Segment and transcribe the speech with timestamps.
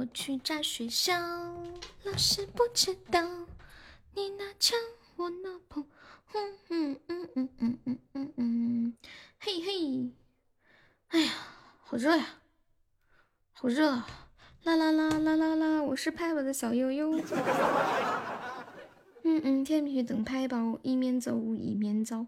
[0.00, 1.12] 我去炸学校，
[2.04, 3.20] 老师不知道
[4.14, 4.78] 你拿枪
[5.16, 5.84] 我拿炮。
[6.32, 8.94] 嗯嗯嗯嗯嗯嗯嗯嗯，
[9.38, 10.10] 嘿嘿，
[11.08, 11.30] 哎呀，
[11.82, 12.24] 好热呀，
[13.52, 13.90] 好热！
[14.62, 17.20] 啦啦啦啦啦啦，我是派我的小悠悠。
[19.24, 22.26] 嗯嗯，天必须等拍宝，一面走一面走。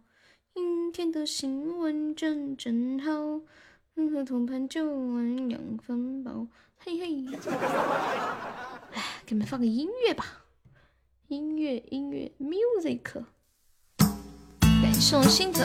[0.53, 3.41] 今天的新闻真真好，
[3.95, 6.47] 和同伴就玩两分饱。
[6.79, 7.27] 嘿嘿，
[8.93, 10.25] 哎，给你们放个音乐吧，
[11.29, 13.25] 音乐音乐，music。
[14.83, 15.63] 感谢我心泽。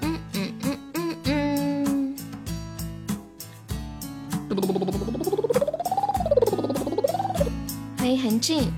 [0.00, 2.16] 嗯嗯嗯嗯嗯。
[7.98, 8.72] 欢迎韩静。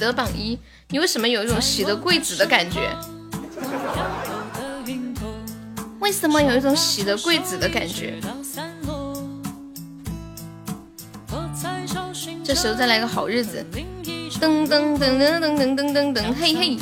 [0.00, 2.90] 得榜一，你为什么有一种喜得贵子的感觉？
[6.00, 8.18] 为什么有一种喜得贵子的感觉？
[12.42, 13.64] 这时候再来个好日子，
[14.40, 16.78] 噔噔噔噔噔噔噔噔噔，嘿嘿！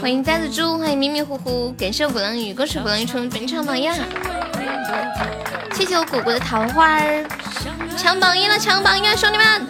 [0.00, 3.88] 欢迎呆子猪，欢迎迷迷糊糊，感谢我鼓浪屿，恭喜鼓浪屿成为本场榜一，
[5.74, 7.24] 谢谢我果果的桃花儿，
[7.96, 9.66] 抢榜一了，抢榜一了，兄弟们，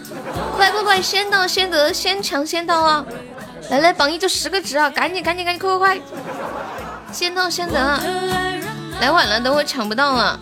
[0.63, 3.05] 快快快，先到先得，先抢先到啊！
[3.69, 6.01] 来来，榜一就十个值啊，赶紧赶紧赶紧，快快快！
[7.11, 8.01] 先到先得，
[9.01, 10.39] 来晚了等会抢不到了。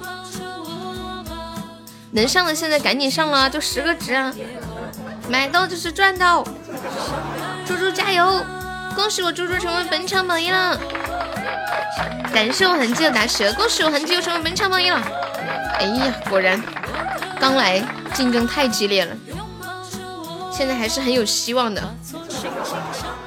[2.11, 4.31] 能上的现在赶紧上了，就十个值啊！
[5.27, 6.45] 买到就是赚到，
[7.67, 8.45] 猪猪加油！
[8.95, 10.79] 恭喜我猪猪成为本场榜一了，
[12.35, 15.01] 感谢我痕迹的打蛇，恭喜我痕迹又成为本场榜一了。
[15.79, 16.63] 哎呀，果然
[17.41, 17.83] 刚来
[18.13, 19.17] 竞争太激烈了，
[20.61, 21.83] 现在还是很有希望的。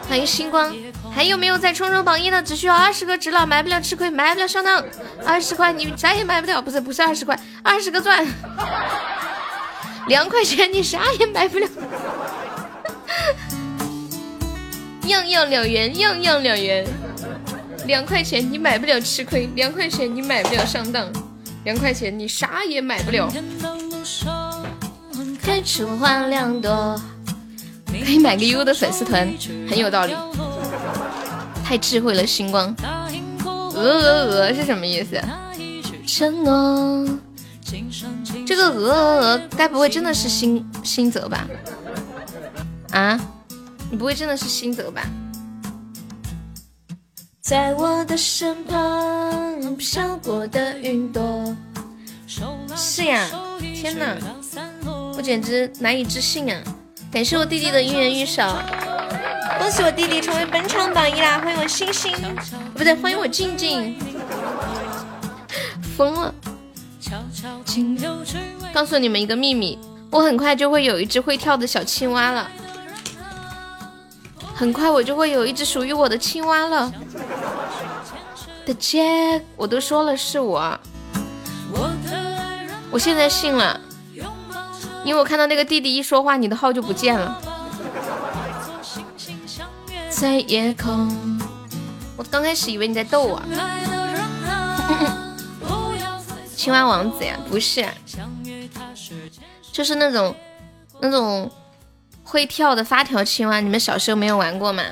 [0.08, 0.72] 欢迎星光。
[1.12, 2.40] 还有没有在冲冲榜一的？
[2.44, 4.84] 只需要二十个值了，买不了吃亏，买不了上当。
[5.26, 8.24] 二十块你啥也买不了，不是不是二十块，二十个钻，
[10.06, 11.68] 两块钱你啥也买不了。
[15.08, 16.86] 样样两元，样样两元。
[17.88, 21.12] 两块钱你买不了吃亏，两块钱你买不了上当，
[21.64, 23.28] 两块钱你啥也买不了。
[25.42, 27.02] 开出花两朵，
[28.02, 29.32] 可以买个优的粉丝团，
[29.70, 30.16] 很有道理。
[31.64, 32.74] 太智慧了，星光。
[33.46, 35.22] 鹅鹅鹅是什么意思？
[36.06, 37.08] 承诺。
[38.46, 41.48] 这个鹅鹅鹅，该不会真的是新新泽吧？
[42.92, 43.20] 啊？
[43.90, 45.02] 你不会真的是新泽吧？
[47.42, 51.56] 在我的身旁飘过的云朵。
[52.76, 53.28] 是呀，
[53.60, 54.16] 天哪，
[55.16, 56.62] 我简直难以置信啊！
[57.14, 58.42] 感谢我弟弟的一元一手。
[59.60, 61.38] 恭喜我弟弟成为本场榜一啦！
[61.38, 62.12] 欢迎我星星，
[62.74, 63.96] 不对，欢迎我静静。
[65.96, 66.34] 疯了！
[68.74, 69.78] 告诉你们一个秘密，
[70.10, 72.50] 我很快就会有一只会跳的小青蛙了。
[74.56, 76.92] 很快我就会有一只属于我的青蛙了。
[78.66, 80.80] 的姐，我都说了是我，
[82.90, 83.80] 我现在信了，
[85.04, 87.40] 因为我看到那个弟弟一说话，你的号就不见了。
[90.10, 91.40] 在夜空，
[92.16, 93.42] 我刚开始以为你在逗我。
[96.56, 97.86] 青蛙王子呀，不是，
[99.74, 100.34] 就是那种
[101.02, 101.52] 那种
[102.24, 103.60] 会跳的发条青蛙。
[103.60, 104.84] 你们小时候没有玩过吗？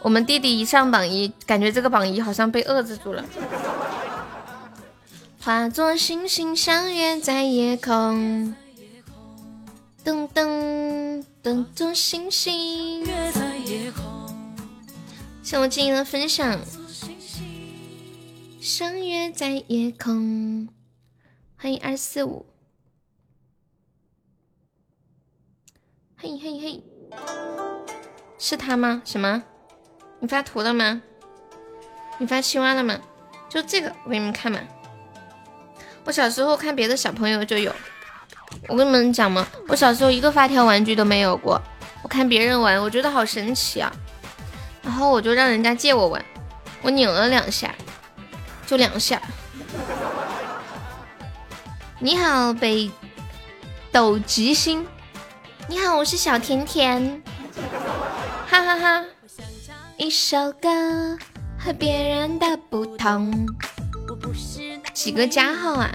[0.00, 3.22] 我们弟弟一上榜一，感觉这个榜一好像被遏制住了。
[5.44, 8.56] 化作星星相约在夜空，
[10.02, 11.22] 噔噔。
[11.42, 13.04] 等着星星。
[15.42, 16.58] 谢我静音的分享。
[18.58, 20.66] 相约在夜空。
[21.58, 22.46] 欢迎二四五。
[26.16, 26.82] 嘿嘿嘿，
[28.38, 29.02] 是他吗？
[29.04, 29.44] 什么？
[30.20, 31.02] 你发图了吗？
[32.18, 32.98] 你发青蛙了吗？
[33.50, 34.58] 就这个，我给你们看嘛。
[36.04, 37.74] 我小时候看别的小朋友就有。
[38.68, 41.60] 我跟你们讲嘛，我小时候一个发条玩具都没有过。
[42.02, 43.92] 我看别人玩，我觉得好神奇啊，
[44.82, 46.24] 然后我就让人家借我玩。
[46.82, 47.74] 我拧了两下，
[48.66, 49.20] 就两下，
[51.98, 52.90] 你好，北
[53.90, 54.86] 斗吉星。
[55.66, 57.22] 你好，我是小甜甜。
[58.46, 59.04] 哈哈哈。
[59.96, 61.16] 一首歌
[61.58, 63.46] 和别人的不同。
[64.94, 65.90] 几个加号啊？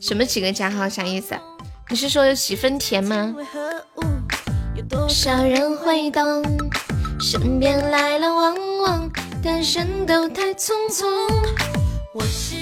[0.00, 0.86] 什么几个加号？
[0.86, 1.34] 啥意思？
[1.88, 3.34] 你是说有几分甜吗？
[4.74, 6.44] 有多少人会懂？
[7.18, 9.10] 身边来来往往
[9.42, 11.06] 的人都太匆匆。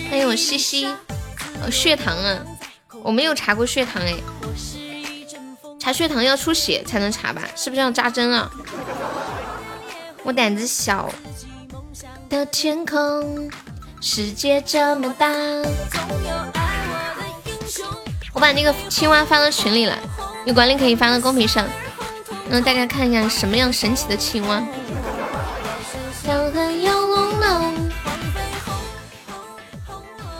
[0.08, 0.86] 欢迎我西西。
[0.86, 2.38] 哦，血糖啊，
[3.02, 4.14] 我没有查过血糖哎。
[5.80, 7.42] 查血糖要出血才能查吧？
[7.56, 8.48] 是不是要扎针啊？
[10.22, 11.12] 我胆子小。
[12.30, 13.50] 的天空，
[14.06, 15.26] 世界这么大。
[18.34, 19.98] 我把那个青蛙发到群里了，
[20.44, 21.66] 有管理可以发到公屏上，
[22.50, 24.62] 让大家看一下什么样神奇的青蛙。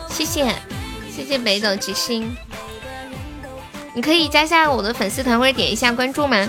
[0.09, 0.53] 谢谢，
[1.11, 2.37] 谢谢北斗吉星。
[3.95, 6.47] 你可以加下我的粉丝团或者点一下关注吗？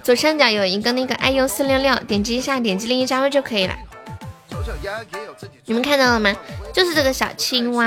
[0.00, 3.74] 左上角有一个那个 iu 四六六，点击一下，点击另一加入就可以了。
[5.64, 6.34] 你们看到了吗？
[6.72, 7.84] 就是这个小青蛙，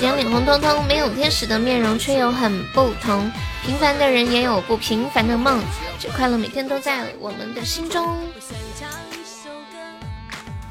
[0.00, 3.30] 脸脸红彤彤，没有天使的面容，却又很不同。
[3.64, 5.60] 平凡的人也有不平凡的梦，
[5.98, 8.16] 这快乐每天都在我们的心中。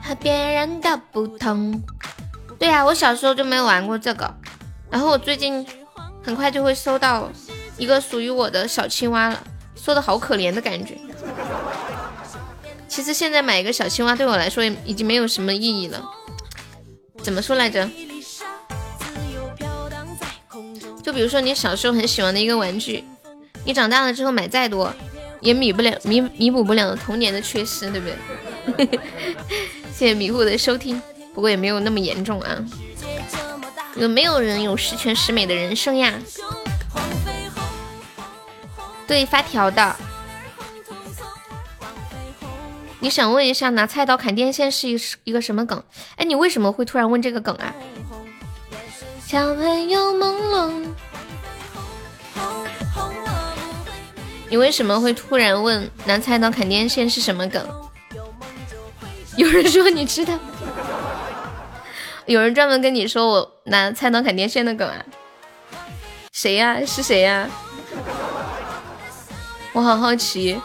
[0.01, 1.83] 和别人的不同。
[2.57, 4.33] 对呀，我小时候就没有玩过这个，
[4.89, 5.65] 然后我最近
[6.23, 7.29] 很快就会收到
[7.77, 9.43] 一个属于我的小青蛙了，
[9.75, 10.97] 说的好可怜的感觉。
[12.87, 16.03] 其实现在买一个小青蛙对我来说也已经没有什么意义了。
[17.21, 17.89] 怎么说来着？
[21.03, 23.03] 就比如说你小时候很喜欢的一个玩具，
[23.65, 24.93] 你长大了之后买再多，
[25.39, 28.07] 也弥不了弥弥补不了童年的缺失，对不
[28.75, 28.99] 对？
[29.93, 31.01] 谢谢迷糊的收听。
[31.33, 32.57] 不过也没有那么严重啊，
[33.95, 36.13] 有没有人有十全十美的人生呀？
[39.07, 39.95] 对，发条的。
[42.99, 45.81] 你想问一下，拿菜刀砍电线是一一个什么梗？
[46.15, 47.73] 哎，你为什么会突然问这个梗啊？
[49.25, 50.87] 小朋友朦胧，
[54.49, 57.67] 你为什么会突然问拿菜刀砍电线是什么梗？
[59.35, 60.33] 有人说你知道。
[62.25, 65.05] 有人专门跟你说我拿菜刀砍电线的梗啊？
[66.31, 66.83] 谁呀？
[66.85, 67.47] 是谁呀？
[69.73, 70.59] 我好好奇，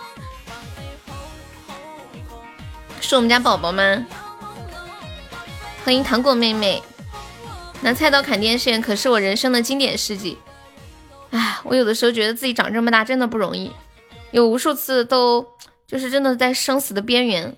[3.12, 4.06] 是我们家宝宝吗？
[5.84, 6.82] 欢迎糖果妹妹，
[7.82, 10.38] 拿菜刀砍电线可是我人生的经典事迹。
[11.30, 13.70] 哎，我有的时候觉得自己长这么大真的不容易，
[14.30, 15.46] 有无数次都
[15.86, 17.54] 就是真的在生死的边缘。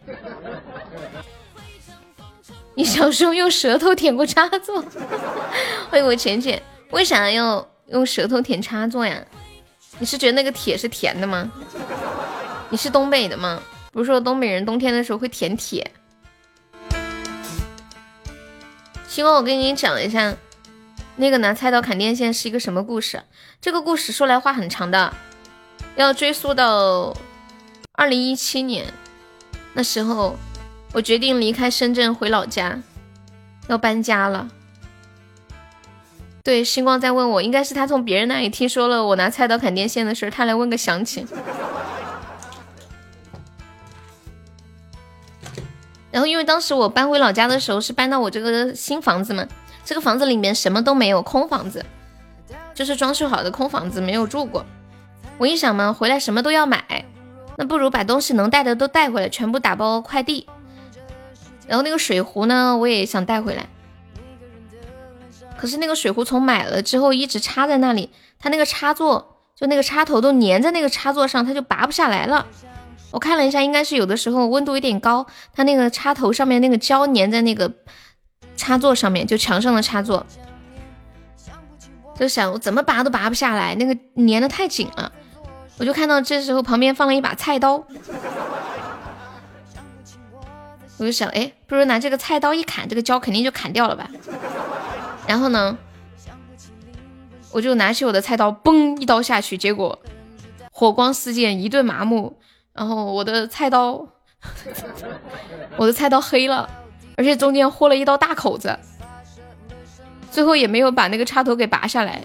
[2.74, 4.84] 你小时候用舌头舔过插座？
[5.88, 6.60] 欢迎我浅浅，
[6.90, 9.24] 为啥要用舌头舔插座呀？
[10.00, 11.48] 你是觉得那个铁是甜的吗？
[12.70, 13.62] 你是东北的吗？
[13.94, 15.91] 不是说东北人冬天的时候会舔铁？
[19.08, 20.37] 星光我跟你讲一下，
[21.17, 23.23] 那个拿菜刀砍电线是一个什么故事？
[23.62, 25.14] 这个故事说来话很长的，
[25.96, 27.17] 要追溯到
[27.93, 28.93] 二零一七年，
[29.73, 30.37] 那时候。
[30.93, 32.81] 我决定离开深圳回老家，
[33.67, 34.49] 要搬家了。
[36.45, 41.26] 对，星光在问我，应该是他从别人那里听说了我拿菜刀砍电线的事，他来问个详情。
[46.14, 49.44] 然后，因为当时我搬回老家的时候是搬到我这个新房子嘛，
[49.85, 51.85] 这个房子里面什么都没有，空房子，
[52.73, 54.64] 就是装修好的空房子，没有住过。
[55.38, 57.04] 我一想嘛，回来什么都要买，
[57.56, 60.47] 那不如把东西能带的都带回来，全部打包快递。
[61.66, 63.66] 然后那个水壶呢，我也想带回来，
[65.59, 72.47] 可是那个水壶从买了之后一直插在那里，它那个插座就那个插头都粘在那个插座上，它就拔不下来了。
[73.14, 77.73] 我看了一下，应该是有的时候温度有点高，它那个插头上面那个胶粘在那个
[78.56, 80.26] 插座上面，就墙上的插座，
[82.18, 85.12] 就想我怎么拔都拔不下来，那个粘的太紧了。
[85.78, 87.85] 我就看到这时候旁边放了一把菜刀。
[90.99, 94.11] 我就想，哎，不如拿这个菜刀一砍，这个胶肯定就砍掉了吧。
[95.28, 95.78] 然后呢，
[97.52, 100.00] 我就拿起我的菜刀，嘣一刀下去，结果
[100.73, 102.37] 火光四溅，一顿麻木。
[102.75, 104.07] 然后我的菜刀，
[105.76, 106.69] 我的菜刀黑了，
[107.16, 108.76] 而且中间豁了一道大口子。
[110.31, 112.21] 最后也没有把那个插头给拔下来。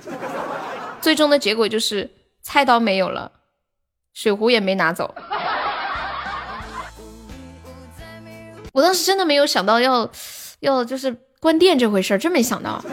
[1.00, 2.10] 最终的结果就是
[2.42, 3.32] 菜刀没有了，
[4.14, 5.14] 水壶也没拿走。
[8.74, 10.10] 我当时真的没有想到要，
[10.62, 12.84] 要就是关店这回事，真没想到。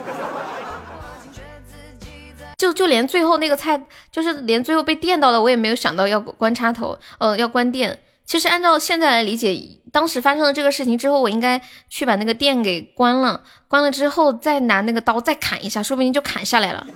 [2.57, 7.99] 就就连最后那个菜，就是连最后被电到了，我也没有想到要关插头，呃，要关电。
[8.25, 9.57] 其实按照现在来理解，
[9.93, 16.87] 当时发生了这个事情之后，我应该去把那个电给关了，关了之后再拿那个刀再砍一下，说不定就砍下来了。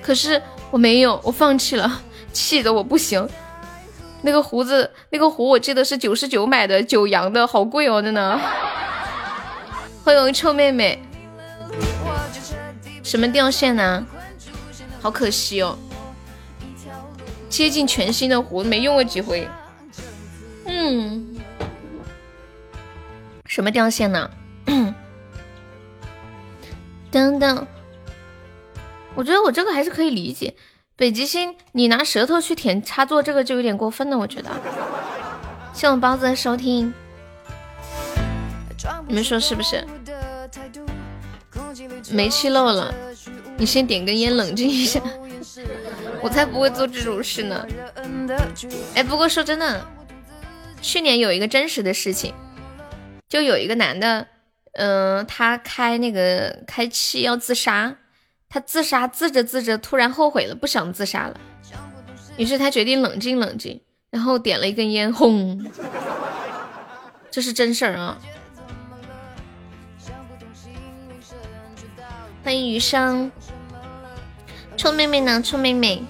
[0.00, 0.40] 可是
[0.70, 2.00] 我没有，我放弃了，
[2.32, 3.28] 气得我不行。
[4.22, 8.40] 那个胡子，那个壶我记得是九十九买的，九阳的，好贵哦，真的。
[10.02, 11.05] 欢迎臭妹妹。
[13.06, 14.04] 什么掉线呢？
[15.00, 15.78] 好可惜哦。
[17.48, 19.48] 接近全新的壶，没用过几回。
[20.64, 21.36] 嗯。
[23.44, 24.28] 什么掉线呢？
[27.12, 27.64] 等等。
[29.14, 30.56] 我觉得我这个还是可以理解。
[30.96, 34.50] 北极星，你拿舌头去舔插座，这个就有点过分了，我觉得。
[35.72, 36.92] 谢我包子的收听，
[39.06, 39.86] 你们说是不是？
[42.10, 42.94] 煤气漏了，
[43.56, 45.00] 你先点根烟冷静一下。
[46.22, 47.66] 我才不会做这种事呢。
[48.94, 49.86] 哎，不过说真的，
[50.80, 52.34] 去年有一个真实的事情，
[53.28, 54.26] 就有一个男的，
[54.72, 57.96] 嗯，他开那个开气要自杀。
[58.48, 61.38] 他自杀，自着自着，突然后悔了，不想自杀了。
[62.36, 65.66] 于是他决定冷静冷静，然后点了一根烟，轰！
[67.30, 68.18] 这是真事儿啊！
[72.46, 73.28] 欢迎余生，
[74.76, 75.42] 臭妹妹呢？
[75.42, 76.00] 臭妹妹！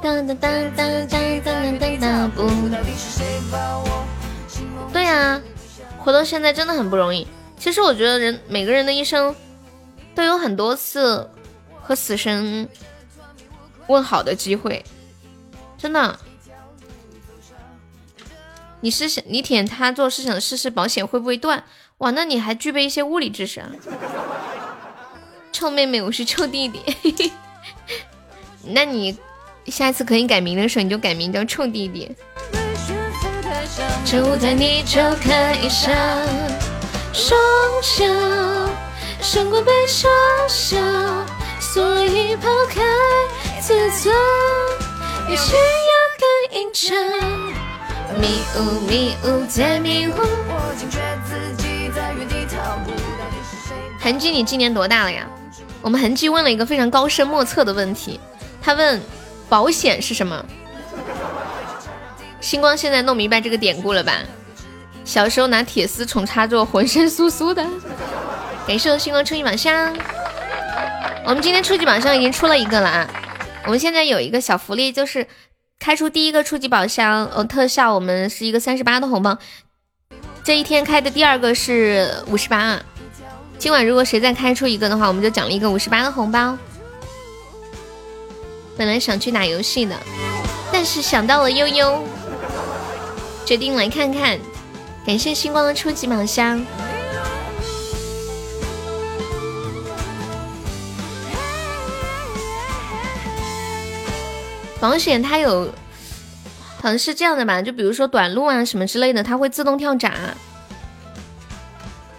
[0.00, 2.48] 当当当当当当当当不！
[4.92, 5.42] 对呀，
[5.98, 7.26] 活到现在真的很不容易。
[7.58, 9.34] 其实我觉得人每个人的一生。
[10.14, 11.28] 都有很多次
[11.82, 12.68] 和死神
[13.88, 14.84] 问好的机会，
[15.76, 16.16] 真的。
[18.82, 21.64] 你是想你舔他做是想试试保险会不会断？
[21.98, 23.68] 哇，那你还具备一些物理知识啊！
[25.64, 27.32] 臭妹妹，我是臭弟弟。
[28.68, 29.16] 那你
[29.68, 32.14] 下一次可以改名的时候，你就改名叫臭弟弟。
[34.04, 35.90] 就在你就可以上
[37.14, 37.40] 双
[37.82, 38.04] 手。
[39.22, 40.76] 胜过笑，
[41.58, 42.82] 所以抛开
[43.58, 44.14] 自尊，
[45.30, 45.60] 也需要。
[48.20, 50.12] 迷雾迷雾在迷雾，
[54.30, 55.26] 你今年多大了呀？
[55.84, 58.18] 我们韩剧问了一个非常高深莫测的问题，
[58.62, 58.98] 他问
[59.50, 60.42] 保险是什么？
[62.40, 64.22] 星光现在弄明白这个典故了吧？
[65.04, 67.62] 小时候拿铁丝宠插座，浑身酥酥的。
[68.66, 69.94] 感谢我星光初级宝箱，
[71.26, 73.06] 我们今天初级宝箱已经出了一个了啊！
[73.66, 75.26] 我们现在有一个小福利，就是
[75.78, 79.36] 开出第一个初级宝箱，呃，特效我们是一个三十八的红包。
[80.42, 82.82] 这一天开的第二个是五十八啊！
[83.58, 86.56] 今晚如果谁再开出一个的话，我们就奖励一个五十八的红包。
[88.76, 89.96] 本来想去打游戏的，
[90.72, 92.04] 但是想到了悠悠，
[93.46, 94.38] 决定来看看。
[95.06, 96.64] 感谢星光的初级宝箱。
[104.80, 105.72] 保险它有，
[106.82, 107.62] 好像是这样的吧？
[107.62, 110.12] 就比如说短路啊什么之类的，它会自动跳闸。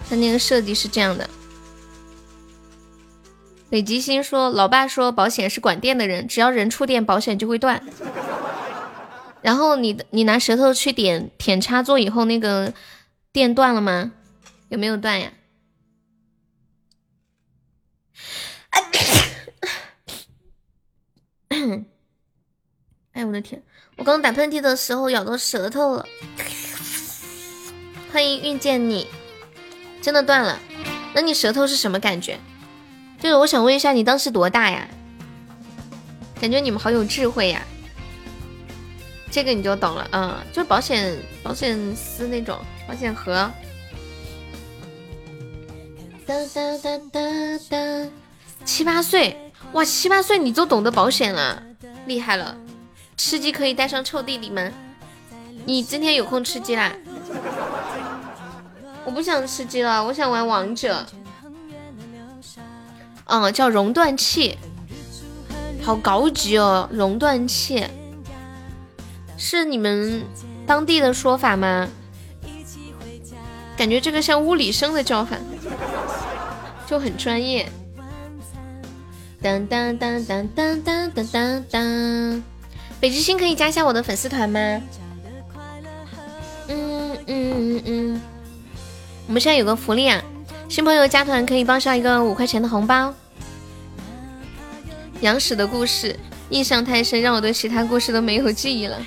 [0.08, 1.28] 他那个设计是这样的。
[3.68, 7.82] 北极星说：“老爸说保险是管电的人，只要人触电，保险就会断。
[9.42, 12.72] 然后你你拿舌头去点舔插座以后，那个
[13.32, 14.12] 电断了吗？
[14.68, 15.32] 有没有断呀？”
[23.12, 23.62] 哎，我的天！
[23.96, 26.06] 我刚打喷嚏的时候咬到舌头了。
[28.12, 29.08] 欢迎遇见你，
[30.06, 30.56] 真的断了。
[31.12, 32.38] 那你舌头是什么感觉？
[33.18, 34.86] 就是我想问一下，你当时多大呀？
[36.40, 37.60] 感觉你们好有智慧呀。
[39.32, 43.50] 这个你就懂了，嗯，就保险保险丝那种保险盒。
[46.24, 47.20] 哒哒哒哒
[47.68, 48.10] 哒，
[48.64, 49.36] 七八岁
[49.72, 51.60] 哇，七八岁你就懂得保险了，
[52.06, 52.56] 厉害了。
[53.16, 54.70] 吃鸡可以带上臭弟弟吗？
[55.64, 56.92] 你今天有空吃鸡啦？
[59.06, 61.06] 我不想吃鸡了，我想玩王者。
[63.26, 64.58] 嗯，叫熔断器，
[65.82, 66.88] 好高级哦！
[66.92, 67.86] 熔断器
[69.36, 70.24] 是你们
[70.66, 71.88] 当地的说法吗？
[73.76, 75.36] 感觉这个像物理生的叫法，
[76.86, 77.70] 就很专业。
[79.40, 82.42] 当当当当当当当当当。
[82.98, 84.58] 北极星可以加一下我的粉丝团吗？
[86.68, 88.22] 嗯嗯嗯嗯
[89.26, 90.22] 我们现在有个福利啊，
[90.68, 93.12] 新朋友加团可以报销一个五块钱的红包。
[95.20, 96.16] 杨史的故事
[96.50, 98.98] 印象太深，让我对其他故事都没有记忆了。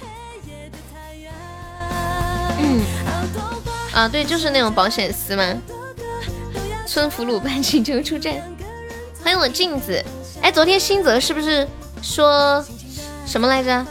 [2.59, 2.81] 嗯，
[3.93, 5.43] 啊，对，就是那种保险丝嘛。
[6.85, 8.33] 村福鲁班请求出战，
[9.23, 10.03] 欢迎我镜子。
[10.41, 11.65] 哎，昨天新泽是不是
[12.01, 12.65] 说
[13.25, 13.85] 什么来着？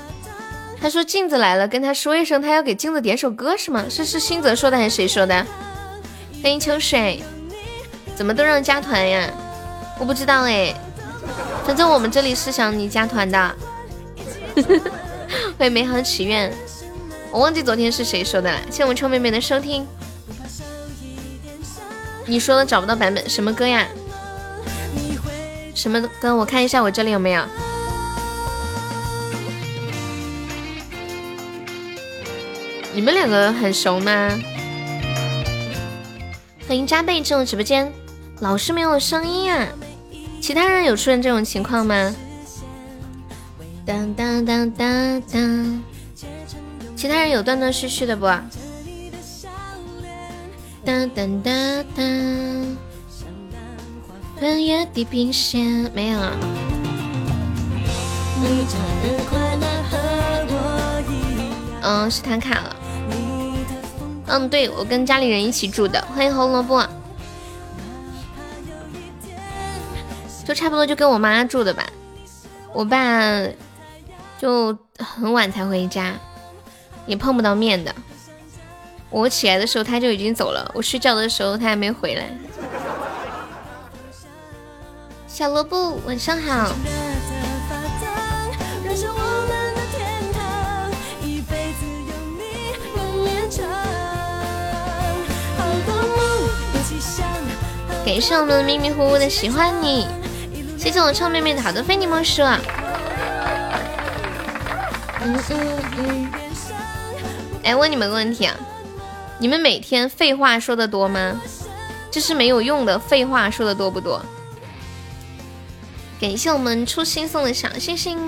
[0.81, 3.87] 他说镜子来了，跟他说一声，他要给镜子点首歌是吗？
[3.89, 5.47] 是是新泽说的还是谁说的？
[6.41, 7.23] 欢迎秋水，
[8.15, 9.29] 怎么都让加团呀？
[9.99, 10.73] 我不知道哎，
[11.67, 13.57] 反正我们这里是想你加团的。
[15.59, 16.53] 欢迎美好祈愿，
[17.33, 18.59] 我忘记昨天是谁说的了。
[18.71, 19.87] 谢我们臭妹妹的收听。
[22.25, 23.87] 你说的找不到版本，什么歌呀？
[25.75, 26.35] 什么歌？
[26.35, 27.45] 我看一下我这里有没有。
[32.95, 34.41] 你们两个很熟吗？
[36.69, 37.91] 欢迎加倍进入直播间，
[38.41, 39.67] 老是没有声音啊！
[40.39, 42.15] 其他人有出现这种情况吗？
[43.87, 45.83] 当当当当当，
[46.95, 48.27] 其他人有断断续续的不？
[50.85, 52.77] 当当当当，
[54.39, 56.21] 穿越地平线没有。
[61.83, 62.77] 嗯，是他卡了。
[64.29, 66.01] 嗯，对，我跟家里人一起住的。
[66.15, 66.87] 欢迎红萝卜，
[70.45, 71.87] 就差不多就跟我妈住的吧。
[72.73, 73.43] 我爸
[74.39, 76.15] 就很晚才回家，
[77.07, 77.95] 也碰不到面的。
[79.09, 82.29] 我起来的时候他就已经走了，我睡觉的时候他还没回来。
[85.27, 86.73] 小萝卜，晚上好。
[98.09, 100.07] 感谢我们迷迷糊糊的喜欢你，
[100.79, 102.41] 谢谢我臭妹妹的好多非你莫属。
[105.21, 106.31] 嗯嗯嗯。
[107.65, 108.57] 哎，问你们个问题啊，
[109.39, 111.39] 你们每天废话说的多吗？
[112.11, 114.25] 就是没有用的废话说的多不多？
[116.19, 118.19] 感谢我们初心送的小星星，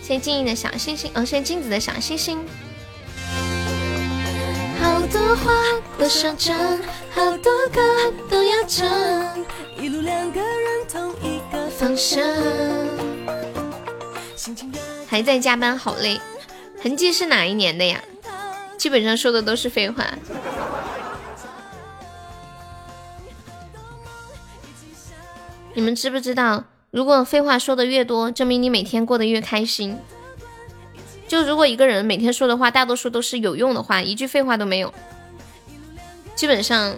[0.00, 2.38] 谢谢静怡的小星星，哦，谢谢镜子的小星星。
[5.08, 5.52] 多话
[5.98, 6.56] 都想讲，
[7.10, 8.86] 好多歌都要唱，
[9.80, 12.22] 一路两个人同一个方向。
[15.08, 16.20] 还在加班，好累。
[16.82, 18.02] 痕迹是哪一年的呀？
[18.76, 20.04] 基本上说的都是废话。
[25.74, 29.98] 你们知不知道，如果废话说的越多，证明你每天过得越开心。
[31.28, 34.94] 就如果一个人每天说的话大多数都是有用的话，一句废话都没有，
[36.34, 36.94] 基本上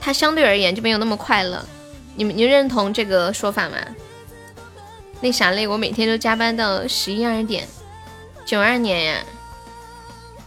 [0.00, 1.64] 他相对而言就没有那么快乐。
[2.16, 3.76] 你们你认同这个说法吗？
[5.20, 7.66] 那啥嘞，我每天都加班到十一二点。
[8.44, 9.24] 九二年呀，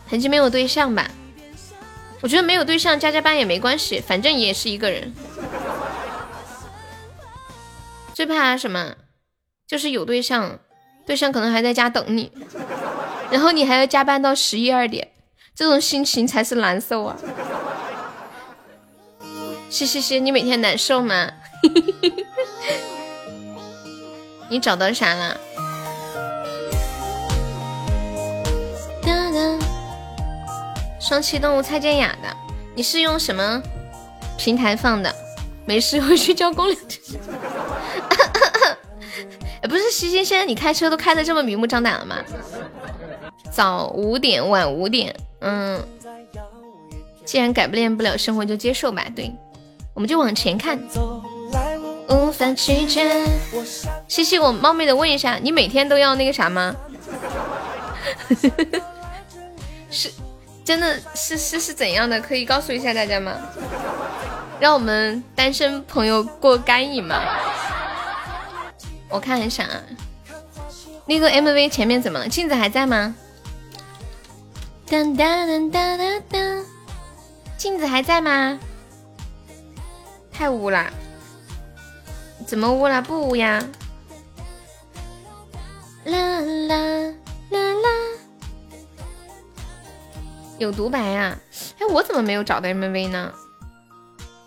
[0.10, 1.10] 痕迹没有对象吧？
[2.22, 5.14] 我觉得没有对象加加班也没关系，反正也是一个人。
[8.14, 8.96] 最怕什么？
[9.66, 10.60] 就是有对象。
[11.06, 12.32] 对象可能还在家等你，
[13.30, 15.10] 然后你还要加班到十一二点，
[15.56, 17.18] 这种心情才是难受啊！
[19.70, 21.32] 嘻嘻嘻，你每天难受吗？
[24.50, 25.38] 你找到啥了？
[31.00, 32.36] 双栖动物蔡健雅的，
[32.74, 33.62] 你是用什么
[34.38, 35.14] 平台放的？
[35.66, 36.78] 没事，回去交公粮。
[39.92, 42.16] 西西，现在你开车都开的这么明目张胆了吗？
[43.52, 45.80] 早五点，晚五点，嗯，
[47.26, 49.06] 既然改变不了生活，就接受吧。
[49.14, 49.30] 对，
[49.94, 50.80] 我们就往前看。
[52.08, 53.26] 无法拒绝。
[54.08, 56.76] 西西，我冒昧的问一下，你每天都要那个啥吗？
[59.92, 60.10] 是，
[60.64, 62.20] 真的是是是怎样的？
[62.22, 63.34] 可以告诉一下大家吗？
[64.60, 67.22] 让我们单身朋友过干瘾吗？
[69.12, 69.84] 我看一下啊，
[71.06, 72.28] 那个 MV 前面怎么了？
[72.30, 73.14] 镜子还在吗？
[74.88, 76.66] 当当当当当当，
[77.58, 78.60] 镜子还在吗？
[80.32, 80.92] 太污了，
[82.48, 83.02] 怎么污了？
[83.02, 83.64] 不污呀。
[86.06, 86.76] 啦啦
[87.52, 87.90] 啦啦，
[90.58, 91.38] 有独白啊？
[91.80, 93.34] 哎，我怎么没有找到 MV 呢？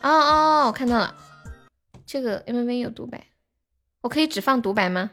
[0.03, 1.15] 哦哦，我看到了，
[2.07, 3.25] 这个 MV 有独白。
[4.05, 5.13] 我可以只放独白吗？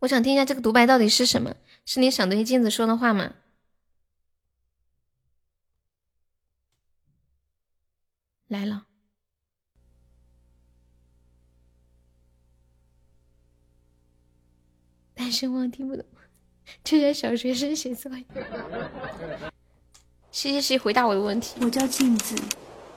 [0.00, 1.54] 我想听一下这个独白到底是什么？
[1.86, 3.34] 是你想对镜子说的话吗？
[8.48, 8.86] 来了。
[15.14, 16.04] 但是我听不懂，
[16.82, 18.24] 就像小学生写作业。
[20.32, 21.64] 谢谢谢回答我的问题。
[21.64, 22.34] 我叫镜子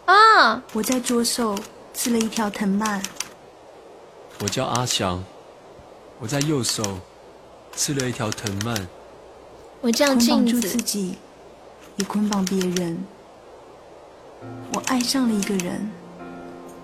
[0.08, 1.56] 啊，我在左手
[1.94, 3.00] 刺了一条藤蔓。
[4.40, 5.24] 我叫阿翔，
[6.20, 7.00] 我在右手
[7.74, 8.88] 刺了一条藤蔓。
[9.82, 11.18] 我叫镜子，捆绑住自己，
[11.96, 13.04] 也捆绑别人。
[14.74, 15.90] 我爱上了一个人，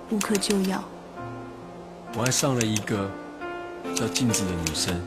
[0.09, 0.83] 无可救药。
[2.17, 3.07] 我爱上了一个
[3.95, 4.99] 叫镜子的女生。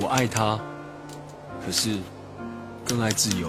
[0.00, 0.58] 我爱她，
[1.64, 1.98] 可是
[2.86, 3.46] 更爱自由。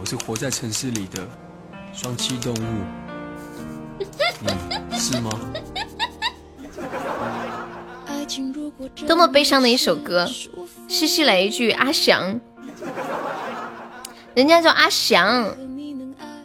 [0.00, 1.24] 我是活在城市里的
[1.92, 3.05] 双栖动物，
[3.98, 5.30] 你是吗？
[9.06, 10.28] 多么悲伤的一首歌！
[10.88, 12.40] 西西来一句阿翔，
[14.34, 15.56] 人家叫阿翔。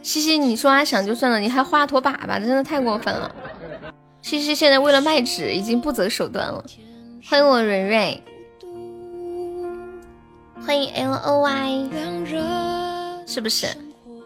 [0.02, 3.34] 西西，你说阿翔就算了，你还画坨粑粑，真的太过分了。
[4.22, 6.64] 西西现在为了卖纸，已经不择手段了。
[7.28, 8.22] 欢迎我蕊蕊，
[10.64, 11.88] 欢迎 L O Y，
[13.26, 13.66] 是不是？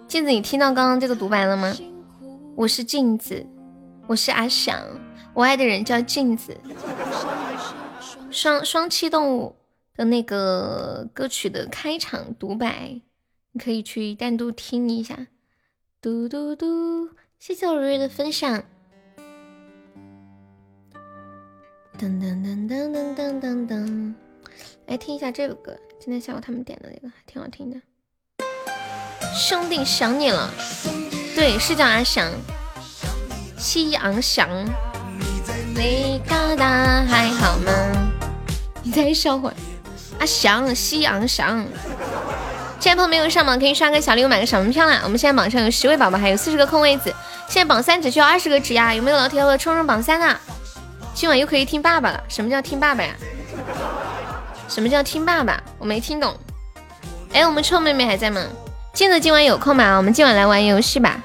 [0.08, 1.76] 镜子，你听到刚刚这个独白了吗？
[2.56, 3.46] 我是镜子，
[4.06, 4.82] 我是阿翔，
[5.34, 6.56] 我爱的人叫镜子。
[8.30, 9.54] 双双栖动物
[9.94, 12.98] 的那个歌曲的开场独白，
[13.52, 15.26] 你可以去单独听一下。
[16.00, 18.64] 嘟嘟嘟，谢谢我如月的分享。
[21.98, 24.14] 噔噔噔噔噔噔噔噔，
[24.86, 27.78] 来听一下这个歌，今天下午他们点的那个还挺好听的。
[29.34, 30.50] 兄弟想你了，
[31.36, 32.32] 对，是叫阿翔，
[33.58, 34.48] 夕阳翔。
[35.74, 37.70] 你嘎达还好吗？
[38.82, 39.54] 你再笑会儿。
[40.18, 41.62] 阿翔，夕阳翔。
[42.80, 45.02] 现在朋友没有上榜，可以刷个小礼物，买个小门票啦。
[45.04, 47.14] 我们现在榜上有十位宝宝，还有四十个空位子。
[47.46, 50.40] 现在榜三只需要二十个值呀，有没有老铁要冲冲榜三啊？
[51.12, 52.24] 今晚又可以听爸爸了。
[52.28, 53.14] 什么叫听爸爸呀？
[54.70, 55.62] 什么叫听爸爸？
[55.78, 56.34] 我没听懂。
[57.34, 58.40] 哎，我们臭妹妹还在吗？
[58.96, 59.98] 镜子今晚有空吗？
[59.98, 61.22] 我们今晚来玩游戏吧。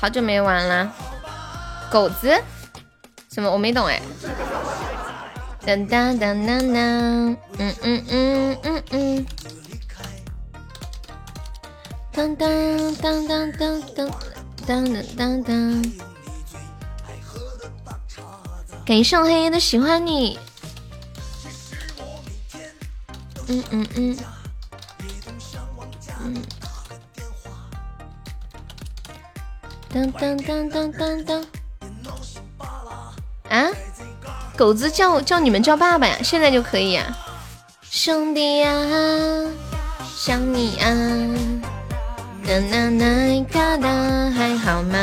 [0.00, 0.94] 好久没玩了。
[1.90, 2.28] 狗子？
[3.28, 3.50] 什么？
[3.50, 4.00] 我没懂哎。
[5.66, 6.76] 当当当当当，
[7.58, 9.26] 嗯嗯嗯嗯嗯。
[12.12, 13.82] 当当当当当
[14.64, 15.84] 当当当当。
[18.86, 20.38] 感谢我黑夜的喜欢你。
[23.48, 23.88] 嗯嗯。
[23.96, 24.16] 嗯。
[29.98, 31.44] 当当当当当当。
[33.48, 33.68] 啊？
[34.56, 36.18] 狗子叫叫你们叫爸爸呀？
[36.22, 37.16] 现在就可以呀？
[37.90, 38.70] 兄弟呀，
[40.16, 40.88] 想你啊。
[42.44, 43.88] 呐呐呐，嘎达
[44.30, 44.96] 还好吗？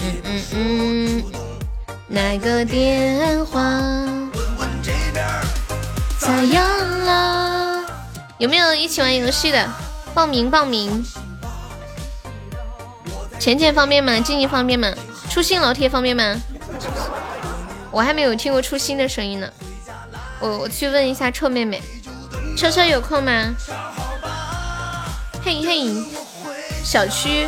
[0.00, 1.24] 嗯嗯嗯。
[2.08, 3.60] 哪个电话？
[6.18, 6.64] 咋样
[7.04, 7.84] 了？
[8.38, 9.68] 有没有一起玩游戏的？
[10.14, 11.04] 报名报名！
[13.44, 14.18] 浅浅方便吗？
[14.20, 14.90] 静静方便吗？
[15.28, 16.34] 初心老铁方便吗？
[17.90, 19.46] 我还没有听过初心的声音呢。
[20.40, 21.82] 我我去问一下臭妹妹，
[22.56, 23.54] 车车有空吗？
[25.44, 25.94] 嘿嘿，
[26.82, 27.46] 小区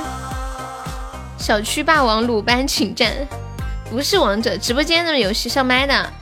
[1.38, 3.10] 小区霸王鲁班请战。
[3.88, 6.12] 不是王者，直播间的游戏上麦的。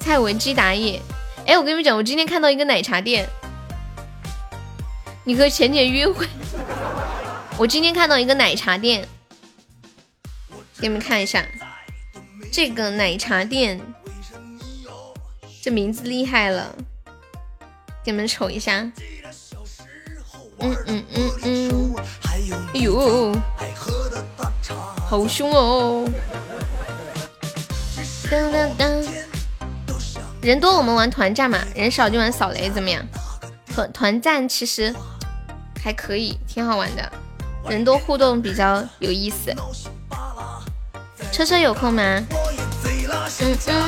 [0.00, 1.00] 蔡文姬打野，
[1.46, 3.28] 哎，我跟你们讲，我今天看到一个奶茶店，
[5.22, 6.26] 你和浅浅约会。
[7.62, 9.06] 我今天看到一个奶茶店，
[10.80, 11.46] 给你们看一下，
[12.50, 13.80] 这个奶茶店，
[15.62, 16.74] 这名字厉害了，
[18.02, 18.80] 给你们瞅一下。
[20.58, 21.94] 嗯嗯嗯嗯，
[22.74, 23.32] 哎呦。
[25.08, 26.04] 好凶哦！
[28.28, 29.08] 噔噔噔，
[30.42, 33.06] 人多我们玩团战嘛，人少就玩扫雷，怎么样？
[33.72, 34.92] 团团战其实
[35.80, 37.12] 还可以，挺好玩的，
[37.68, 39.54] 人多互动比较有意思。
[41.30, 42.02] 车车有空吗？
[42.02, 43.78] 嗯嗯，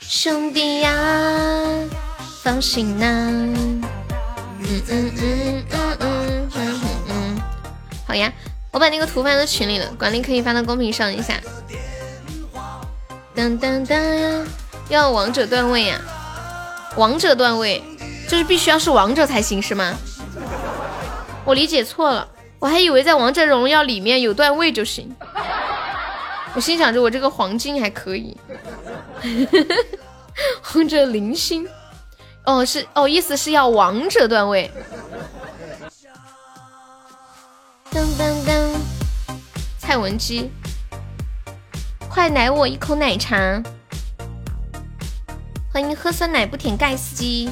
[0.00, 0.92] 兄弟呀，
[2.42, 3.06] 放心呐。
[3.06, 3.82] 嗯
[4.60, 7.40] 嗯嗯嗯嗯嗯嗯，
[8.06, 8.32] 好呀。
[8.70, 11.34] 我把那个图发到群里了，管理可以发到公屏上一下。
[13.36, 14.46] 噔噔噔，
[14.88, 16.00] 要王者段位呀！
[16.96, 17.82] 王者段位
[18.28, 19.94] 就是必须要是王者才行是吗？
[21.44, 22.28] 我理解错了，
[22.58, 25.14] 我还以为在王者荣耀里面有段位就行。
[26.54, 28.36] 我心想着我这个黄金还可以。
[30.74, 31.68] 王者零星，
[32.44, 34.70] 哦是哦，意思是要王者段位。
[37.90, 38.76] 噔噔噔，
[39.78, 40.50] 蔡文姬，
[42.08, 43.62] 快奶我一口奶茶！
[45.72, 47.50] 欢迎喝酸奶不舔盖司机。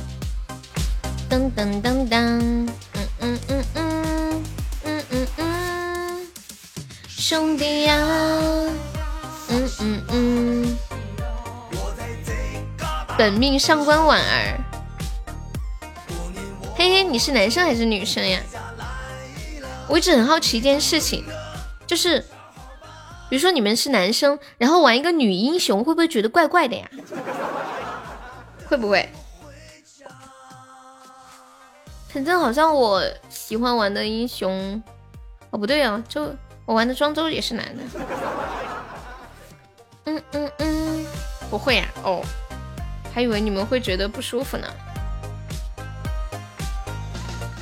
[1.29, 2.68] 噔噔噔噔，
[3.21, 4.45] 嗯嗯嗯
[4.85, 6.27] 嗯嗯嗯，
[7.09, 7.97] 兄弟呀，
[9.49, 10.79] 嗯嗯嗯，
[13.19, 14.59] 本命上官婉儿，
[16.75, 18.41] 嘿嘿，你是男生还是女生呀？
[19.87, 21.25] 我一直很好奇一件事情，
[21.87, 22.21] 就是，
[23.29, 26.89] 比如说你们是男生，然后玩一个女英雄，会不会觉得怪怪的呀？
[28.69, 29.09] 会不会？
[32.12, 34.83] 反正好像我喜欢玩的英雄，
[35.51, 36.35] 哦不对哦，就
[36.66, 37.83] 我玩的庄周也是男的。
[40.07, 41.07] 嗯嗯嗯，
[41.51, 41.87] 不会呀？
[42.03, 42.20] 哦，
[43.14, 44.66] 还以为你们会觉得不舒服呢。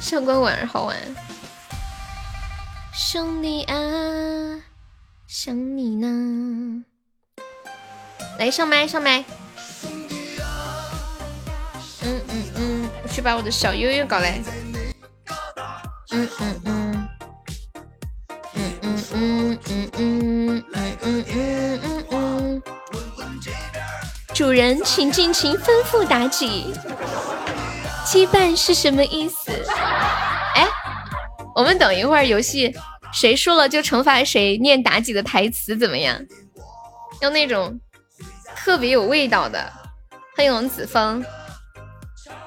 [0.01, 0.97] 上官婉儿好玩。
[2.95, 3.75] 兄弟啊，
[5.27, 6.85] 想你呢。
[8.39, 9.23] 来上麦上麦。
[12.03, 12.78] 嗯嗯嗯，
[13.19, 14.41] 去把我的小悠悠搞来。
[16.13, 17.09] 嗯嗯嗯。
[18.55, 20.65] 嗯嗯嗯嗯嗯
[21.03, 22.63] 嗯嗯嗯嗯。
[24.33, 26.73] 主人，请尽情吩咐妲己。
[28.07, 29.51] 羁绊是什么意思？
[30.55, 30.65] 哎，
[31.57, 32.73] 我们等一会儿游戏。
[33.13, 36.25] 谁输了就惩罚谁念妲己的台词，怎么样？
[37.21, 37.81] 要那种
[38.55, 39.73] 特别有味道的。
[40.37, 41.25] 欢迎王子峰，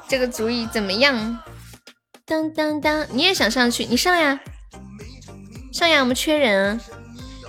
[0.08, 1.40] 这个主意怎么样？
[2.26, 3.86] 当当当，你也想上去？
[3.86, 4.40] 你上呀，
[5.74, 6.80] 上呀，我们缺人。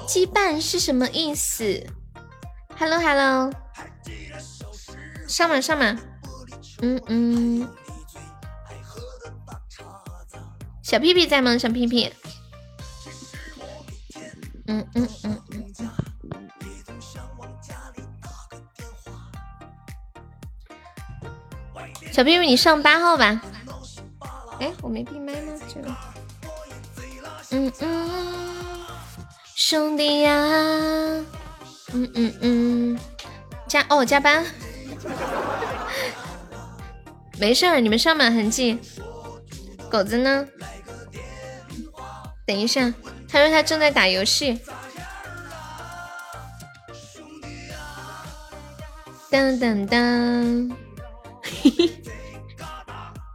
[0.08, 1.86] 羁绊是什么意思
[2.76, 3.52] ？Hello Hello，
[5.28, 5.98] 上嘛上嘛。
[6.80, 7.68] 嗯嗯，
[10.82, 11.56] 小屁屁在吗？
[11.56, 12.12] 小屁屁。
[14.66, 15.90] 嗯嗯嗯嗯嗯。
[22.12, 23.40] 小屁屁，你上八号吧。
[24.60, 25.52] 哎，我没闭麦吗？
[25.66, 25.88] 这个。
[27.52, 28.84] 嗯嗯，
[29.54, 30.32] 兄弟呀，
[31.92, 32.98] 嗯嗯嗯，
[33.66, 34.44] 加哦加班，
[37.38, 38.78] 没事儿，你们上满痕迹。
[39.90, 40.46] 狗子呢？
[42.46, 42.92] 等一下。
[43.28, 44.60] 他说他正在打游戏。
[49.30, 50.81] 当当当，嘿嘿，
[51.42, 52.02] 嘿 嘿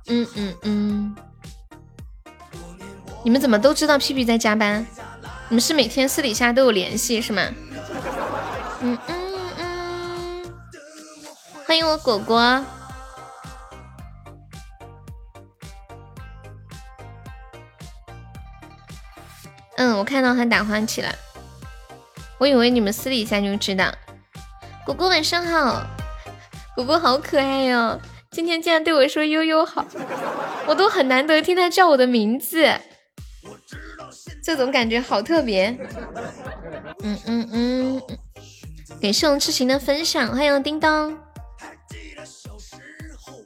[0.09, 1.15] 嗯嗯嗯，
[3.23, 4.85] 你们怎么都知道屁屁在加班？
[5.49, 7.41] 你们是每天私底下都有联系是吗？
[8.81, 9.15] 嗯嗯
[9.57, 10.53] 嗯，
[11.65, 12.63] 欢迎我果果。
[19.75, 21.13] 嗯，我看到他打欢起了，
[22.39, 23.93] 我以为你们私底下就知道。
[24.85, 25.85] 果果晚上好，
[26.77, 29.83] 主播好可爱呀，今天竟然对我说悠悠好，
[30.67, 32.71] 我都很难得听他叫我的名字，
[34.43, 35.75] 这种感觉好特别。
[37.01, 38.01] 嗯嗯嗯，
[39.01, 41.17] 感谢我痴情的分享，欢迎叮当。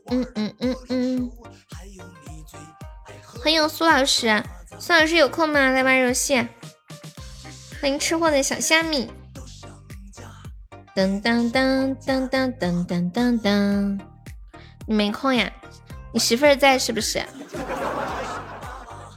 [0.10, 1.32] 嗯嗯嗯嗯，
[3.41, 4.44] 欢迎苏老师。
[4.78, 5.70] 苏老师有空吗？
[5.70, 6.36] 来玩游戏。
[7.82, 9.10] 欢迎吃货的小虾米。
[10.93, 13.99] 噔噔噔噔噔噔噔噔噔，
[14.86, 15.49] 你没空呀？
[16.12, 17.23] 你媳妇儿在是不是？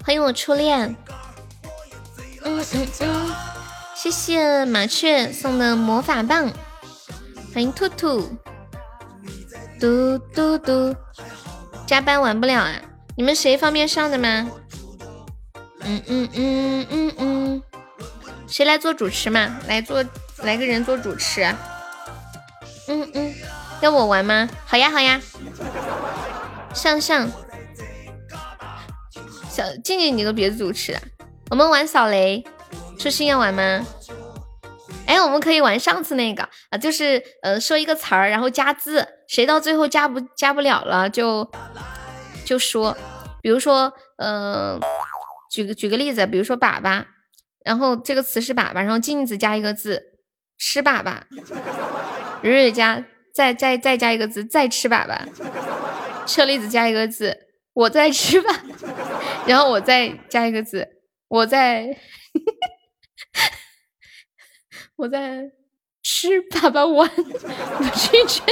[0.04, 0.94] 欢迎我初恋。
[2.44, 3.32] 嗯嗯嗯，
[3.96, 6.48] 谢谢麻雀送的魔法棒。
[7.52, 8.30] 欢迎兔兔。
[9.80, 10.94] 嘟嘟嘟，
[11.86, 12.80] 加班玩不了啊？
[13.16, 14.48] 你们谁方便上的吗？
[15.80, 17.62] 嗯嗯嗯嗯嗯，
[18.46, 19.58] 谁来做主持嘛？
[19.66, 20.04] 来做
[20.44, 21.42] 来个人做主持。
[22.86, 23.34] 嗯嗯，
[23.80, 24.48] 要我玩吗？
[24.66, 25.20] 好呀好呀。
[26.74, 27.30] 上上，
[29.48, 30.96] 小静静你都别主持，
[31.50, 32.44] 我们玩扫雷。
[32.98, 33.86] 初心要玩吗？
[35.06, 41.50] 哎，我们可以玩上次那个啊，就是呃说一个词儿，然后加字，谁到最后加不加不了了就
[42.44, 42.96] 就说，
[43.42, 44.78] 比如说呃。
[45.50, 47.04] 举个举个例子，比如说粑粑，
[47.64, 50.02] 然后这个词是粑粑，然后镜子加一个字，
[50.66, 51.20] 吃粑粑，
[52.40, 55.18] 蕊蕊加再再再加一个字，再吃粑粑，
[56.26, 57.36] 车厘子加一个字，
[57.74, 58.62] 我在吃吧，
[59.46, 60.88] 然后我再加一个字，
[61.28, 61.98] 我在
[64.96, 65.50] 我在
[66.02, 68.42] 吃粑粑丸，我拒绝。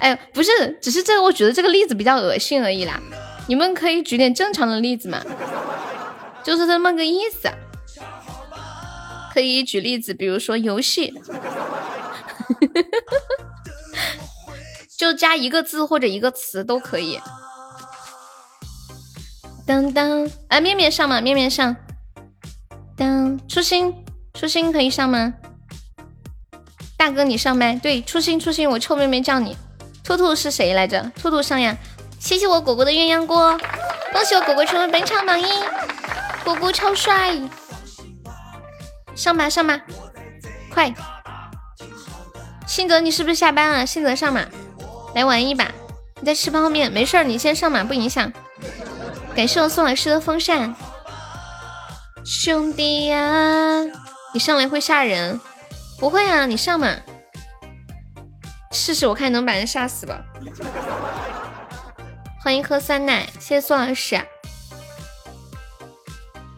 [0.00, 3.00] 哎，不是，只是这个，我觉得这个例子比较恶心而已啦。
[3.48, 5.24] 你们可以举点正常的例子嘛。
[6.44, 7.48] 就是这么个意思，
[9.34, 11.12] 可以举例子，比如说游戏，
[14.96, 17.20] 就加一个字或者一个词都可以。
[19.66, 21.20] 当当，哎，面面上吗？
[21.20, 21.74] 面面上。
[22.96, 23.92] 当初心，
[24.34, 25.34] 初心可以上吗？
[26.96, 27.74] 大哥你上麦。
[27.74, 29.56] 对，初心初心，我臭妹妹叫你。
[30.04, 31.10] 兔兔是谁来着？
[31.20, 31.76] 兔兔上呀。
[32.20, 33.58] 谢谢我果果的鸳鸯锅，
[34.12, 35.44] 恭喜我果果成为本场榜一，
[36.44, 37.36] 果果超帅。
[39.14, 39.80] 上吧上吧，
[40.70, 40.92] 快！
[42.66, 43.86] 新泽你是不是下班了？
[43.86, 44.44] 新泽上嘛，
[45.14, 45.70] 来玩一把。
[46.20, 48.32] 你在吃泡面，没事，你先上嘛，不影响。
[49.36, 50.74] 感谢我宋老师的风扇，
[52.24, 53.84] 兄弟呀，
[54.32, 55.40] 你上来会吓人？
[55.98, 56.88] 不会啊，你上嘛，
[58.72, 60.24] 试试我看能把人吓死吧。
[62.42, 64.20] 欢迎喝酸奶，谢谢宋老师。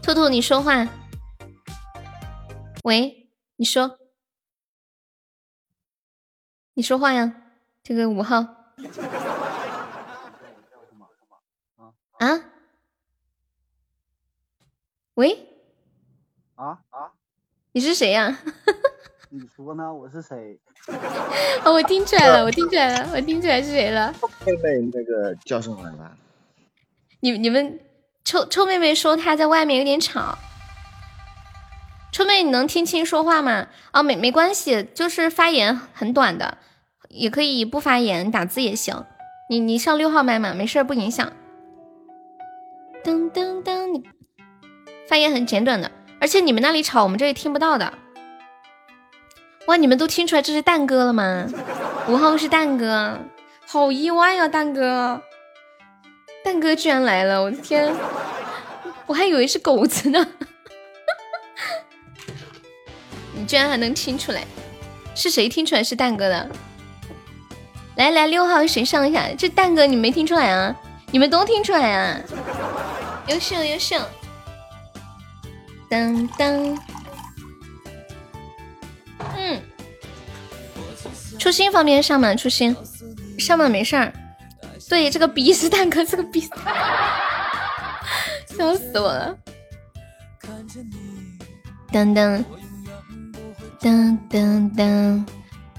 [0.02, 0.86] 兔兔你说话。
[2.86, 3.98] 喂，你说，
[6.74, 7.42] 你说话呀，
[7.82, 8.36] 这个五号。
[12.18, 12.44] 啊？
[15.14, 15.48] 喂？
[16.54, 17.10] 啊啊？
[17.72, 18.38] 你是谁呀？
[19.30, 19.92] 你说呢？
[19.92, 20.60] 我是谁？
[21.64, 24.14] 哦，我听出来了，我听出来了，我听出来是谁了。
[24.46, 26.16] 妹妹那个叫上来了。
[27.18, 27.80] 你你们
[28.22, 30.38] 臭臭妹妹说她在外面有点吵。
[32.16, 33.66] 春妹，你能听清说话吗？
[33.92, 36.56] 哦，没没关系，就是发言很短的，
[37.10, 39.04] 也可以不发言，打字也行。
[39.50, 41.30] 你你上六号麦嘛，没事不影响。
[43.04, 44.02] 噔噔噔，你
[45.06, 47.92] 发言很简短的，而且你们那里吵，我们这里听不到的。
[49.66, 51.46] 哇，你们都听出来这是蛋哥了吗？
[52.08, 53.18] 五号是蛋哥，
[53.66, 55.20] 好意外呀，蛋哥，
[56.42, 57.94] 蛋哥居然来了，我的天，
[59.04, 60.26] 我还以为是狗子呢。
[63.36, 64.44] 你居然还能听出来，
[65.14, 66.50] 是谁听出来是蛋哥的？
[67.96, 69.28] 来来，六号谁上一下？
[69.38, 70.74] 这蛋哥你没听出来啊？
[71.12, 72.20] 你们都听出来啊？
[73.28, 73.96] 优秀优秀！
[75.88, 76.78] 当当，
[79.36, 79.60] 嗯，
[81.38, 82.34] 初心方便上吗？
[82.34, 82.74] 初心
[83.38, 83.68] 上吗？
[83.68, 84.12] 没事儿。
[84.88, 86.40] 对，这个逼是蛋哥，这个逼，
[88.56, 89.36] 笑死我了。
[91.92, 92.44] 当当。
[93.80, 95.24] 噔噔噔，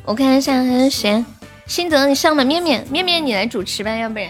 [0.05, 1.23] 我看一下还有谁，
[1.65, 4.29] 新泽你上吧，面面面面你来主持吧，要不然。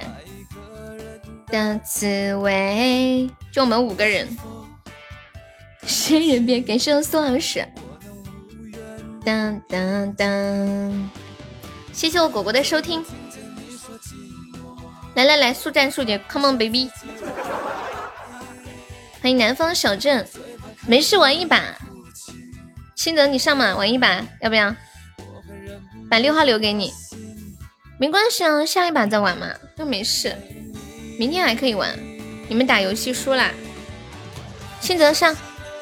[1.48, 4.28] 的滋味，就我们五个人。
[5.86, 7.66] 仙人别感谢宋老师。
[9.24, 10.92] 噔噔噔，
[11.94, 13.04] 谢谢我果果的收听。
[15.16, 16.90] 来来来，速战速决，Come on baby！
[19.22, 20.28] 欢迎南方小镇，
[20.86, 21.76] 没事玩一把。
[22.98, 24.76] 新泽，你上嘛，玩一把，要不要？
[26.10, 26.92] 把六号留给你，
[28.00, 30.36] 没关系啊，下一把再玩嘛，又没事，
[31.20, 31.96] 明天还可以玩。
[32.50, 33.52] 你们打游戏输啦，
[34.82, 35.38] 新泽上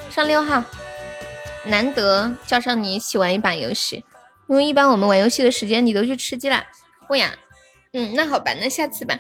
[0.10, 0.62] 上六号，
[1.64, 4.04] 难得叫上你一起玩一把游戏，
[4.50, 6.66] 因为一般我们玩游戏的时间你都去吃鸡啦。
[7.08, 7.34] 不呀，
[7.94, 9.18] 嗯，那好吧，那下次吧。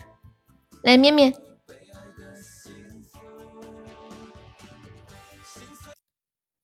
[0.81, 1.33] 来，面面，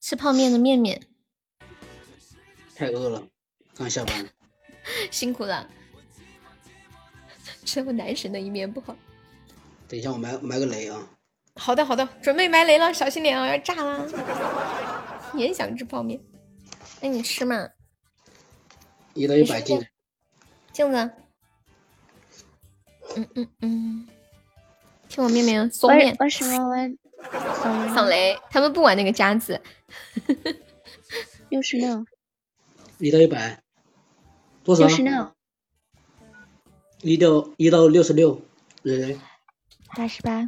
[0.01, 1.01] 吃泡面的面面。
[2.81, 3.23] 太饿了，
[3.75, 4.27] 刚下班，
[5.11, 5.69] 辛苦了。
[7.63, 8.95] 这么男神的一面不好。
[9.87, 11.07] 等一下，我埋埋个雷啊。
[11.57, 14.03] 好的，好的，准备埋雷了，小心点啊，要炸啦！
[15.35, 16.19] 也想吃泡面，
[17.01, 17.69] 那你吃嘛。
[19.13, 19.79] 一到一百斤。
[20.73, 20.97] 镜子。
[23.15, 24.07] 嗯嗯嗯。
[25.07, 26.15] 听我命令嗦面。
[26.17, 26.97] 我什么玩？
[27.93, 29.61] 扫雷，他们不玩那个夹子。
[31.49, 32.03] 六十六。
[33.01, 33.63] 一到一百，
[34.63, 34.85] 多少？
[34.85, 35.31] 六十六。
[37.01, 38.39] 一到一到六十六，
[38.83, 39.19] 蕊蕊。
[39.95, 40.47] 八十八。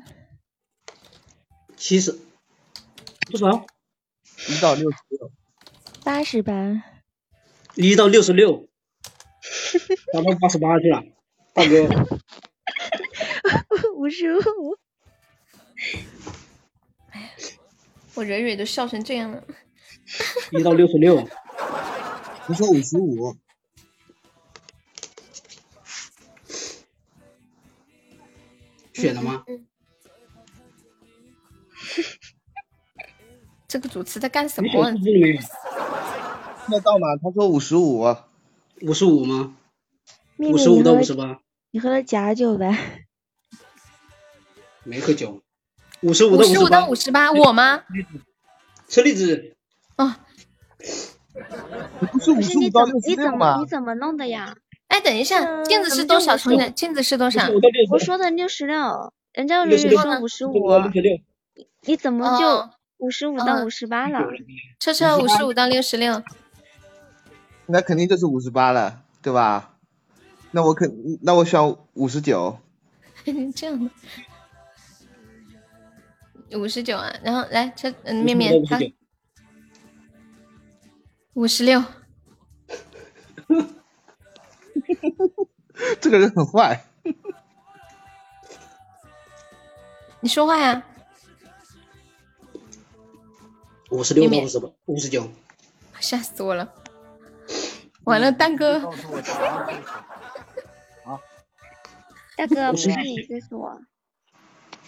[1.76, 2.12] 七十。
[3.32, 3.66] 多少？
[4.50, 5.32] 一到六十六。
[6.04, 6.84] 八十八。
[7.74, 8.70] 一到六十六。
[10.14, 11.04] 达到八十八去了，
[11.54, 11.90] 大哥。
[13.98, 14.78] 五十五。
[17.10, 17.30] 哎呀，
[18.14, 19.44] 我蕊蕊都笑成这样了。
[20.52, 21.28] 一到六十六。
[22.48, 23.38] 你说五十五，
[28.94, 29.46] 选了吗？
[33.68, 34.70] 这个主持在干什么？
[36.70, 37.08] 那到吗？
[37.22, 38.04] 他说五十五，
[38.82, 39.56] 五十五吗？
[40.38, 41.40] 五十五到五十八。
[41.72, 43.08] 你喝了假酒呗？
[44.84, 45.42] 没喝酒。
[46.02, 46.54] 五十五到五十八。
[46.54, 47.86] 五十五到五十八，我吗？
[48.90, 49.56] 车厘子。
[49.96, 50.14] 哦。
[52.06, 53.66] 不是你十五到怎么你怎么六十六吗你？
[53.68, 54.56] 怎么弄的呀？
[54.88, 56.38] 哎，等一下，镜子是多少？
[56.38, 57.48] 重点，镜子是多少？
[57.92, 60.54] 我说的六十六，人家蕊六十六蕊说五十五，
[61.82, 64.20] 你怎么就哦五十五到五十八了？
[64.80, 66.22] 车车五十五到六十六，
[67.66, 69.78] 那肯定就是五十八了，对吧？
[70.52, 72.60] 那我肯，那我选五十九。
[73.56, 73.80] 这样
[76.50, 78.78] 的，五十九啊，然后来车嗯面面他
[81.34, 81.84] 五十六，
[86.00, 86.86] 这个人很坏。
[90.20, 90.84] 你说话呀？
[93.90, 95.28] 五十六到五十八，五十九。
[96.00, 96.72] 吓死我了！
[98.04, 98.80] 完了，蛋哥，
[102.36, 103.82] 大哥， 不是是你这是我，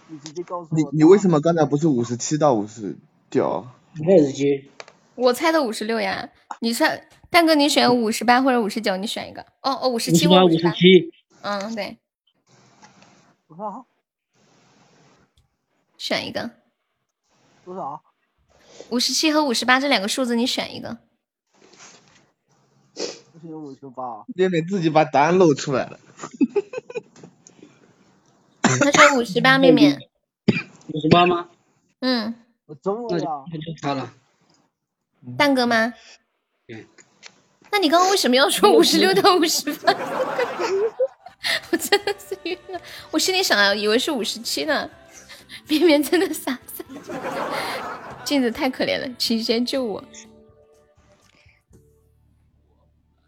[0.07, 2.97] 你直接告诉你你为什么刚才不是五十七到五十
[3.31, 3.65] 九？
[3.93, 4.69] 没耳机。
[5.15, 9.41] 我猜的五十六呀，你猜蛋哥你选五十八或者五十九，你选一个。
[9.61, 10.71] 哦哦，五十七或五十八。
[10.71, 11.11] 57
[11.41, 11.97] 嗯，对，
[13.47, 13.85] 多少？
[15.97, 16.51] 选一个。
[17.63, 18.01] 多少？
[18.89, 20.97] 五十七和五十八这两个数字，你选一个。
[22.93, 24.25] 不行，五十八。
[24.35, 25.99] 妹妹自己把答案露出来了。
[28.61, 29.97] 他选五十八，妹妹。
[30.93, 31.49] 五十八吗？
[31.99, 32.35] 嗯，
[32.65, 33.25] 我中了呀！
[33.51, 34.13] 那就他了。
[35.37, 35.93] 蛋哥吗？
[36.67, 36.85] 嗯。
[37.71, 39.93] 那你刚刚为什么要说五十六到五十八？
[41.71, 44.89] 我真的是晕了，我心里想啊，以为是五十七呢。
[45.67, 46.83] 面面真的傻傻，
[48.23, 50.03] 镜子太可怜了，请先救我。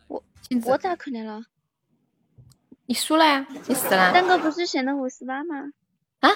[0.08, 1.44] 我镜子，我咋可怜了？
[2.86, 4.12] 你输了呀，你死了。
[4.14, 5.72] 蛋哥不是选的五十八吗？
[6.22, 6.30] 啊？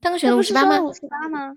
[0.00, 0.80] 蛋哥选的五十八吗？
[0.80, 1.56] 五十八吗？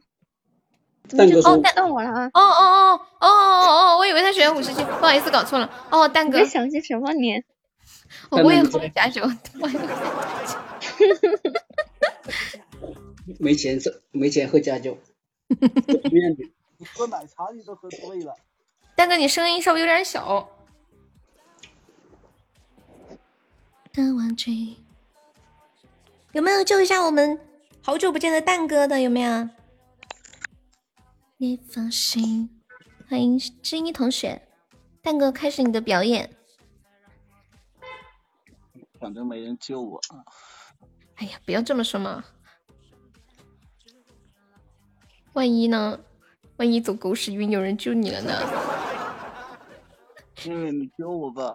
[1.08, 2.30] 怎么就蛋哥说到到我了啊？
[2.34, 3.98] 哦哦哦哦哦哦！
[3.98, 5.70] 我以为他选五十斤，不好意思，搞错了。
[5.90, 7.44] 哦，蛋哥你在，想些什么你？
[8.30, 9.22] 我我也喝了假酒，
[9.60, 9.88] 我也喝
[13.40, 14.98] 没钱喝，没钱喝假酒。
[16.12, 16.44] 面子。
[16.78, 18.36] 你喝奶茶你都喝醉了。
[18.96, 20.50] 蛋哥，你声音稍微有点小。
[23.94, 24.52] 的玩具
[26.34, 27.40] 有没有救一下我们
[27.82, 29.00] 好久不见的蛋哥的？
[29.00, 29.48] 有没有？
[31.38, 32.50] 你放心，
[33.10, 34.42] 欢迎知一同学，
[35.02, 36.34] 蛋哥开始你的表演。
[39.02, 40.00] 反正没人救我。
[41.16, 42.24] 哎呀，不要这么说嘛，
[45.34, 46.00] 万一呢？
[46.56, 48.32] 万一走狗屎运有人救你了呢？
[50.46, 51.54] 妹妹，你救我吧。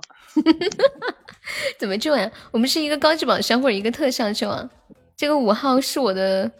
[1.81, 2.31] 怎么救呀？
[2.53, 4.71] 我们是一个高级宝箱或者一个特效救啊。
[5.17, 6.53] 这个五号是我的，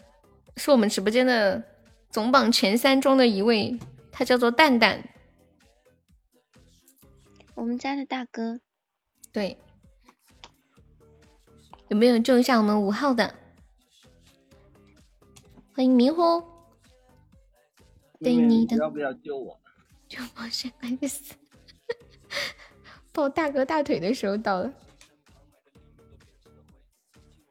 [0.57, 1.63] 是我们直播间的
[2.11, 3.79] 总榜前三中的一位，
[4.11, 5.07] 他叫做蛋蛋。
[7.55, 8.59] 我们家的大哥，
[9.31, 9.57] 对，
[11.87, 13.33] 有没有救一下我们五号的？
[15.73, 16.43] 欢迎迷糊。
[18.19, 19.57] 对你的要不要救我？
[20.09, 21.33] 救我先快个死！
[23.13, 24.73] 抱大哥大腿的时候到了。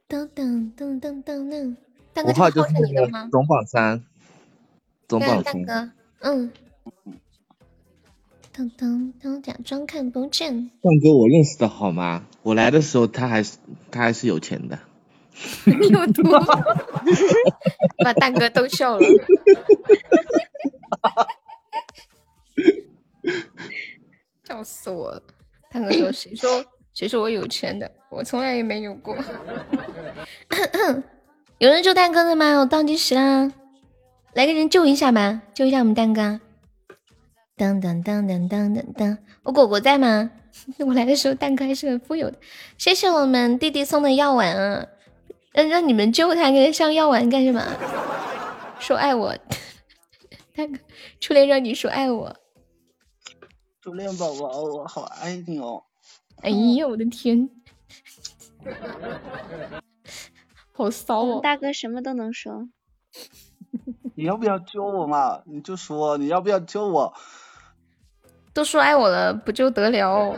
[0.06, 1.76] 噔噔噔噔噔噔，
[2.12, 3.28] 大哥五号就是这个号是你的吗？
[3.32, 4.04] 总榜三，
[5.18, 5.90] 大哥，
[6.20, 6.52] 嗯。
[8.54, 10.52] 噔噔噔，假装看不见。
[10.82, 12.26] 蛋哥，我认识的好吗？
[12.42, 13.56] 我来的时候他还是
[13.90, 14.78] 他还是有钱的。
[15.64, 16.22] 你 有毒，
[18.04, 19.06] 把大哥逗笑了。
[24.44, 25.22] 笑死我了！
[25.70, 27.90] 大哥说：“谁说谁说我有钱的？
[28.10, 29.16] 我从来也没有过。
[31.58, 32.58] ”有人救蛋哥的吗？
[32.60, 33.50] 我倒计时啦，
[34.34, 36.40] 来个人救一下吧，救一下我们蛋哥。
[37.56, 40.30] 当当当当当当当，我果果在吗？
[40.78, 42.38] 我来的时候蛋哥还是很富有的。
[42.78, 44.86] 谢谢我们弟弟送的药丸啊！
[45.52, 47.60] 让让你们救他，给他上药丸干什么？
[48.78, 49.36] 说爱我，
[50.54, 50.78] 蛋哥，
[51.20, 52.36] 初恋让你说爱我。
[53.82, 55.82] 初恋宝宝，我好爱你哦。
[56.42, 57.50] 哎呀，我的天，
[60.72, 61.40] 好骚哦！
[61.42, 62.68] 大哥什么都能说。
[64.14, 65.40] 你要不要救我嘛？
[65.46, 67.14] 你就说你要不要救我？
[68.52, 70.36] 都说爱我了，不就得了？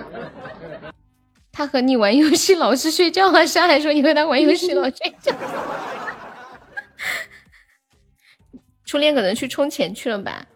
[1.50, 3.44] 他和你玩游戏老是睡觉啊？
[3.44, 5.34] 上来说你和他玩游戏老睡觉。
[8.84, 10.46] 初恋可能去充钱去了吧？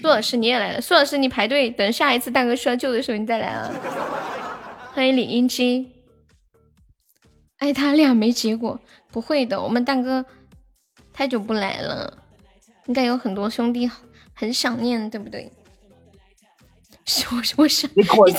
[0.00, 3.70] 苏老师你也来了，苏老师你排队，等下一次大哥需要救的时候你再来啊！
[4.92, 5.92] 欢迎李英基，
[7.58, 8.80] 爱他俩没结果，
[9.10, 10.24] 不会的，我们大哥
[11.20, 12.16] 太久不来了，
[12.86, 13.86] 应该有很多兄弟
[14.32, 15.52] 很想念，对不对？
[17.04, 18.26] 是我我想你怎么？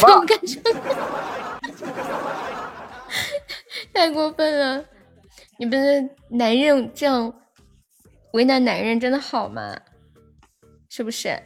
[3.93, 4.83] 太过分了！
[5.59, 7.31] 你不是男人这样
[8.33, 9.77] 为难男人，真的好吗？
[10.89, 11.39] 是不是？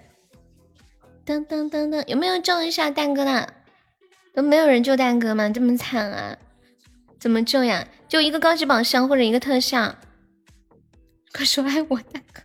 [1.25, 3.53] 当当当当，有没有救一下蛋哥的？
[4.33, 5.49] 都没有人救蛋哥吗？
[5.49, 6.37] 这么惨啊！
[7.19, 7.85] 怎么救呀？
[8.07, 9.95] 就一个高级宝箱或者一个特效。
[11.35, 12.41] 快说爱我大哥，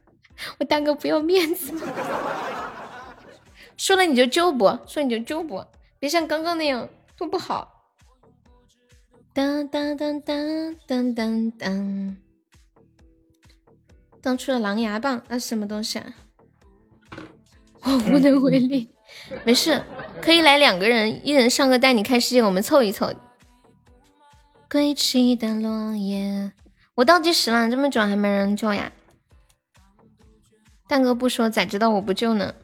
[0.58, 1.72] 我大哥不要面子。
[3.76, 4.76] 说了你就救不？
[4.84, 5.64] 说你就救不？
[6.00, 7.86] 别像刚刚那样，多不好。
[9.32, 12.16] 当当当当当当当，
[14.20, 16.12] 当出了狼牙棒，那是什么东西啊？
[17.82, 18.90] 我无能为力。
[19.44, 19.84] 没事，
[20.20, 23.14] 可以来两个人，一人上个带你看世界，我们凑一凑。
[24.68, 26.52] 归期的落叶，
[26.94, 28.92] 我倒计时了，这么久还没人救呀？
[30.86, 32.54] 蛋哥不说，咋知道我不救呢？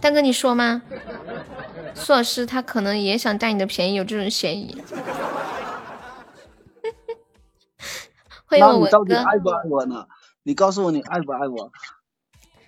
[0.00, 0.82] 蛋哥你说吗？
[1.94, 4.76] 苏老师他可能也想占你的便宜，有这种嫌疑。
[8.44, 10.06] 欢迎那我文哥，你到底爱不爱我呢？
[10.42, 11.72] 你告诉我你爱不爱我？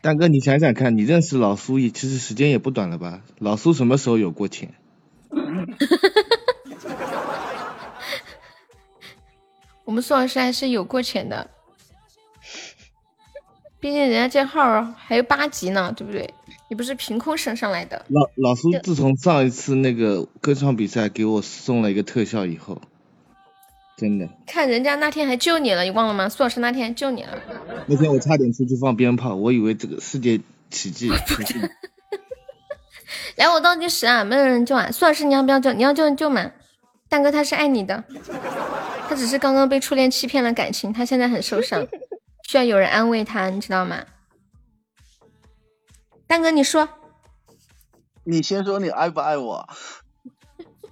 [0.01, 3.23] 蛋哥，你想想看，你认识老苏也其实时间也不短了吧？
[3.39, 4.75] 老苏什么时候有过钱？
[9.99, 11.51] 们苏老师还是有过钱的，
[13.81, 16.33] 毕竟人家这号还有八级呢，对不对？
[16.71, 18.05] 你不是凭空升上来的。
[18.09, 22.81] 老老苏自从上一次那个歌唱比赛给我送了一个特效以后，
[23.97, 26.29] 真的，看人家那天还救你了，你忘了吗？
[26.29, 27.37] 苏老师那天还救你了。
[27.87, 30.41] 那天我差点出去放鞭炮，我以为这个世界
[30.71, 31.71] 奇迹出现。
[33.37, 34.91] 来，我倒计时啊，没有人救啊。
[34.93, 35.73] 苏老师，你要不要救？
[35.73, 36.53] 你要救你救嘛。
[37.09, 38.05] 蛋哥他是爱你的，
[39.09, 41.87] 他只是刚刚被初恋欺骗了感情，他现在很受伤，
[42.47, 44.05] 需要有人安慰他，你知道吗？
[46.27, 46.87] 蛋哥，你说，
[48.25, 49.67] 你先说你爱不爱我？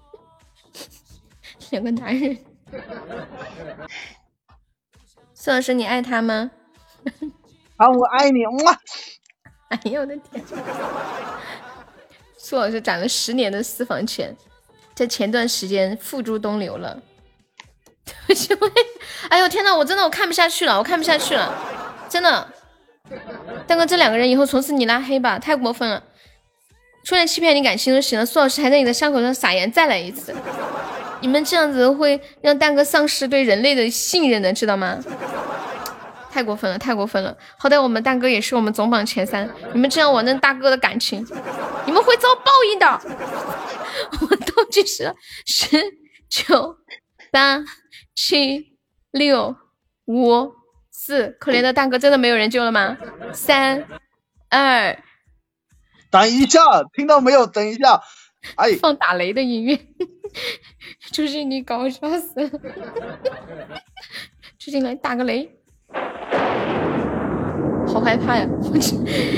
[1.70, 2.38] 两个男人。
[5.34, 6.50] 苏老师，你爱他吗？
[7.76, 8.80] 啊，我爱你，哇！
[9.68, 10.42] 哎呦我的天！
[12.38, 14.34] 苏老师攒了十年的私房钱，
[14.94, 17.02] 在前段时间付诸东流了。
[18.07, 18.72] 对不起，我也
[19.28, 21.54] 哎呦天呐，我真的我看不下去了，我看不下去了，
[22.09, 22.48] 真的。
[23.66, 26.02] 蛋哥，这两个人以后从此你拉黑吧，太过分了。
[27.04, 30.34] 出来欺骗你感情就行了，苏老师还在你的伤口上撒盐，再来一次。
[31.20, 34.98] 你们这样子会让蛋哥丧失对人类的信任的，知道吗？
[36.30, 37.34] 太过分了，太过分了！
[37.59, 41.26] 好歹我们蛋哥也是我们总榜前三，你们这样玩弄大哥的感情，
[41.86, 42.86] 你们会遭报应的。
[44.20, 45.14] 我倒计时
[45.46, 45.80] 十、
[46.28, 46.76] 九、
[47.30, 47.64] 八、
[48.16, 48.78] 七、
[49.10, 49.54] 六、
[50.06, 50.54] 五、
[50.90, 52.96] 四，可怜的蛋哥真的没有人救了吗？
[53.32, 53.84] 三、
[54.48, 54.98] 二，
[56.10, 56.60] 等一下，
[56.94, 57.46] 听到没有？
[57.46, 58.00] 等一下，
[58.56, 59.78] 哎，放打雷的音乐，
[61.12, 62.50] 朱静你搞笑死了！
[64.58, 65.52] 朱静来打个雷。
[67.86, 68.46] 好害怕呀！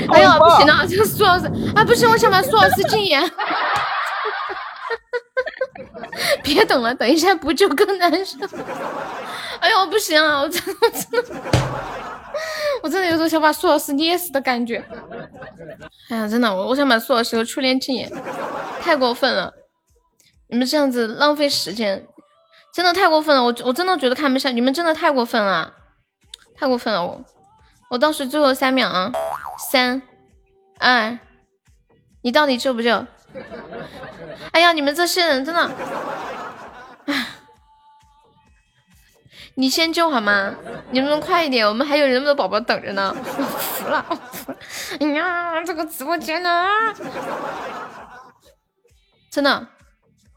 [0.09, 3.21] 哎呀，不行了，这个苏老师啊，不行，我想把苏老师禁言。
[6.43, 8.37] 别等了，等一下不救更难受。
[9.59, 11.41] 哎呦，不行啊，我真的，我真的，
[12.83, 14.83] 我真的有种想把苏老师捏死的感觉。
[16.09, 18.11] 哎呀，真的，我我想把苏老师和初恋禁言，
[18.81, 19.53] 太过分了！
[20.47, 22.07] 你们这样子浪费时间，
[22.73, 23.43] 真的太过分了。
[23.43, 25.73] 我我真的觉得看不下，你们真的太过分了，
[26.55, 27.23] 太过分了我。
[27.89, 29.11] 我倒数最后三秒啊，
[29.71, 30.01] 三、
[30.79, 31.19] 二，
[32.21, 33.05] 你到底救不救？
[34.51, 35.71] 哎呀，你们这些人真的，
[37.05, 37.25] 哎，
[39.55, 40.55] 你先救好吗？
[40.91, 43.13] 你们快一点，我们还有那么多宝宝等着呢。
[43.15, 44.57] 我服了，我服了！
[44.99, 46.65] 哎呀，这个直播间呢，
[49.31, 49.67] 真的，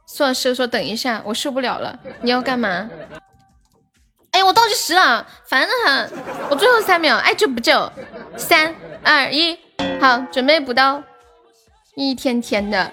[0.07, 2.91] 苏老师说等一下，我受不了了，你要干嘛？
[4.33, 6.11] 哎呀，我倒计时了，烦得很。
[6.51, 7.91] 我最后三秒，爱救不救？
[8.37, 9.59] 三二一，
[10.01, 11.03] 好，准备补刀。
[11.95, 12.91] 一天天的，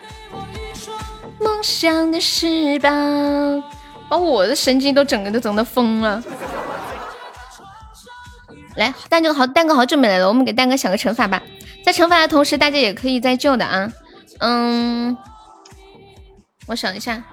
[1.39, 3.63] 梦想的翅膀，
[4.09, 6.21] 把我的神经都整个都整的疯了。
[8.75, 11.41] 来，蛋哥好，蛋哥好久没来了，我们给蛋哥想个惩罚吧。
[11.85, 13.91] 在惩罚的同时，大家也可以再救的啊。
[14.39, 15.17] 嗯，
[16.67, 17.23] 我想一下。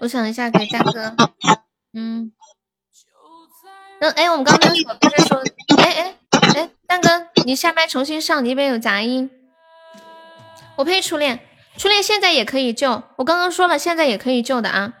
[0.00, 1.14] 我想一下，给大哥，
[1.92, 2.32] 嗯，
[4.00, 5.42] 那哎，我们刚刚不是说，
[5.76, 6.14] 哎哎
[6.54, 9.30] 哎，蛋哥，你下麦重新上，你那边有杂音。
[10.76, 11.40] 我配初恋，
[11.76, 14.94] 初恋现在也可以救，我刚刚说了，现在也可以救的啊，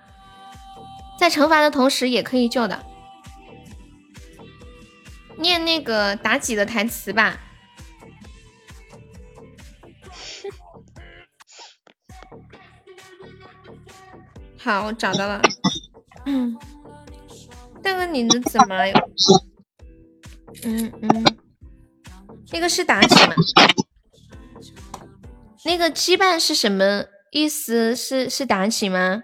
[1.18, 2.84] 在惩罚的同时也可以救的。
[5.36, 7.40] 念那个妲己的台词吧。
[14.58, 15.40] 好，我找到了。
[16.26, 16.58] 嗯，
[17.82, 18.74] 蛋哥，你能怎么？
[20.68, 21.24] 嗯嗯，
[22.52, 23.34] 那个是妲己吗？
[25.64, 27.96] 那个羁绊是什么意思？
[27.96, 29.22] 是是妲己吗？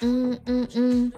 [0.00, 1.12] 嗯嗯嗯，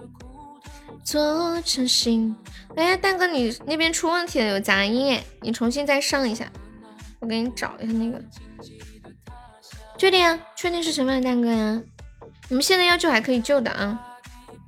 [1.03, 2.35] 做成心。
[2.75, 6.51] 哎，蛋哥，你那边出问题了，有杂音，你重新再上一下。
[7.19, 8.21] 我给你找一下那个。
[9.97, 10.39] 确定啊？
[10.55, 11.81] 确定是什么蛋哥呀？
[12.49, 14.17] 你们现在要救还可以救的啊。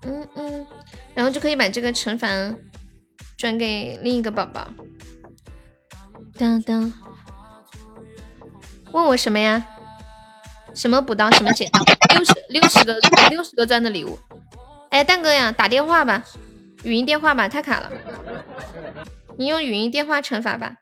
[0.03, 0.65] 嗯嗯，
[1.17, 2.27] 然后就可以把这个惩罚
[3.39, 4.67] 转给另一个宝宝。
[6.37, 6.93] 当当，
[8.91, 9.65] 问我什么呀？
[10.75, 11.31] 什么补刀？
[11.31, 11.79] 什么剪刀？
[12.13, 12.99] 六十六十个
[13.31, 14.19] 六十个钻的礼物。
[14.91, 16.23] 哎，蛋哥呀，打电话吧，
[16.83, 17.91] 语音电话吧，太卡了。
[19.39, 20.75] 你用语音电话惩罚吧，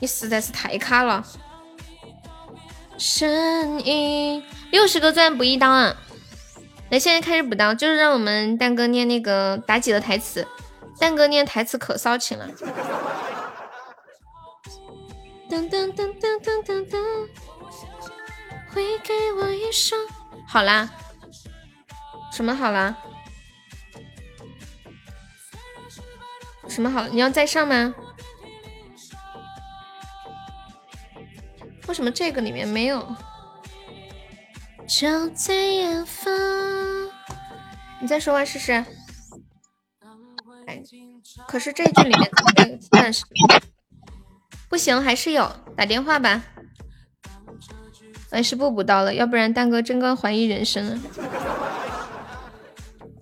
[0.00, 1.24] 你实在是太卡了。
[2.98, 5.96] 声音六十个钻补一刀啊！
[6.90, 10.46] 来，现在开始补刀，就是让我们蛋哥念那个妲己的台词。
[10.98, 12.48] 蛋哥念台词可骚情了。
[15.50, 17.28] 噔噔噔噔噔噔噔，
[18.72, 20.00] 会给我一双。
[20.46, 20.88] 好啦，
[22.32, 22.96] 什么好啦？
[26.68, 27.06] 什么好？
[27.08, 27.94] 你要再上吗？
[31.86, 33.06] 为什么这个里面没有？
[34.88, 36.32] 就在远方。
[38.00, 38.72] 你再说话试试。
[40.66, 40.82] 哎，
[41.46, 42.78] 可是这句里面怎么没有？
[42.90, 43.22] 但是
[44.68, 45.52] 不行，还是有。
[45.76, 46.42] 打电话吧。
[48.30, 50.98] 还是不补刀了，要不然蛋哥真该怀疑人生了。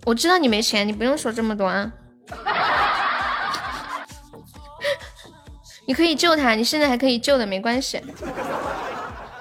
[0.05, 1.91] 我知道你没钱，你不用说这么多啊。
[5.85, 8.01] 你可以救他，你现在还可以救的，没关系。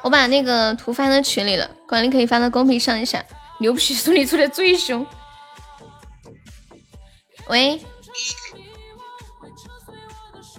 [0.07, 3.25] 我把那个图发到群里了，管理可以发到公屏上一下。
[3.59, 5.05] 牛皮书里出的最凶。
[7.49, 7.85] 喂，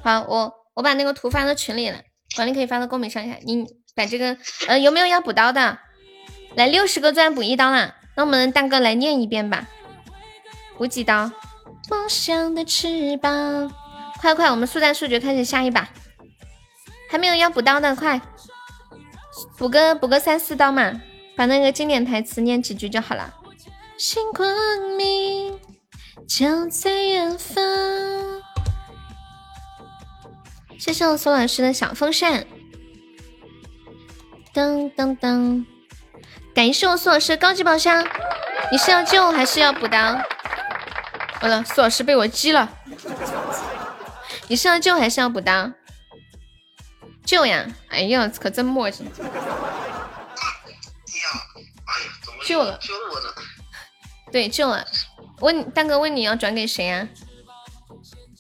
[0.03, 2.01] 好，我我把那个图发到群里了，
[2.35, 3.37] 管理可以发到公屏上一下。
[3.45, 4.35] 你把这个，
[4.67, 5.79] 呃，有没有要补刀的？
[6.55, 7.95] 来，六十个钻补一刀啦。
[8.17, 9.65] 那我们蛋哥来念一遍吧，
[10.77, 11.31] 补几刀？
[11.89, 13.71] 梦想的翅膀。
[14.19, 15.87] 快快，我们速战速决，开始下一把。
[17.09, 18.19] 还没有要补刀的，快
[19.57, 21.01] 补个补个三四刀嘛，
[21.35, 23.33] 把那个经典台词念几句就好了。
[23.97, 24.47] 星光
[24.97, 25.59] 明
[26.27, 27.63] 就在远方。
[30.79, 32.45] 谢谢我苏老师的小风扇。
[34.53, 35.65] 噔噔噔，
[36.53, 38.05] 感谢我苏老师高级宝箱。
[38.71, 39.97] 你是要救还是要补刀？
[41.41, 42.69] 完了，苏老师被我击了。
[44.47, 45.71] 你是要救还是要补刀？
[47.27, 47.67] 救呀！
[47.89, 49.03] 哎呀，可真磨叽。
[52.45, 53.27] 救了，救了我呢。
[54.31, 54.85] 对，救了。
[55.41, 57.09] 问蛋哥，问你要转给谁呀？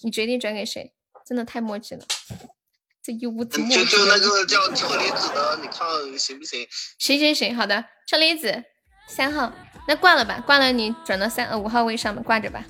[0.03, 0.93] 你决定转给谁？
[1.25, 2.05] 真的太磨叽了，
[3.03, 3.75] 这一屋子磨叽。
[3.75, 6.65] 就就那个叫车厘子的，你看行不行？
[6.97, 7.83] 行行行，好的。
[8.07, 8.63] 车厘子
[9.09, 9.51] 三号，
[9.89, 12.63] 那挂了吧，挂了你转到三呃五号位上吧，挂着吧。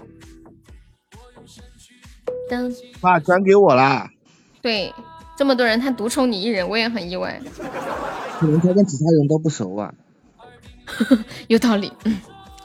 [2.49, 4.09] 噔，爸转给我啦。
[4.63, 4.91] 对，
[5.37, 7.39] 这么多人，他独宠你一人，我也很意外。
[8.39, 9.93] 可能他跟其他人都不熟啊。
[11.47, 12.19] 有道理，嗯，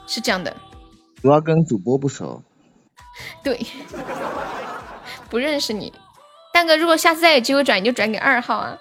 [0.07, 0.57] 是这样的。
[1.20, 2.43] 主要跟主播不熟。
[3.43, 3.61] 对，
[5.29, 5.93] 不认识你。
[6.53, 8.79] 蛋哥，如果下次再有机会转，你就转给二号啊。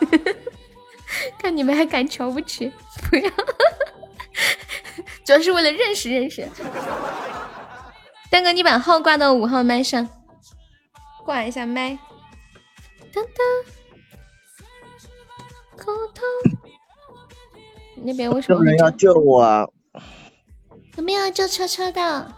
[1.38, 2.72] 看你们还敢瞧不起？
[3.10, 3.30] 不要，
[5.24, 6.48] 主要是为了认识认识。
[8.30, 10.08] 蛋哥，你把号挂到五号麦上，
[11.24, 11.98] 挂一下麦。
[13.16, 13.40] 噔噔，
[15.74, 16.22] 口头。
[17.94, 19.72] 那边为什么有人要救我？
[20.98, 22.34] 有没有救车车的？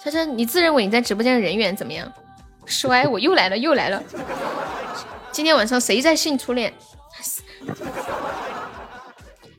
[0.00, 2.12] 车车，你自认为你在直播间的人缘怎么样？
[2.66, 4.00] 衰，我又来了，又来了。
[5.32, 6.72] 今天晚上谁在性初恋？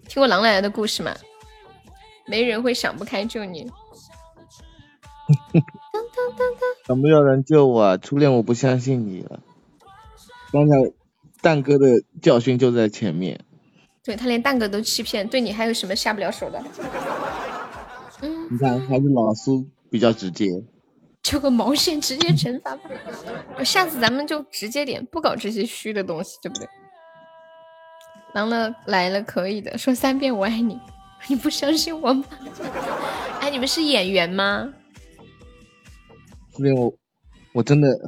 [0.08, 1.14] 听过狼来了的故事吗？
[2.26, 3.70] 没人会想不开救你。
[6.88, 7.98] 有没有人救我？
[7.98, 9.40] 初恋，我不相信你了。
[10.52, 10.92] 刚才
[11.42, 13.40] 蛋哥的教训就在前面。
[14.04, 16.62] 对他连蛋哥都欺骗，对你还有什么下不了手的？
[18.22, 20.48] 嗯，你看还是老苏比较直接。
[21.22, 22.82] 就个毛线，直接惩罚吧。
[23.64, 26.68] 下次咱们就直接点，不搞这些虚的东西，对不对？
[28.34, 30.78] 狼了来了，可以的，说三遍我爱你。
[31.28, 32.26] 你不相信我吗？
[33.40, 34.74] 哎，你们是演员吗？
[36.56, 36.94] 初恋，我
[37.52, 38.00] 我真的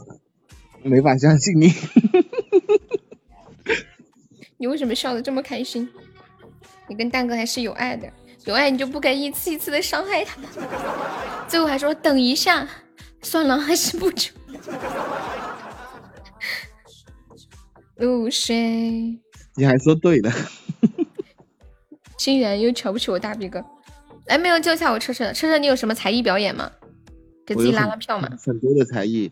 [0.84, 1.74] 没法相信你。
[4.58, 5.90] 你为什么笑的这么开心？
[6.88, 8.08] 你跟蛋哥还是有爱的，
[8.46, 10.40] 有爱你就不该一次一次的伤害他。
[11.48, 12.68] 最后还说等一下，
[13.24, 14.32] 算了，还是不追。
[17.96, 19.20] 露水，
[19.56, 20.32] 你还说对了，
[22.18, 23.66] 竟然又瞧不起我大逼哥。
[24.28, 26.72] 来，没有救下我车车，车车你有什么才艺表演吗？
[27.46, 28.30] 给自己拉拉票嘛。
[28.44, 29.32] 很多的才艺，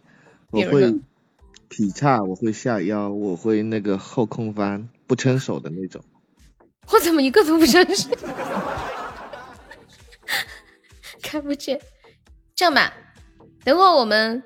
[0.51, 0.93] 我会
[1.67, 6.03] 劈叉，我会下腰，我会那个后空翻，不撑手的那种。
[6.91, 8.09] 我怎么一个都不认识？
[11.21, 11.79] 看不见。
[12.55, 12.93] 这样吧，
[13.63, 14.43] 等会儿我们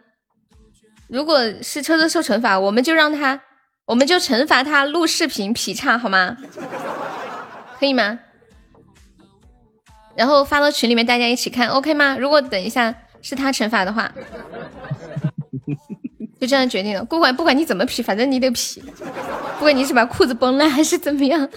[1.08, 3.42] 如果是车车受惩罚，我们就让他，
[3.86, 6.38] 我们就惩罚他录视频劈叉，好吗？
[7.80, 8.20] 可以吗？
[10.16, 12.18] 然后发到群里面，大家一起看，OK 吗？
[12.18, 12.96] 如果等一下
[13.28, 14.10] 是他惩罚的话，
[16.40, 17.04] 就这样决定了。
[17.04, 18.82] 不管不管你怎么劈，反正你得劈，
[19.60, 21.50] 不管你是把裤子崩烂还是怎么样，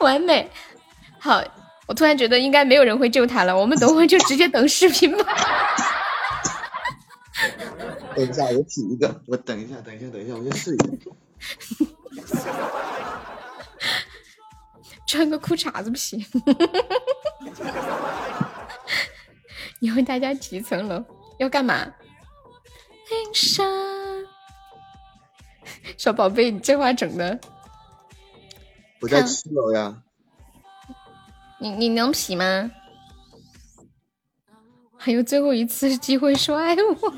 [0.00, 0.50] 完美。
[1.20, 1.40] 好，
[1.86, 5.24] 我突然觉得应该没有人会救他了，我们等会就直接等视频吧。
[8.16, 10.86] 等一下，我劈一个，我等一下，等一下，等一下，我先试一下。
[15.06, 16.20] 穿个裤衩子不行。
[19.84, 21.04] 以后大家几层楼
[21.36, 21.84] 要干嘛？
[21.84, 23.66] 冰山，
[25.98, 27.38] 小宝贝，你这话整的，
[29.02, 30.02] 我在七楼呀。
[31.58, 32.70] 你你能劈吗？
[34.96, 36.94] 还有最后一次机会说爱我，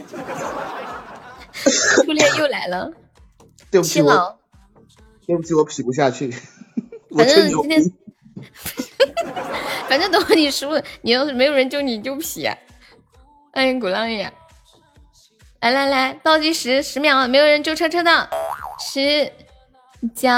[1.54, 2.90] 初恋又来了。
[3.70, 4.40] 对不起，我，
[5.24, 6.34] 对不起，我劈不下去。
[7.16, 7.94] 反正今天逼，
[9.88, 12.48] 反正等会你输了，你要是没有人救你，你就皮。
[13.52, 14.22] 欢迎，鼓浪屿，
[15.60, 18.28] 来来来，倒计时十秒，没有人救车车的，
[18.78, 19.32] 十、
[20.14, 20.28] 九、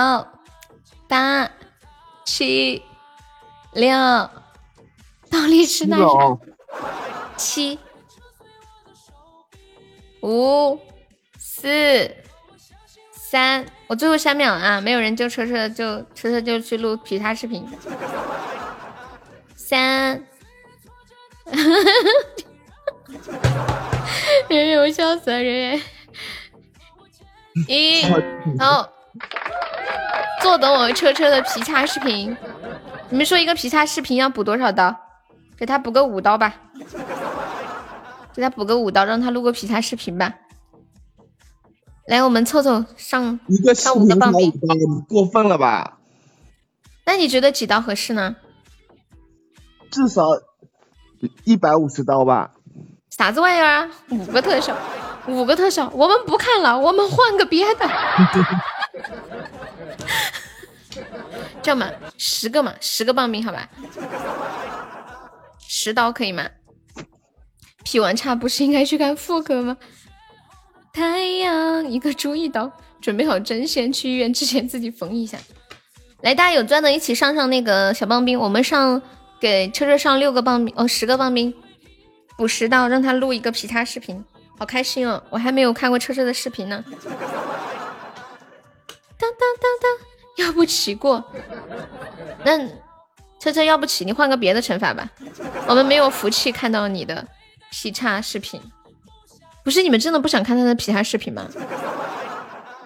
[1.09, 1.51] 八、
[2.24, 2.82] 七、
[3.72, 3.90] 六，
[5.30, 6.38] 倒立吃那啥？
[7.36, 7.78] 七、
[10.22, 10.78] 五、
[11.38, 12.14] 四、
[13.12, 14.80] 三，我最后三秒啊！
[14.80, 17.66] 没有人救车车，就车车就去录其他视频。
[19.69, 20.25] 三，
[24.49, 25.83] 圆圆，我笑死了，圆圆。
[27.69, 28.03] 一，
[28.59, 28.91] 好，
[30.41, 32.35] 坐等我车车的劈叉视频。
[33.11, 34.97] 你们说一个劈叉视频要补多少刀？
[35.59, 36.55] 给他补个五刀吧，
[38.35, 40.33] 给他补个五刀，让他录个劈叉视频吧。
[42.07, 44.51] 来，我们凑凑上一个视上五个频棒冰。
[45.07, 45.99] 过分了吧？
[47.05, 48.35] 那你觉得几刀合适呢？
[49.91, 50.22] 至少
[51.45, 52.53] 一百五十刀吧。
[53.11, 53.91] 啥子玩意儿啊？
[54.11, 54.76] 五个特效，
[55.26, 57.89] 五个特效，我们不看了，我们换个别的。
[61.62, 63.68] 这样吧，十个嘛，十个棒冰，好吧？
[65.66, 66.49] 十刀可以吗？
[67.84, 69.76] 劈完叉不是应该去看妇科吗？
[70.93, 72.70] 太阳一个猪一刀，
[73.01, 75.39] 准备好针线，去医院之前自己缝一下。
[76.22, 79.01] 来，大家有钻的一起上上那个小棒冰，我们上
[79.41, 81.55] 给车车上六个棒冰，哦，十个棒冰，
[82.36, 84.24] 补十刀，让他录一个劈叉视频，
[84.59, 85.22] 好开心哦！
[85.30, 86.84] 我还没有看过车车的视频呢。
[89.16, 91.24] 当当当当，要不起过？
[92.45, 92.59] 那
[93.41, 95.09] 车车要不起，你换个别的惩罚吧，
[95.66, 97.26] 我们没有福气看到你的
[97.70, 98.61] 劈叉视频。
[99.64, 101.47] 不是你们真的不想看他的劈叉视频吗？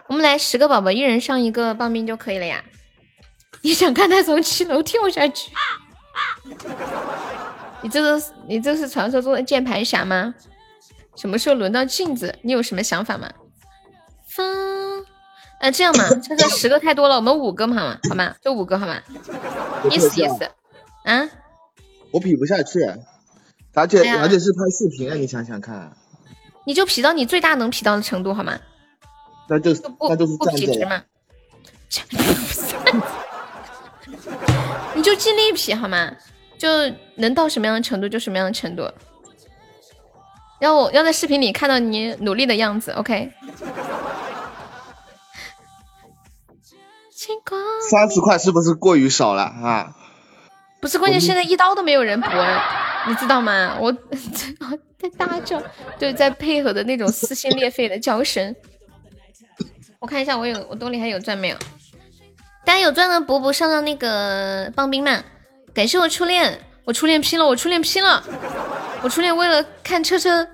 [0.09, 2.63] 我们来十个宝宝，一人上一个棒冰就可以了呀。
[3.63, 5.51] 你想看他从七楼跳下去？
[7.83, 10.35] 你这个你这是传说中的键盘侠吗？
[11.17, 12.35] 什么时候轮到镜子？
[12.43, 13.29] 你有什么想法吗？
[14.27, 15.05] 风，
[15.61, 18.35] 呃，这样嘛， 这个十个太多了，我们五个嘛，好吗？
[18.43, 18.99] 就五个好吗？
[19.91, 20.51] 意思意思。
[21.05, 21.29] 啊，
[22.13, 22.81] 我比不下去，
[23.75, 25.93] 而且、哎而且是拍视频啊，你想想看，
[26.65, 28.59] 你就匹到你最大能匹到的程度好吗？
[29.49, 30.67] 那就是不那就是不站着了。
[30.73, 31.03] 劈直嘛。
[34.95, 36.11] 你就尽力匹好吗？
[36.63, 36.69] 就
[37.17, 38.89] 能到什么样的程度就什么样的程度。
[40.61, 43.33] 要我要在视频里看到你努力的样子，OK？
[47.91, 49.93] 三十块是不是过于少了啊？
[50.81, 52.29] 不是，关键现在一刀都没有人补，
[53.09, 53.77] 你知道吗？
[53.81, 53.93] 我
[55.01, 55.61] 在大叫，
[55.99, 58.55] 对，在配合的那种撕心裂肺的叫声。
[59.99, 61.57] 我看一下，我有我兜里还有钻没有？
[62.65, 65.25] 大家有钻的补补上上那个棒冰 man，
[65.75, 68.23] 感谢我初恋，我初恋拼了，我初恋拼了，
[69.03, 70.47] 我初恋为了看车车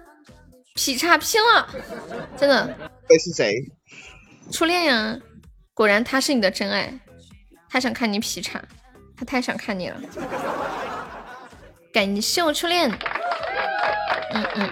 [0.74, 1.68] 劈叉拼了，
[2.36, 2.72] 真的
[3.08, 3.54] 这是谁？
[4.52, 5.18] 初恋呀，
[5.74, 6.92] 果然他是你的真爱，
[7.68, 8.62] 他想看你劈叉，
[9.16, 10.00] 他太想看你了。
[11.92, 12.88] 感谢我初恋，
[14.32, 14.70] 嗯嗯，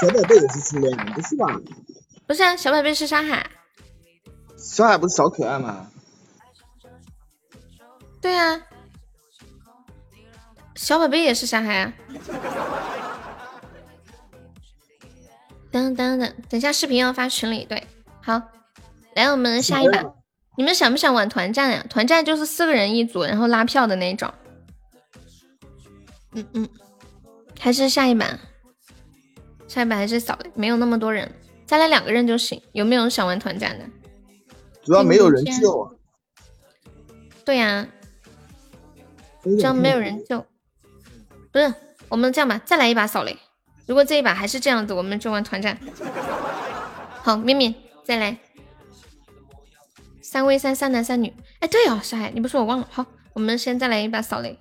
[0.00, 1.46] 小宝贝也是初恋，不是吧？
[2.26, 3.48] 不是啊，小宝贝是沙海，
[4.58, 5.90] 小海不是小可爱吗？
[8.20, 8.60] 对啊，
[10.76, 11.92] 小宝贝也是沙海啊。
[15.70, 17.86] 等等等，等下视频要发群里，对，
[18.22, 18.40] 好，
[19.14, 20.02] 来我们下一把，
[20.56, 21.84] 你们想不想玩团战呀？
[21.90, 24.32] 团战就是四个人一组，然后拉票的那种。
[26.32, 26.68] 嗯嗯，
[27.58, 28.26] 还是下一把，
[29.68, 31.30] 下一把还是少，没有那么多人，
[31.66, 32.62] 再来两个人就行。
[32.72, 33.84] 有没有想玩团战的？
[34.82, 35.90] 主要没有人救啊。
[37.44, 37.86] 对呀、
[39.42, 40.44] 这样没有人救。
[41.56, 41.72] 不是，
[42.10, 43.38] 我们这样吧，再来一把扫雷。
[43.86, 45.80] 如果这一把还是这样子，我们就玩团战。
[47.22, 48.36] 好，面面再来，
[50.20, 51.32] 三 v 三，三男三女。
[51.60, 52.88] 哎，对哦，小海，你不说我忘了。
[52.92, 54.58] 好，我们先再来一把扫雷。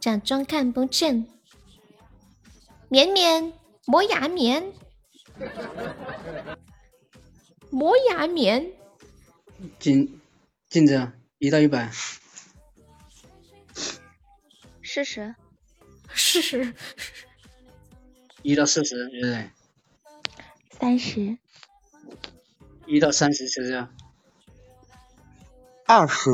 [0.00, 1.28] 假装看不见，
[2.88, 3.52] 绵绵
[3.86, 4.72] 磨牙棉，
[7.70, 8.72] 磨牙棉。
[9.78, 10.20] 镜
[10.68, 11.88] 镜子一到一百，
[14.80, 15.36] 试试。
[16.32, 16.74] 试试。
[18.42, 19.50] 一到四十，对不对？
[20.80, 21.36] 三十，
[22.86, 23.94] 一到三十是这样？
[25.84, 26.30] 二十，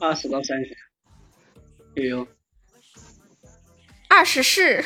[0.00, 0.76] 二十到三十，
[1.94, 2.28] 悠悠，
[4.10, 4.84] 二十四。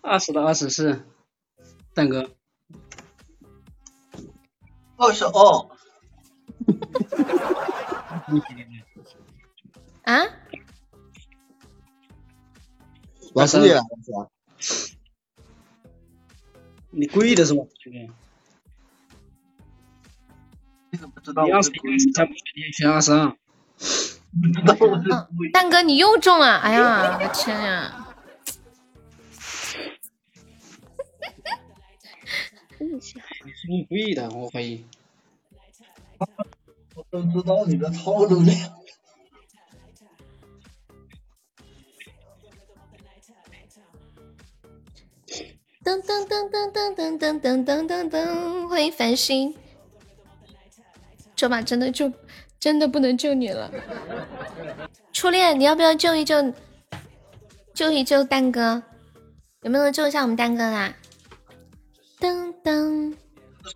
[0.00, 1.04] 二十到二十四，
[1.92, 2.30] 蛋哥，
[4.98, 5.68] 二十二，
[10.02, 10.26] 啊？
[13.34, 14.28] 老师也来了是吧？
[16.90, 17.62] 你故意的是吗？
[17.78, 18.10] 兄弟，
[20.90, 23.36] 你怎么知道你二十一、二十三不选，你也选二十二。
[24.32, 24.52] 嗯，
[25.52, 26.58] 蛋哥你又中了！
[26.58, 28.04] 哎呀，我的天呀！
[33.88, 34.84] 故意的，我怀疑。
[36.94, 38.52] 我都知道你的套路了。
[45.84, 49.54] 噔噔噔噔噔噔噔噔噔噔噔，欢迎繁星。
[51.34, 52.12] 这把真的就
[52.58, 53.70] 真的不能救你了，
[55.12, 56.52] 初恋，你要不要救一救？
[57.72, 58.82] 救一救蛋哥，
[59.62, 60.96] 有没有救一下我们蛋哥啦？
[62.18, 63.16] 噔噔，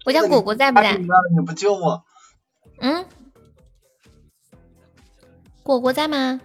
[0.05, 0.97] 我家果果在不在？
[0.97, 2.05] 你不救我？
[2.81, 3.05] 嗯，
[5.63, 6.41] 果果在吗？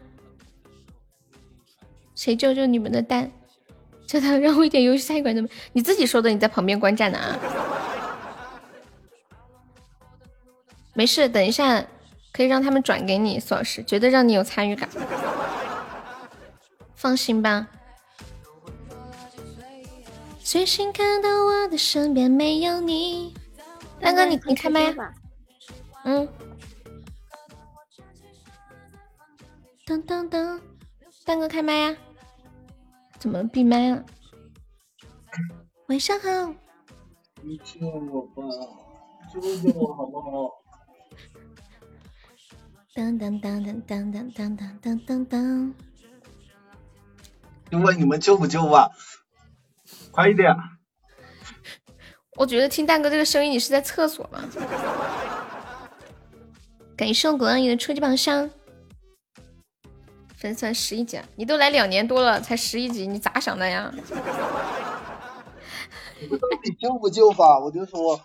[2.15, 3.31] 谁救救你们的蛋？
[4.07, 5.49] 叫他让我一点游戏参与感都没。
[5.73, 7.37] 你自己说的，你在旁边观战呢啊？
[10.93, 11.85] 没事，等一下
[12.31, 14.89] 可以让他们转给你，苏老师绝对让你有参与感，
[16.95, 17.67] 放心吧。
[20.41, 23.33] 最近看到我的身边没有你，
[23.99, 25.13] 蛋哥你你开麦呀？
[26.03, 26.27] 嗯。
[29.85, 30.61] 噔噔噔，
[31.25, 31.97] 蛋哥开麦呀？
[33.19, 34.05] 怎么闭麦了？
[35.87, 36.53] 晚上好。
[37.41, 38.43] 你救我吧，
[39.31, 40.63] 救救我好不好？
[42.93, 45.73] 噔噔噔噔噔噔噔噔噔噔噔。
[47.69, 48.91] 就问你们救不救吧？
[50.11, 50.55] 快一点！
[52.37, 54.43] 我觉得听蛋哥这个声音，你是在厕所吗？
[56.95, 58.49] 感谢我果阿姨的初级榜上。
[60.37, 63.91] 粉丝团十一级，你都来两年多了，才十一级，你咋想的呀？
[66.19, 67.59] 你救不救吧？
[67.59, 68.21] 我就说，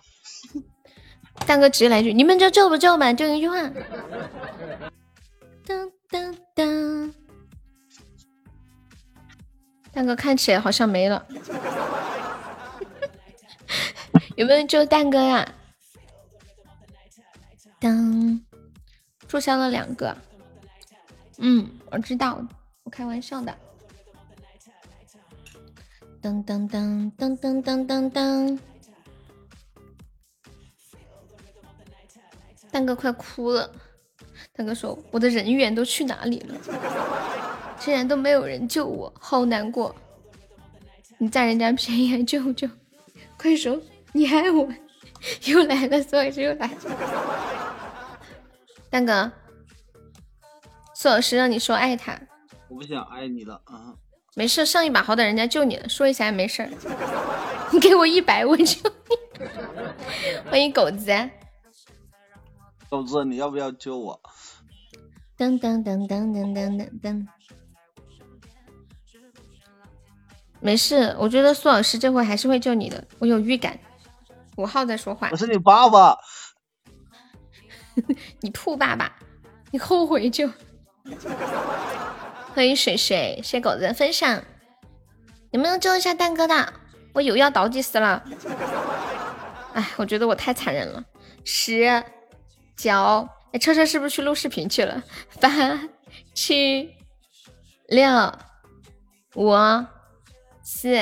[1.47, 3.11] 蛋哥直接来句：你们就救不救嘛？
[3.11, 3.57] 就一句话。
[9.91, 11.25] 蛋哥看起来好像没了，
[14.35, 15.47] 有没有救蛋哥呀？
[17.79, 18.41] 当，
[19.27, 20.15] 注销了两个。
[21.37, 22.41] 嗯，我知道，
[22.83, 23.55] 我开玩笑的。
[26.21, 28.59] 噔噔噔噔噔噔噔噔，
[32.71, 33.69] 蛋哥快哭了。
[34.53, 36.55] 蛋哥说：“我的人缘都去哪里了？
[37.77, 39.93] 竟然都没有人救我，好难过。
[41.17, 42.69] 你占人家便宜还救救？
[43.37, 43.79] 快说
[44.13, 44.67] 你爱我！
[45.45, 48.17] 又来了，苏老师又来了。
[48.89, 49.31] 蛋哥。”
[50.95, 52.17] 苏老师让你说爱他，
[52.69, 53.95] 我不想爱你了啊！
[54.35, 56.69] 没事，上一把好歹人家救你了，说一下也没事儿。
[57.73, 58.71] 你给我一百，我救你。
[60.49, 61.11] 欢迎狗子，
[62.89, 64.21] 狗子，你要不要救我？
[65.37, 67.27] 噔噔噔噔噔噔噔噔。
[70.61, 73.77] 没事，我觉得苏老师这回还是会救你的，我有预感。
[74.57, 76.15] 五号在说话，我是你爸爸。
[78.41, 79.15] 你兔爸爸，
[79.71, 80.49] 你后悔就。
[82.53, 84.43] 欢迎水水，谢狗子的分享。
[85.51, 86.73] 有没有救一下蛋哥的？
[87.13, 88.23] 我有要倒计时了。
[89.73, 91.03] 哎，我觉得我太残忍了。
[91.43, 92.03] 十、
[92.75, 95.03] 九，哎，车车是不是去录视频去了？
[95.39, 95.49] 八、
[96.33, 96.95] 七、
[97.87, 98.07] 六、
[99.35, 99.51] 五、
[100.63, 100.95] 四、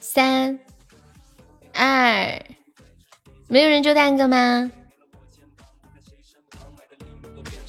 [0.00, 0.58] 三、
[1.76, 2.42] 二，
[3.48, 4.70] 没有人救蛋哥吗？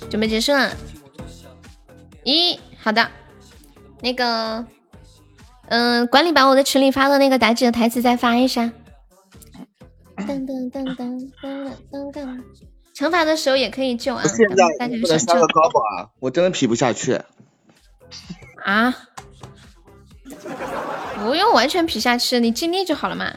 [0.10, 0.72] 准备结束了。
[2.24, 3.10] 一，好的，
[4.02, 4.66] 那个，
[5.68, 8.72] 嗯，管理把我的群里发的那个妲己的台词再发一下。
[10.18, 12.44] 噔噔噔噔噔噔噔，
[12.96, 14.24] 惩罚的时候也可以救啊。
[14.24, 17.22] 现在不能上个高保啊，我真的皮不下去。
[18.64, 18.96] 啊？
[21.20, 23.34] 不用完全皮下去，你尽力就好了嘛。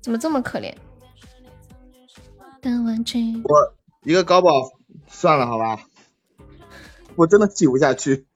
[0.00, 0.74] 怎么这么可怜？
[2.62, 4.50] 我一个高保
[5.08, 5.80] 算了，好吧，
[7.16, 8.26] 我真的挤不下去。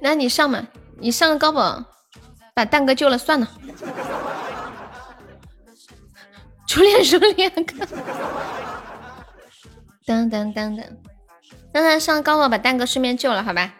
[0.00, 0.66] 那你上嘛，
[0.98, 1.84] 你上个高保，
[2.54, 3.48] 把蛋哥救了算了。
[6.66, 7.86] 初恋说两个，
[10.06, 10.98] 等等等等，
[11.72, 13.74] 让他上高保把蛋哥顺便救了，好吧？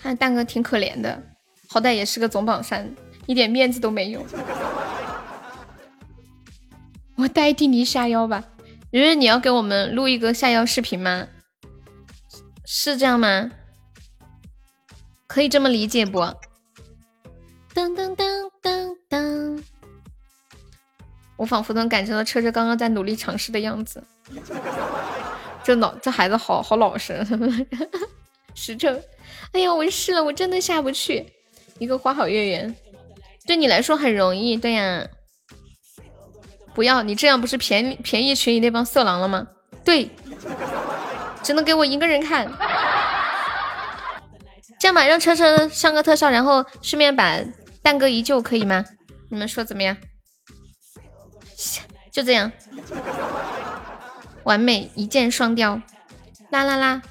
[0.00, 1.22] 看蛋哥挺可怜的，
[1.68, 2.94] 好歹也是个总榜三，
[3.26, 4.24] 一点面子都没有。
[7.18, 8.44] 我代替你下腰吧，
[8.92, 11.26] 圆圆，你要给我们录一个下腰视频吗？
[12.64, 13.50] 是这样吗？
[15.26, 16.20] 可以这么理解不？
[17.74, 19.62] 噔噔噔噔噔，
[21.36, 24.00] 我仿佛能感受到车车刚刚在努力尝试的样子。
[25.64, 27.26] 这老这孩子好好老实，
[28.54, 28.96] 实诚。
[29.50, 31.26] 哎呀，我试了，我真的下不去。
[31.80, 32.76] 一个花好月圆，
[33.44, 35.04] 对你来说很容易，对呀。
[36.78, 39.48] 不要，你这样不是便宜便宜群里那帮色狼了吗？
[39.84, 40.08] 对，
[41.42, 42.48] 只能给我一个人看。
[44.78, 47.36] 这样吧，让车车上个特效，然后顺便把
[47.82, 48.84] 蛋哥一救，可以吗？
[49.28, 49.96] 你们说怎么样？
[52.12, 52.52] 就这样，
[54.44, 55.82] 完美，一箭双雕。
[56.50, 57.02] 啦啦啦，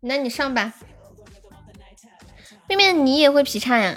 [0.00, 0.72] 那你上吧。
[2.66, 3.96] 面面，你也会劈叉呀？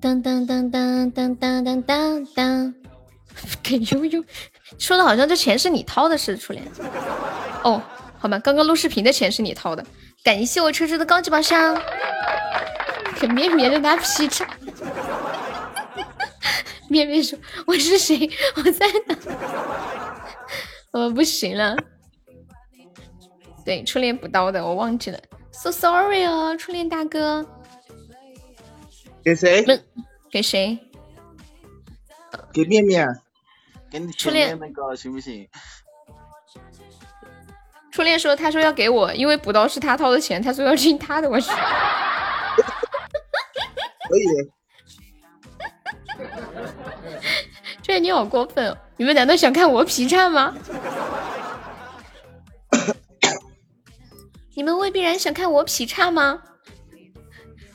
[0.00, 2.74] 当当当当当当当当当。
[3.62, 4.24] 给悠悠
[4.78, 6.64] 说的好像这钱是你掏的似的，初恋。
[7.62, 7.82] 哦，
[8.18, 9.84] 好吧，刚刚录视频的钱是你掏的。
[10.24, 11.80] 感谢我车车的高级宝箱。
[13.20, 14.48] 给面面的打劈叉。
[16.88, 18.30] 面面说：“我是谁？
[18.56, 19.16] 我在哪？”
[20.92, 21.76] 我不行了。
[23.64, 25.18] 对，初恋补刀的，我忘记了。
[25.52, 27.46] So sorry 哦，初恋大哥。
[29.24, 29.64] 给谁？
[30.30, 30.78] 给谁？
[32.52, 33.06] 给面面。
[33.90, 35.48] 给你初恋那个行不行？
[37.90, 41.50] 初恋说：“他说要给我，因为补刀是他掏的钱，他说要听他的。”我去
[44.08, 44.24] ：“可以。”
[47.82, 48.76] 初恋你好过分哦！
[48.96, 50.54] 你们难道想看我劈叉吗？
[54.54, 56.42] 你们未必然想看我劈叉吗？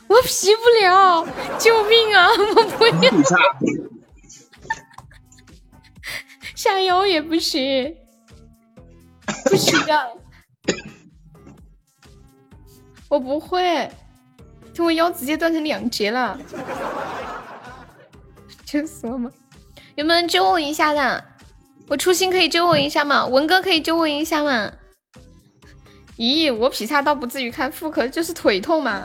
[0.07, 1.25] 我劈不了，
[1.57, 2.27] 救命啊！
[2.55, 3.11] 我不要。
[6.63, 7.93] 下腰也不行，
[9.49, 10.07] 不行啊！
[13.09, 13.91] 我不会，
[14.73, 16.39] 这我腰直接断成两截了。
[18.63, 19.29] 就说嘛，
[19.95, 21.25] 有没有人救我一下的？
[21.89, 23.25] 我初心可以救我一下吗？
[23.25, 24.71] 文哥可以救我一下吗？
[26.15, 29.03] 咦，我劈叉倒不至于看妇科，就是腿痛嘛。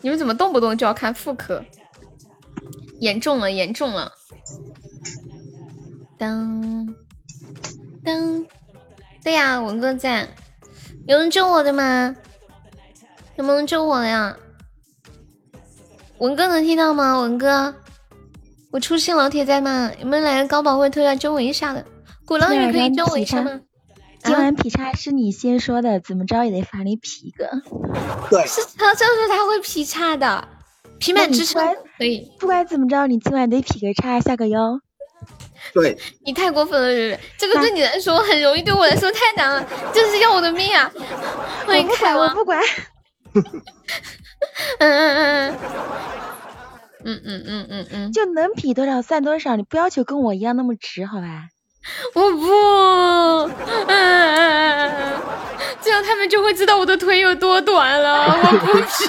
[0.00, 1.64] 你们怎么动不动就要看妇科？
[2.98, 4.10] 严重了，严重了。
[6.18, 6.94] 当
[8.04, 8.46] 当，
[9.22, 10.28] 对呀，文哥在，
[11.06, 12.14] 有人救我的吗？
[13.36, 14.36] 有没有人救我呀？
[16.18, 17.18] 文哥能听到吗？
[17.20, 17.74] 文哥，
[18.70, 19.90] 我出现老铁在吗？
[20.00, 21.84] 有没有来个高保会特效救我一下的？
[22.24, 23.60] 鼓浪屿可以救我一下吗？
[24.22, 27.50] 今晚劈叉是你先说的，怎么着也得罚你劈一个。
[28.30, 30.48] 对，是他就是他会劈叉的，
[30.98, 31.62] 劈满支撑
[31.98, 32.30] 可以。
[32.38, 34.80] 不管怎么着，你今晚得劈个叉下个腰。
[35.72, 40.90] 对， 你太过分了，蕊蕊，这个对你来说很容易，对我来说太难了，这是要我的命啊！
[41.66, 42.60] 欢迎凯王，我不管。
[44.78, 45.56] 嗯嗯嗯
[47.04, 51.48] 嗯嗯嗯嗯嗯，就能比多少算多少，你不要求跟我一样那么直，好吧？
[52.14, 52.46] 我不，
[53.88, 55.12] 嗯，
[55.82, 58.26] 这样他们就会知道我的腿有多短了。
[58.26, 59.04] 我不去。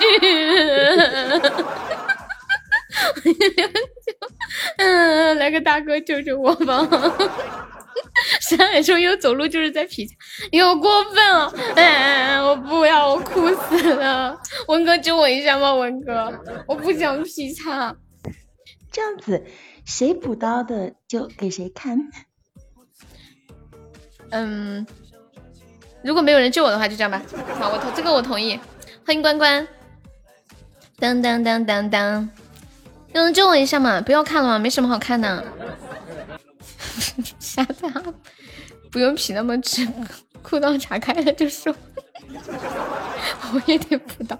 [4.77, 6.87] 嗯，来个大哥救救我吧！
[8.41, 10.15] 山海说又走路就是在劈叉，
[10.51, 11.53] 有过分了！
[11.75, 14.39] 哎，我不要，我哭死了！
[14.67, 15.73] 文哥救我一下吧？
[15.73, 16.31] 文哥，
[16.67, 17.95] 我不想劈叉。
[18.91, 19.43] 这样子，
[19.85, 21.97] 谁补刀的就给谁看。
[24.31, 24.85] 嗯，
[26.03, 27.21] 如果没有人救我的话，就这样吧。
[27.59, 28.59] 好，我同这个我同意。
[29.05, 29.67] 欢迎关关。
[30.97, 32.29] 当当当当当，
[33.15, 34.01] 有人救我一下嘛？
[34.01, 35.41] 不要看了嘛，没什么好看的。
[37.39, 37.89] 瞎子，
[38.91, 39.87] 不用皮那么直，
[40.43, 41.73] 裤裆岔开了就说。
[43.53, 44.37] 我也得补刀。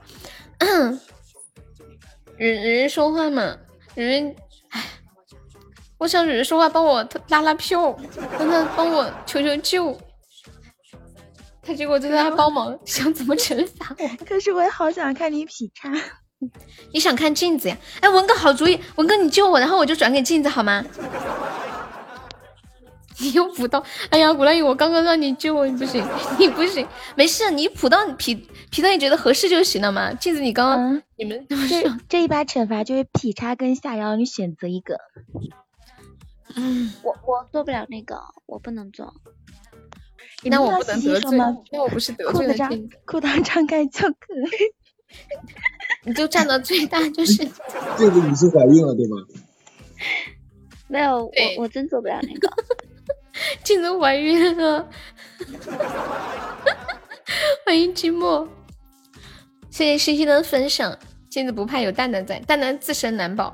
[2.36, 3.56] 人人说话嘛，
[3.94, 4.36] 人
[4.72, 4.84] 唉。
[5.98, 7.98] 我想人说话，帮我拉拉票，
[8.38, 9.98] 让他帮我求求救。
[11.62, 14.26] 他结果就在他帮忙，想怎么惩罚我。
[14.26, 15.90] 可是我也好想看你劈叉。
[16.92, 17.78] 你想看镜子呀？
[18.02, 20.84] 哎，文哥好主意，文哥你救我，然后我就转给镜子好吗？
[23.18, 26.06] 你又补刀，哎呀，古兰雨，我刚刚让你救我，你不行，
[26.38, 28.36] 你不行，没事，你补到劈
[28.70, 30.14] 劈到你觉得合适就行了嘛。
[30.14, 35.00] 镜子，你刚刚你们这这一把惩罚就是劈叉跟下腰，你选择一个。
[36.58, 39.14] 嗯，我我做不了那个，我不能做。
[40.44, 41.38] 那我不能得罪，
[41.72, 44.74] 那我不是得罪了裤子裤裆张开就可以，
[46.06, 47.38] 你就占到最大就 是。
[47.98, 49.18] 这个你是怀孕了对吗？
[50.88, 51.32] 没有，我
[51.64, 52.50] 我真做不了那个。
[53.64, 54.88] 镜子怀孕了，
[57.66, 58.48] 欢迎寂寞，
[59.70, 60.98] 谢谢星星的分享。
[61.30, 63.54] 镜子不怕有蛋蛋在，蛋蛋自身难保。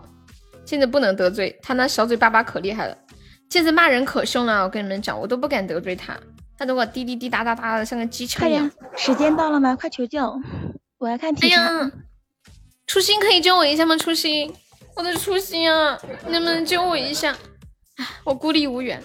[0.64, 2.96] 镜子不能得罪他，那小嘴巴巴可厉害了。
[3.50, 6.16] 镜子骂人可凶了，我跟你们讲，我都不敢得罪他。
[6.58, 8.70] 他如果滴滴滴答答答的，像个机枪一样。
[8.96, 9.76] 时间到了吗？
[9.76, 10.22] 快求救！
[11.00, 11.48] 我要看题。
[11.48, 11.92] 哎呀，
[12.92, 13.96] 初心可以救我一下吗？
[13.96, 14.54] 初心，
[14.98, 17.38] 我的初心啊，能不能救我一下？
[17.96, 19.02] 唉，我孤立无援。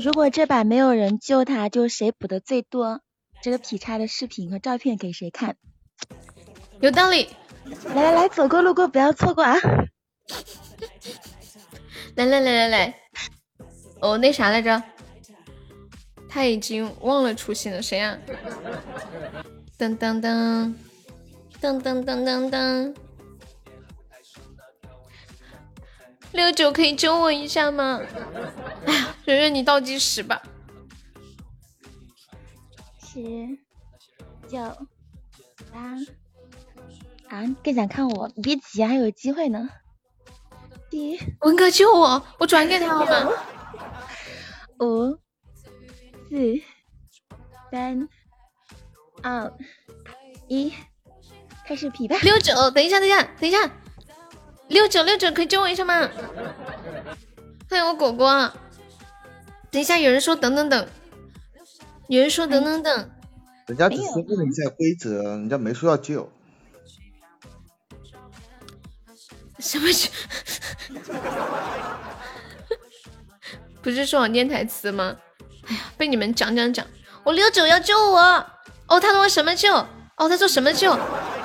[0.00, 3.00] 如果这把没有人救他，就谁补的最多，
[3.40, 5.54] 这个劈叉的视频和照片给谁看？
[6.80, 7.28] 有道理，
[7.94, 9.56] 来来来，走过路过不要错过啊！
[12.16, 12.94] 来来来来来，
[14.00, 14.82] 哦，那啥来着？
[16.32, 18.16] 他已经忘了初心了，谁呀？
[19.78, 20.74] 噔噔噔
[21.60, 22.94] 噔噔噔噔噔，
[26.32, 28.00] 六九可以救我一下吗？
[28.86, 30.42] 哎呀，圆圆你倒计时吧，
[32.98, 33.58] 十
[34.48, 34.58] 九
[35.70, 35.96] 八。
[37.28, 38.30] 啊，更想看我？
[38.34, 39.68] 你别急，还有机会呢。
[40.88, 43.32] 第文哥救我，我转给他好吗？
[44.80, 45.18] 五、
[46.32, 46.38] 四、
[47.70, 48.08] 三、
[49.22, 49.52] 二、
[50.48, 50.72] 一，
[51.66, 52.18] 开始匹配。
[52.20, 53.70] 六九，等一下，等一下，等一下，
[54.68, 56.08] 六九六九，可以救我一下吗？
[57.68, 58.50] 欢迎我果果。
[59.70, 60.88] 等一下，有人说等等等，
[62.08, 63.10] 有人说等等等。
[63.66, 66.32] 人家只是问了一下规则，人家没说要救。
[69.58, 69.86] 什么？
[73.82, 75.18] 不是说我念台词吗？
[75.72, 76.86] 哎呀，被你们讲讲讲。
[77.24, 78.20] 我六九要救我。
[78.88, 79.72] 哦，他说什么救？
[80.16, 80.92] 哦，他说什么救？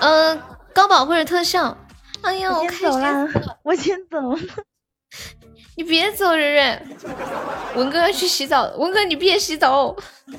[0.02, 0.42] 嗯，
[0.74, 1.78] 高保或者特效。
[2.22, 3.30] 哎呀，我先走了，
[3.64, 4.40] 我先走了。
[5.78, 6.82] 你别走，蕊蕊。
[7.76, 9.96] 文哥要去洗澡，文哥你别洗澡。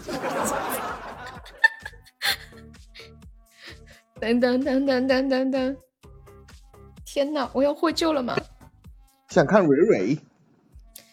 [4.21, 5.77] 等等等等等等等。
[7.07, 8.37] 天呐，我要获救了吗？
[9.31, 10.19] 想看蕊蕊？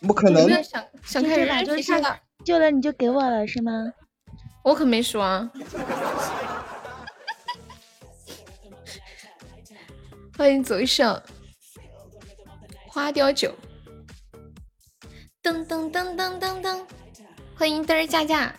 [0.02, 0.50] 不可能。
[0.64, 1.94] 想想看蕊蕊，就是
[2.46, 3.72] 救了你就给我了是吗？
[4.64, 5.52] 我可没说啊。
[10.38, 11.20] 欢迎左手
[12.88, 13.52] 花雕酒。
[15.42, 16.86] 噔噔噔噔噔噔，
[17.56, 18.54] 欢迎嘚儿佳佳。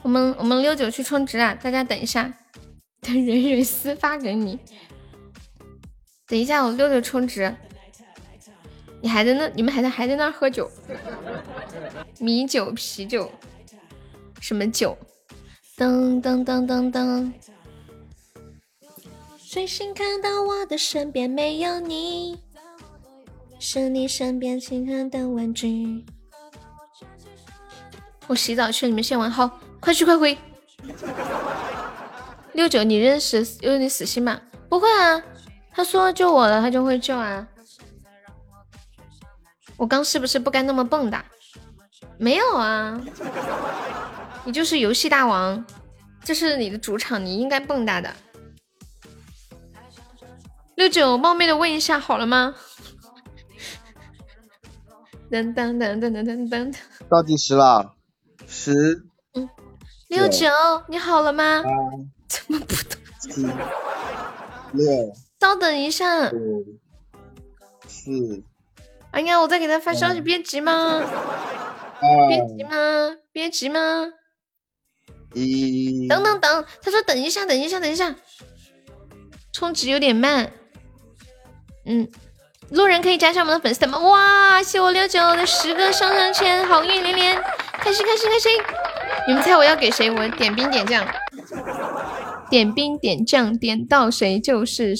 [0.00, 1.54] 我们我们六九去充值啊！
[1.54, 2.32] 大家等一下，
[3.02, 4.58] 等蕊蕊私发给你。
[6.26, 7.54] 等一下，我六六充值。
[9.00, 9.48] 你还在那？
[9.50, 10.70] 你们还在还在那喝酒？
[12.18, 13.30] 米酒、啤酒，
[14.40, 14.96] 什么酒？
[15.76, 17.32] 噔噔噔噔噔。
[19.50, 22.38] 最新看到我的身边没有你，
[23.58, 26.04] 是你身边亲爱的玩具。
[28.26, 30.36] 我洗澡去了，你们先玩好，快去快回。
[32.52, 34.40] 六九，你认识有你死心吗？
[34.68, 35.22] 不会啊，
[35.72, 37.46] 他说救我了，他就会救啊。
[39.78, 41.22] 我刚是不是不该那么蹦跶？
[42.18, 43.00] 没有啊，
[44.44, 45.64] 你就是游戏大王，
[46.22, 48.12] 这是你的主场，你应该蹦跶的。
[50.74, 52.54] 六九，冒昧的问一下，好了吗？
[55.30, 56.74] 噔噔噔噔噔噔噔。
[57.08, 57.94] 倒计时了，
[58.46, 59.04] 十。
[59.34, 59.48] 嗯。
[60.08, 60.48] 六九，
[60.88, 61.62] 你好了吗？
[62.28, 63.00] 怎么不动？
[63.20, 63.42] 七。
[64.72, 65.14] 六。
[65.38, 66.30] 稍等一下。
[66.30, 66.64] 五。
[67.86, 68.42] 四。
[69.12, 71.02] 哎呀，我在给他发消息，别急嘛。
[72.28, 74.06] 别急嘛，别急嘛。
[75.34, 76.06] 一。
[76.08, 78.14] 等等等，他说等一下，等一下，等一下。
[79.52, 80.52] 充值有点慢。
[81.86, 82.08] 嗯，
[82.70, 83.98] 路人可以加上我们的粉丝团吗？
[83.98, 88.52] 哇，谢我六九的十个上上签，好运连连，开心开心开心！
[89.26, 90.10] 你们猜我要给谁？
[90.10, 91.04] 我点兵点将，
[92.48, 94.94] 点兵点将，点到谁就是。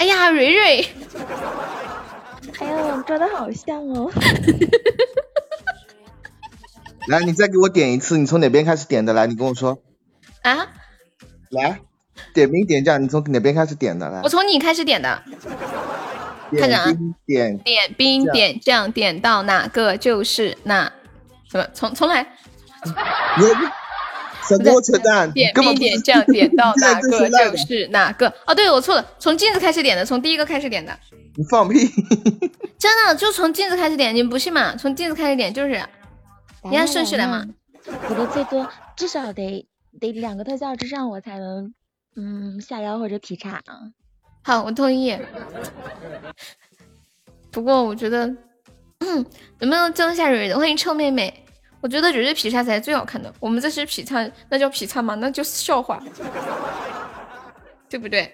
[0.00, 0.88] 哎呀，蕊蕊！
[2.58, 4.10] 哎呀，我们抓的好像哦。
[7.06, 9.12] 来，你再给我点一次，你从哪边开始点的？
[9.12, 9.78] 来，你跟我说。
[10.40, 10.68] 啊？
[11.50, 11.80] 来。
[12.32, 14.08] 点兵点将，你从哪边开始点的？
[14.08, 15.22] 来，我从你开始点的。
[16.58, 16.90] 看着啊，
[17.26, 20.90] 点点兵点将，点到哪个就是哪。
[21.50, 21.66] 什么？
[21.74, 22.26] 重重来。
[24.48, 25.30] 什么扯淡？
[25.32, 28.32] 点兵点将，点到 哪个就是哪个。
[28.46, 30.98] 哦，对我错了，从镜子开始点的，从第一个开始点的。
[31.36, 31.88] 你放屁！
[32.78, 34.74] 真的就从镜子开始点，你们不信吗？
[34.76, 35.82] 从镜子开始点就是，
[36.64, 37.46] 你按顺序来嘛。
[38.08, 39.66] 我的最多至少得
[40.00, 41.72] 得两个特效之上，我才能。
[42.16, 43.92] 嗯，下腰或者劈叉啊。
[44.42, 45.16] 好，我同意。
[47.52, 48.26] 不过我觉得，
[48.98, 49.24] 嗯、
[49.58, 50.54] 能不能救一下蕊蕊？
[50.54, 51.44] 欢迎臭妹妹。
[51.80, 53.32] 我觉得绝对劈叉才是最好看的。
[53.40, 55.14] 我们这是劈叉，那叫劈叉吗？
[55.14, 56.02] 那就是笑话，
[57.88, 58.30] 对不对？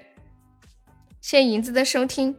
[1.21, 2.37] 谢谢银子的收听。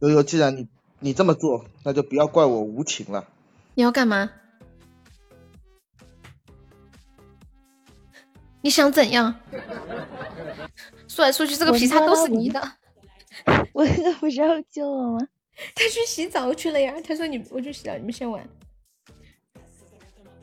[0.00, 0.68] 悠悠，既然你
[1.00, 3.26] 你这么做，那就不要怪我无情了。
[3.74, 4.30] 你要干嘛？
[8.60, 9.34] 你想怎样？
[11.06, 12.60] 说来说去，这个劈叉都是你的。
[13.72, 15.28] 我哥不是要救我吗？
[15.74, 16.94] 他去洗澡去了呀。
[17.06, 18.46] 他说你我去洗澡，你们先玩。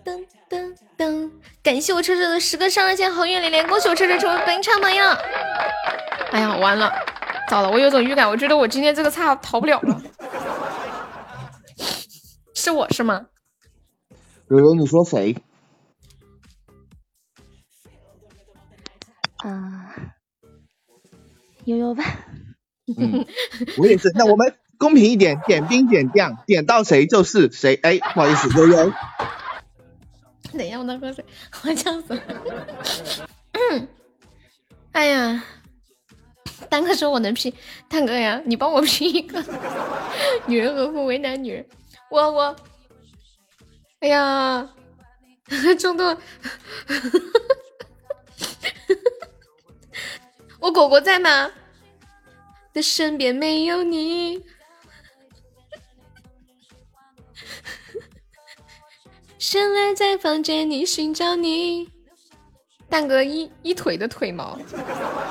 [0.03, 1.31] 噔噔噔！
[1.61, 5.18] 感谢我车车的十个上上签，好运连连，恭喜我车车成为本场榜样。
[6.31, 6.91] 哎呀，完了，
[7.49, 7.72] 糟了！
[7.72, 10.03] 我有种预感，我觉得我今天这个差逃不了了。
[12.53, 13.27] 是我是吗？
[14.48, 15.35] 柔柔，你说谁？
[19.38, 19.95] 啊，
[21.64, 22.03] 悠悠吧。
[22.98, 23.26] 嗯，
[23.77, 24.11] 我也是。
[24.15, 24.53] 那我们
[24.84, 27.80] 公平一点，点兵点将，点到谁就是谁。
[27.84, 28.92] 哎，不好意思，悠悠。
[30.52, 31.24] 等一下，我能喝水，
[31.64, 32.22] 我呛死了。
[33.54, 33.88] 嗯，
[34.92, 35.42] 哎呀，
[36.70, 37.54] 蛋哥说我能拼，
[37.88, 39.42] 蛋哥呀，你帮我拼一个。
[40.48, 41.66] 女人何苦为难女人？
[42.12, 42.54] 我我，
[44.02, 44.70] 哎呀，
[45.80, 46.04] 中毒。
[50.60, 51.50] 我果果在吗？
[52.74, 54.44] 的身边没有你。
[59.44, 61.91] 深爱在房间里寻找你。
[62.88, 64.57] 蛋哥一一腿的腿毛，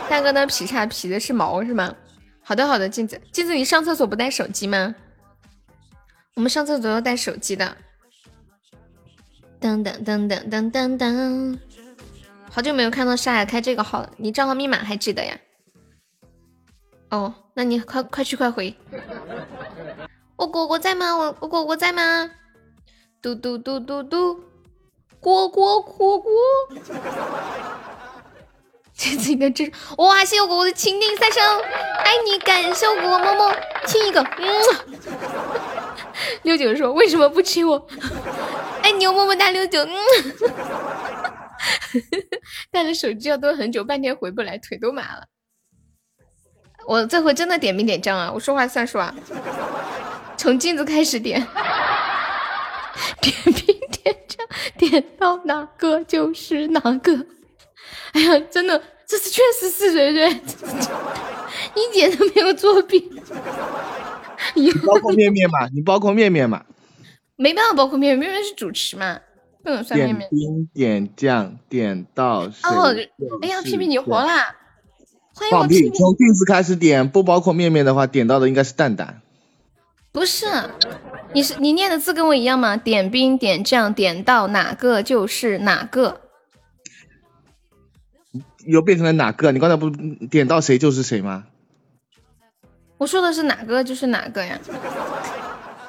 [0.06, 1.97] 蛋哥的劈叉劈的是毛是吗？
[2.43, 4.94] 好的好的，镜子镜子，你上厕所不带手机吗？
[6.34, 7.74] 我们上厕所要带手机的。
[9.59, 11.59] 噔噔噔噔噔噔噔。
[12.51, 15.34] 好久没有看到沙海开这个号了，你账号密码还记得呀？
[17.09, 18.76] 哦，那你快快去快回。
[20.36, 21.16] 我果果在吗？
[21.16, 22.30] 我我果果在吗？
[23.23, 24.40] 嘟嘟嘟嘟嘟，
[25.20, 26.32] 果果果果。
[28.93, 29.65] 这次应该这
[29.99, 30.24] 哇！
[30.24, 31.61] 谢谢我果果的情定三生，
[32.05, 34.20] 爱你，感谢果果么么，亲一个。
[34.20, 34.44] 嗯。
[36.43, 37.86] 六九说为什么不亲我？
[38.82, 39.85] 爱你，么么哒，六九。
[39.85, 39.94] 嗯。
[42.73, 45.27] 带了手机要蹲很久，半天回不来，腿都麻了。
[46.89, 48.32] 我这回真的点名点将啊！
[48.35, 49.15] 我说话算数啊！
[50.36, 51.47] 从镜子开始点，
[53.20, 54.47] 点兵点将，
[54.77, 57.27] 点到哪个就是哪个。
[58.12, 60.31] 哎呀，真的，这次确实是蕊蕊，
[61.74, 63.10] 一点都没有作弊。
[64.55, 65.69] 你包括面面嘛？
[65.74, 66.64] 你包括面面嘛？
[67.36, 69.20] 没办法，包括面面，面面是主持嘛。
[69.64, 70.28] 不能算面点面。
[70.28, 72.93] 兵点将点到谁哦，
[73.43, 74.56] 哎呀，屁屁你活啦！
[75.35, 75.66] 欢迎我！
[75.69, 75.90] 屁屁。
[75.90, 79.23] 从镜子开始点，不包括面面的话，点到的应该是蛋蛋。
[80.12, 80.47] 不是，
[81.34, 82.76] 你是你念的字跟我一样吗？
[82.76, 86.20] 点兵点将点到哪个就是哪个。
[88.66, 89.51] 又变成了哪个？
[89.51, 91.47] 你刚才不是点到谁就是谁吗？
[92.98, 94.60] 我说的是哪个就是哪个呀？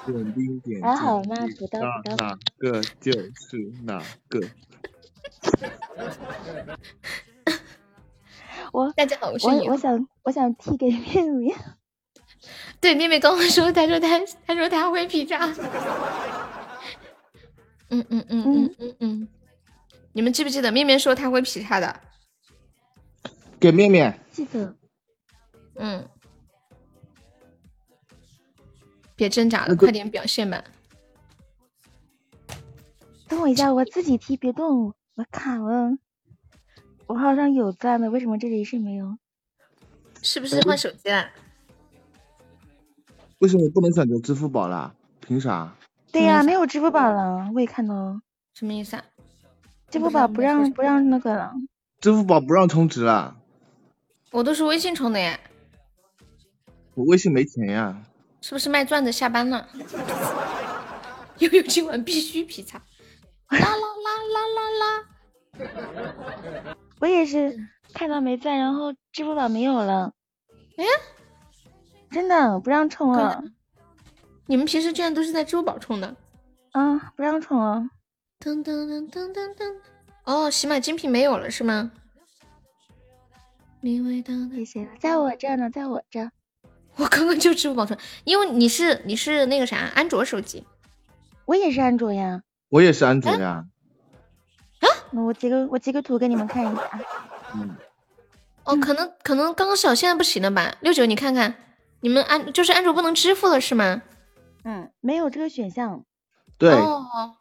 [0.06, 2.26] 点兵点还好将嘛，补刀补刀。
[2.26, 4.40] 哪个就是哪个。
[8.72, 11.56] 我大家好，我是我我想我想踢给面面。
[12.80, 15.48] 对，妹妹刚刚说，她说她她说她会劈叉。
[17.90, 19.28] 嗯嗯嗯嗯嗯嗯，
[20.14, 22.00] 你们记不记得面面说她会劈叉的？
[23.60, 24.76] 给面面，记得。
[25.76, 26.08] 嗯，
[29.16, 30.64] 别挣扎了，快点表现吧。
[33.28, 35.98] 等我一下，我自己踢，别动，我卡了。
[37.08, 39.18] 我好像有赞的，为什么这里是没有？
[40.22, 41.30] 是不是换手机了？
[43.44, 44.96] 为什么不能选择支付宝啦？
[45.20, 45.76] 凭啥？
[46.14, 48.22] 对呀、没有支付宝了，我也看到了，
[48.54, 49.04] 什么意思啊？
[49.92, 51.52] 支付宝不让不让那个了。
[52.00, 53.36] 支付宝不让充值了，
[54.32, 55.38] 我都是微信充的耶，
[56.96, 58.02] 我微信没钱呀。
[58.40, 59.68] 是不是卖钻的下班了？
[61.40, 62.78] 悠悠今晚必须劈叉！
[63.50, 64.40] 啦啦啦啦
[65.60, 66.76] 啦啦！
[67.02, 67.58] 我也是
[67.94, 70.14] 看到没赞，然后支付宝没有了。
[70.78, 70.86] 哎，
[72.14, 73.44] 真的不让充了。
[74.46, 76.16] 你们平时居然都是在支付宝充的？
[76.72, 77.90] 啊，不让充了。
[78.40, 79.76] 噔噔噔噔噔噔。
[80.26, 81.92] 哦，喜马精品没有了是吗？
[85.00, 86.32] 在我这儿呢，在我这儿。
[86.96, 90.66] 我刚刚就支付宝充，因为你是你是那个啥安卓手机，
[91.46, 92.44] 我也是安卓呀。
[92.70, 93.66] 我也是安卓呀。
[95.12, 96.82] 那我截个我截个图给你们看一下。
[97.56, 97.76] 嗯。
[98.64, 100.76] 哦，可能可能刚刚小现在不行了吧？
[100.80, 101.56] 六九，你看看，
[102.04, 104.02] 你们安就是安卓不能支付了是吗？
[104.66, 106.04] 嗯，没有这个选项。
[106.58, 106.74] 对。
[106.74, 107.34] 哦，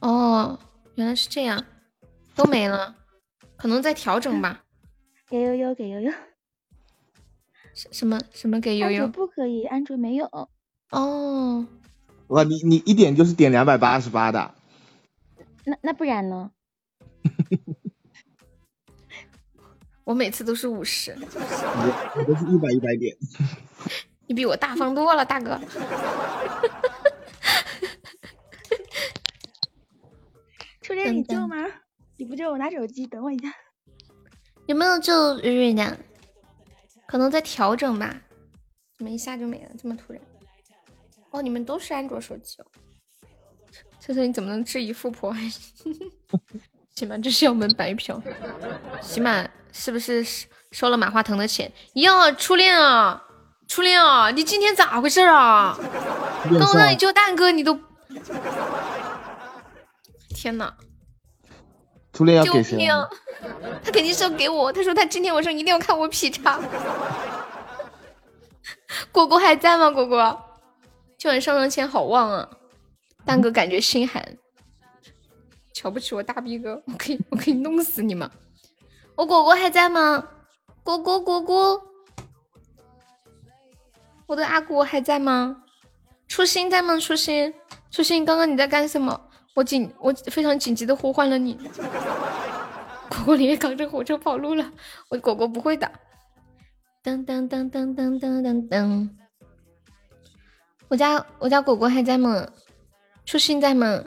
[0.00, 0.58] 哦，
[0.96, 1.64] 原来是这样，
[2.34, 2.96] 都没了，
[3.56, 4.64] 可能在调整吧。
[5.28, 6.12] 给悠悠，给悠悠。
[7.72, 9.08] 什什么什么给悠安卓悠？
[9.08, 10.26] 不可以，安卓没有。
[10.90, 11.64] 哦，
[12.26, 14.52] 哇，你你一点就是点两百八十八的，
[15.64, 16.50] 那那不然呢？
[20.04, 23.16] 我每次都是五十，我我都是一百一百点。
[24.26, 25.60] 你比我大方多了，大哥。
[30.80, 31.56] 初恋，你救吗？
[32.16, 33.52] 你不救我拿手机，等我一下。
[34.66, 35.98] 有没有救蕊蕊的？
[37.06, 38.22] 可能在调整吧。
[38.96, 39.70] 怎么一下就没了？
[39.80, 40.20] 这么突然？
[41.30, 42.66] 哦，你们都是安卓手机哦。
[43.98, 45.34] 翠翠，你怎么能质疑富婆？
[46.94, 48.20] 起码这是要我们白嫖。
[49.00, 50.24] 起码是不是
[50.72, 51.70] 收了马化腾的钱？
[51.94, 53.22] 哟，初恋啊，
[53.68, 55.76] 初恋啊，你今天咋回事啊？
[56.58, 57.78] 刚我让你救蛋哥，你都
[60.34, 60.72] 天呐！
[62.12, 62.88] 初恋要救给谁命！？
[63.84, 64.72] 他肯定是要给我。
[64.72, 66.58] 他说他今天晚上一定要看我劈叉。
[69.12, 69.90] 果果还在吗？
[69.90, 70.44] 果果，
[71.18, 72.48] 今晚上上签好旺啊！
[73.24, 74.36] 蛋哥感觉心寒，
[75.74, 78.28] 瞧不起我大逼哥，我可以我可以弄死你们！
[79.20, 80.26] 我果果还在吗？
[80.82, 81.82] 果果果果，
[84.26, 85.62] 我的阿果还在吗？
[86.26, 86.98] 初心在吗？
[86.98, 87.52] 初心，
[87.90, 89.20] 初心，刚刚你在干什么？
[89.54, 91.52] 我紧，我非常紧急的呼唤了你。
[93.10, 94.72] 果果你也赶着火车跑路了，
[95.10, 95.92] 我果果不会的。
[97.04, 99.10] 噔噔噔噔噔噔噔噔，
[100.88, 102.48] 我家我家果果还在吗？
[103.26, 104.02] 初心在吗？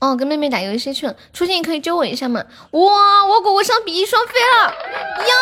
[0.00, 1.16] 哦，跟妹妹打游戏去了。
[1.32, 2.44] 初心，你可以救我一下吗？
[2.70, 4.72] 哇，我果果上比翼双飞了！
[5.26, 5.34] 呀，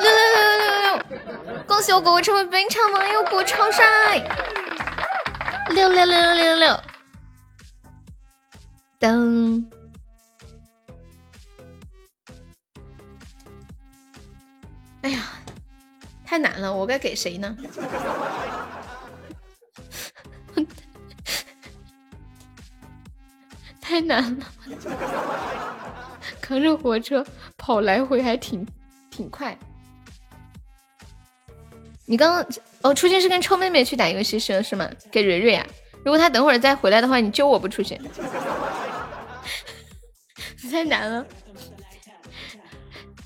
[0.00, 1.64] 六六六六六六！
[1.66, 3.84] 恭喜我果果成为本场网友，果果超帅！
[5.68, 6.80] 六六六六六六！
[8.98, 9.64] 噔。
[15.02, 15.20] 哎呀，
[16.26, 17.54] 太难了，我该给谁呢？
[23.90, 24.46] 太难了，
[26.40, 27.26] 扛着火车
[27.58, 28.64] 跑来回还挺
[29.10, 29.58] 挺快。
[32.06, 32.46] 你刚刚
[32.82, 34.88] 哦，初心是跟臭妹妹去打游戏去了是吗？
[35.10, 35.66] 给蕊蕊啊？
[36.04, 38.00] 如果他等会儿再回来的话，你救我不出去，
[40.70, 41.26] 太难了。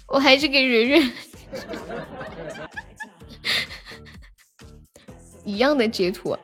[0.06, 1.10] 我还是给蕊蕊
[5.44, 6.34] 一样的截图，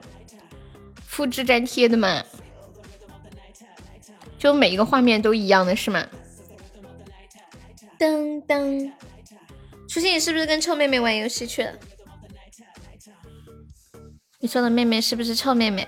[1.06, 2.22] 复制粘贴的嘛。
[4.40, 6.02] 就每一个画面都一样的是吗？
[7.98, 8.90] 噔噔，
[9.86, 11.72] 初心，你是不是跟臭妹妹玩游戏去了？
[14.40, 15.86] 你说的妹妹是不是臭妹妹？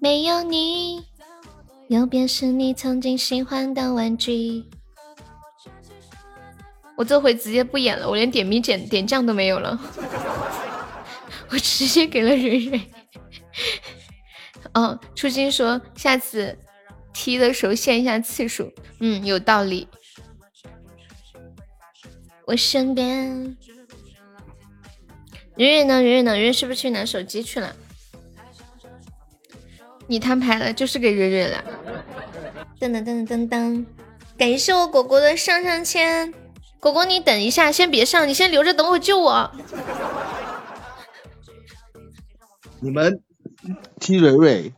[0.00, 1.06] 没有你，
[1.88, 4.64] 右边是你曾经喜欢的玩具。
[6.96, 9.78] 我这回直接不演了，我连点名点点将都没有了，
[11.50, 12.80] 我直接给了蕊蕊。
[14.74, 16.58] 哦，初心说下次
[17.16, 18.70] 踢的时候限一下次数，
[19.00, 19.88] 嗯，有道理。
[22.44, 23.56] 我身边，
[25.56, 26.02] 蕊蕊呢？
[26.02, 26.36] 蕊蕊呢？
[26.36, 27.74] 蕊蕊是不是去拿手机去了？
[30.06, 31.64] 你摊牌了，就是给蕊蕊了。
[32.78, 33.86] 噔噔噔噔噔，
[34.36, 36.34] 感谢我果果的上上签。
[36.78, 39.50] 果果，你等一下，先别上，你先留着，等会救我。
[42.80, 43.22] 你们
[43.98, 44.74] 踢蕊蕊，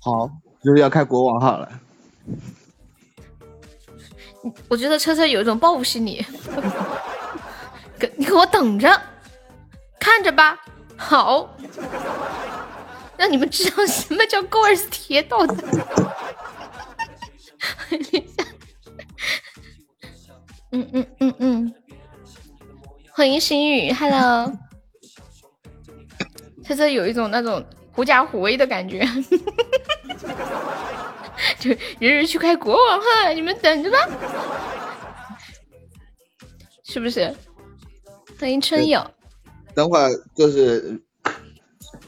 [0.00, 0.30] 好，
[0.62, 1.68] 就是要开国王号了。
[4.68, 6.24] 我觉得车车有一种报复心理，
[7.98, 8.88] 给你给我等着，
[9.98, 10.58] 看着吧，
[10.96, 11.54] 好，
[13.16, 15.54] 让你们知道什么叫高尔斯铁道的。
[20.72, 21.74] 嗯嗯嗯嗯，
[23.10, 24.50] 欢迎心雨，Hello，
[26.64, 27.62] 车车有一种那种
[28.00, 29.06] 狐假虎威的感觉。
[31.58, 33.98] 就人人去开国王哈，你们等着吧，
[36.82, 37.36] 是不是？
[38.38, 39.10] 欢迎春友。
[39.74, 41.02] 等会儿就是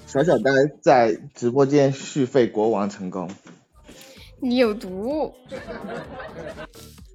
[0.06, 0.50] 小小呆
[0.80, 3.30] 在直播间续费国王成功。
[4.40, 5.34] 你有毒！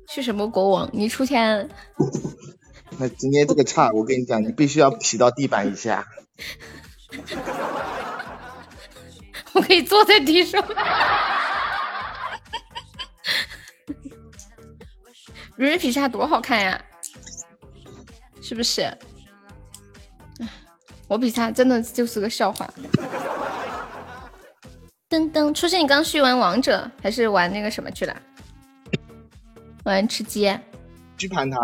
[0.08, 0.88] 去什么国王？
[0.94, 1.68] 你出钱。
[3.00, 6.06] 那今天这个差，我跟你讲，你必须要劈到地板以下。
[9.58, 10.64] 我可以坐在地上。
[15.56, 16.80] 蕊蕊劈叉多好看呀，
[18.40, 18.96] 是不是？
[21.08, 22.72] 我比他真的就是个笑话。
[25.10, 28.16] 噔噔，初心，你刚续完王者还是玩那个什么去了？
[29.86, 30.56] 玩吃鸡？
[31.18, 31.58] 去盘他，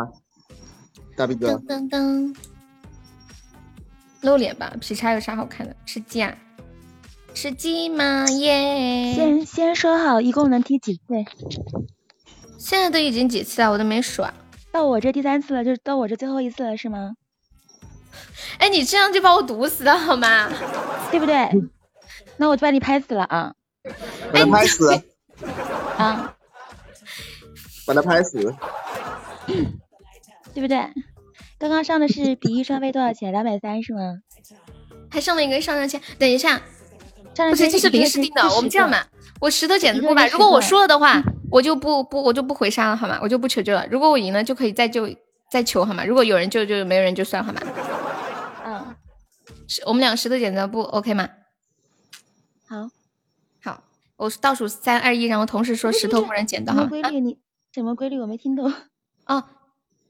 [1.15, 1.53] 大逼哥。
[1.67, 2.35] 噔噔，
[4.21, 5.75] 露脸吧，劈叉有啥好看的？
[5.85, 6.35] 吃鸡啊？
[7.33, 8.25] 吃鸡吗？
[8.29, 9.13] 耶！
[9.15, 11.01] 先先说好，一共能踢几次？
[12.57, 14.33] 现在都已经几次了，我都没数啊。
[14.71, 17.15] 到我这第三次了，就到我这最后一次了，是吗？
[18.59, 20.49] 哎，你这样就把我毒死了好吗？
[21.11, 21.49] 对不对？
[22.37, 23.53] 那我就把你拍死了啊！
[24.31, 25.03] 把他拍死！
[25.97, 26.35] 啊！
[27.85, 28.55] 把他拍死！
[30.53, 30.77] 对不对？
[31.57, 33.31] 刚刚上的是比翼双飞多少钱？
[33.31, 34.19] 两百三是吗？
[35.11, 36.01] 还上了一个上上签。
[36.17, 36.61] 等一下，
[37.49, 38.41] 不是这是临时定的。
[38.55, 39.07] 我们这样吧，
[39.39, 40.27] 我石头剪子布吧。
[40.27, 41.23] 如果我输了的话。
[41.53, 43.19] 我就不不我就不回杀了好吗？
[43.21, 43.85] 我就不求救了。
[43.91, 45.07] 如果我赢了，就可以再救
[45.51, 46.03] 再求好吗？
[46.03, 47.61] 如果有人救就没有人就算好吗？
[48.65, 48.95] 嗯，
[49.67, 51.29] 是我们两个石头剪子布 OK 吗？
[52.67, 52.89] 好，
[53.63, 53.83] 好，
[54.17, 56.73] 我倒数三二一，然后同时说石头布人剪刀。
[56.73, 57.19] 什么规律？
[57.19, 57.37] 你
[57.71, 58.19] 什么规律？
[58.19, 58.73] 我没听懂。
[59.27, 59.43] 哦，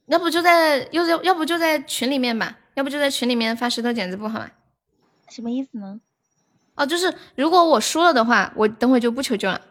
[0.05, 2.57] 要不就在要要要不就在群里面吧？
[2.75, 4.49] 要不就在群里面发石头剪子布好吗？
[5.27, 5.99] 什么意思呢？
[6.75, 9.61] 哦，就是如果我输了的话，我等会就不求救了。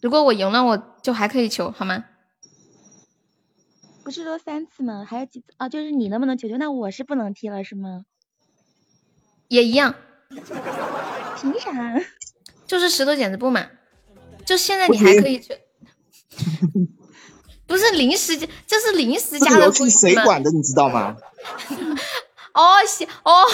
[0.00, 2.04] 如果我赢了，我就还可以求，好吗？
[4.02, 5.04] 不是说三次吗？
[5.08, 5.68] 还有几次啊？
[5.68, 6.56] 就是你能不能求救？
[6.56, 8.04] 那我是不能踢了，是吗？
[9.48, 9.94] 也一样。
[11.40, 11.72] 凭啥？
[12.66, 13.66] 就是石头剪子布嘛。
[14.44, 15.56] 就现在你还可以去。
[17.66, 18.36] 不是临时，
[18.66, 20.50] 这是临时加的规矩谁管的？
[20.50, 21.16] 你知道吗？
[22.54, 23.44] 哦，行哦。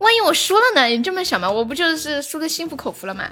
[0.00, 0.86] 万一我输了呢？
[0.86, 1.50] 你这么想吗？
[1.50, 3.30] 我不就是输的心服口服了吗？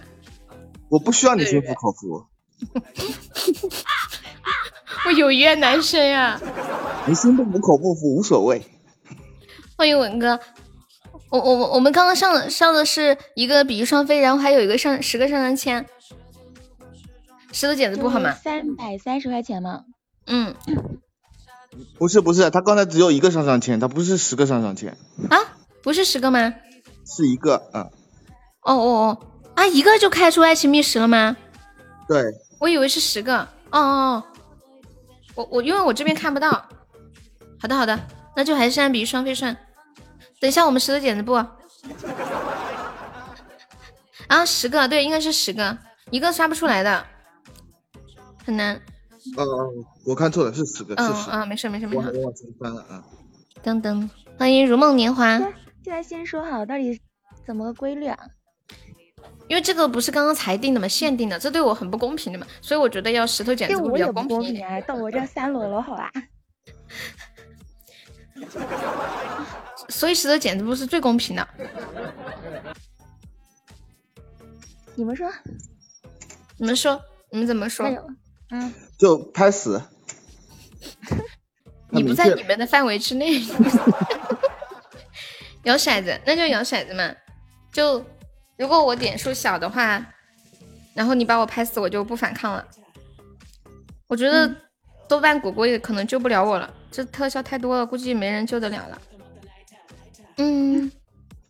[0.89, 2.27] 我不需要你心服口服。
[5.07, 6.41] 我有约男生呀。
[7.07, 8.63] 你心不服口不服无所谓。
[9.77, 10.39] 欢迎文哥，
[11.31, 15.87] 我我我们刚刚上的上的是一个比翼双飞，然后还有一个上十个上上签，
[17.53, 18.33] 石头剪子布好吗？
[18.33, 19.85] 三百三十块钱吗？
[20.27, 20.55] 嗯。
[21.97, 24.97] 不是不是，他刚才只有一个上上签，他不是十个上上签。
[25.31, 25.39] 啊？
[25.89, 26.53] 不是十个吗？
[27.07, 27.89] 是一个，啊。
[28.61, 29.19] 哦哦哦，
[29.55, 31.35] 啊，一个就开出爱情密室了吗？
[32.07, 32.23] 对。
[32.61, 33.39] 我以为是十个。
[33.71, 34.23] 哦哦，
[35.35, 36.51] 我我因为我这边看不到。
[37.59, 37.99] 好的好的，
[38.37, 39.57] 那就还是按比双飞算。
[40.39, 41.33] 等一下，我们石头剪子布。
[44.27, 45.79] 啊，十个，对，应该是十个，
[46.11, 47.03] 一个刷不出来的，
[48.45, 48.77] 很难。
[49.39, 49.71] 哦哦，
[50.05, 51.31] 我看错了，是十个，是十。
[51.31, 52.13] 啊，没事没事没事。
[52.15, 53.03] 我往前翻了啊。
[53.65, 54.07] 噔噔。
[54.39, 55.41] 欢迎如梦年华。
[55.83, 57.01] 现在先说好，到底
[57.47, 58.19] 怎么个规律啊？
[59.49, 64.81] 因为这个不是刚刚才定的嘛，限定的，这对我很不公平的嘛，所以我觉得要石头剪子布也公平啊！
[64.83, 66.13] 到我这三楼了，好吧？
[69.89, 71.49] 所以石头剪子布是最公平的。
[74.95, 75.33] 你们说？
[76.59, 77.01] 你们说？
[77.31, 77.87] 你们怎么说
[78.51, 79.83] 嗯，就拍死。
[81.91, 83.43] 你不在你们的范围之内。
[85.69, 87.15] 摇骰子，那就摇骰子嘛。
[87.71, 88.03] 就
[88.57, 90.05] 如果我点数小的话，
[90.95, 92.65] 然后你把我拍死，我就不反抗了。
[94.07, 94.51] 我觉得
[95.07, 98.99] 豆瓣果果也可能救不了我了，这特效太多了，估计没人救得了了。
[100.39, 100.91] 嗯，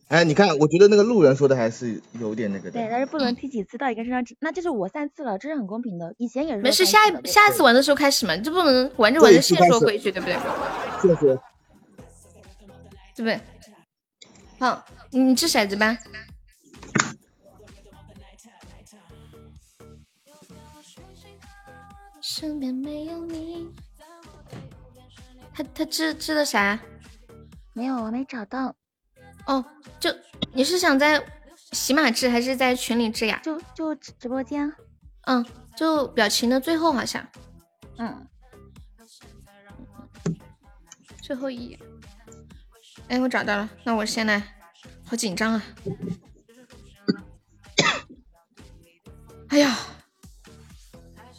[0.08, 2.72] 哎，你看，我觉得那个路人说的还是有点那个的。
[2.72, 6.12] 对，但是不能踢几次到一个身上，那就是我三次了，这是很公平的。
[6.18, 6.62] 以前也是。
[6.62, 10.36] 没事，下一下一次玩的时候开始嘛，就不能玩着玩着线说规矩，对不对？
[11.00, 11.38] 确实。
[13.14, 13.40] 对不对？
[14.58, 15.96] 好，你掷骰子吧。
[22.20, 23.68] 身边没有你。
[25.54, 26.78] 他他掷掷的啥？
[27.72, 28.74] 没有，我没找到。
[29.46, 29.64] 哦，
[29.98, 30.14] 就
[30.52, 31.24] 你是想在
[31.72, 33.40] 喜马掷还是在群里掷呀？
[33.42, 34.72] 就就直播间。
[35.22, 35.44] 嗯，
[35.76, 37.26] 就表情的最后好像。
[37.98, 38.28] 嗯。
[41.22, 41.78] 最后一页。
[43.08, 44.42] 哎，我找到了，那我先来。
[45.04, 45.62] 好紧张啊！
[49.48, 49.78] 哎呀，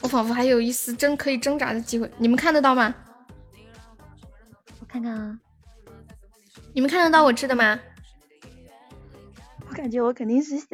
[0.01, 2.95] 我仿佛还有一丝真可以挣扎的机会，你们看得到吗？
[4.79, 5.39] 我看看啊，
[6.73, 7.79] 你们看得到我治的吗？
[9.67, 10.65] 我感觉我肯定是小。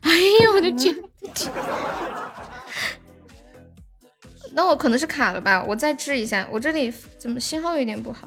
[0.00, 0.96] 哎呀，我的天！
[4.52, 5.62] 那我可能是卡了吧？
[5.62, 8.26] 我再治一下，我这里怎么信号有点不好？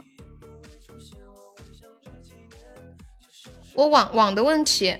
[3.76, 4.98] 我网网的问题，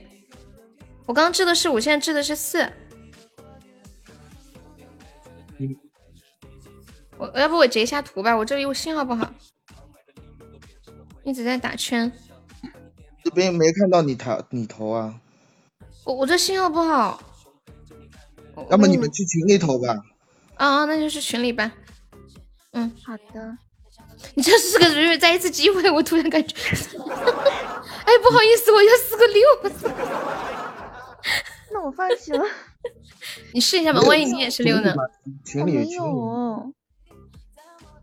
[1.06, 2.68] 我刚掷的是五，现在掷的是四。
[7.18, 9.32] 我要不我截一下图吧，我这里我信号不好，
[11.24, 12.12] 一直在打圈。
[13.24, 15.22] 这边没看到你头你头啊？
[16.04, 17.22] 我我这信号不好。
[18.70, 19.96] 要么你们去群里投吧。
[20.56, 21.72] 啊啊，那就是群里吧。
[22.72, 23.58] 嗯，好的。
[24.36, 26.56] 你这四个人再一次机会，我突然感觉，
[28.06, 29.42] 哎，不好意思，我要四个六。
[31.72, 32.44] 那我放弃了。
[33.54, 34.94] 你试一下吧，万一你也是六呢？
[35.46, 36.74] 群里没有。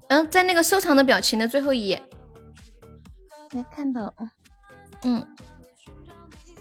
[0.09, 2.03] 嗯，在那个收藏的表情的最后一页。
[3.53, 4.15] 没看到。
[5.03, 5.27] 嗯。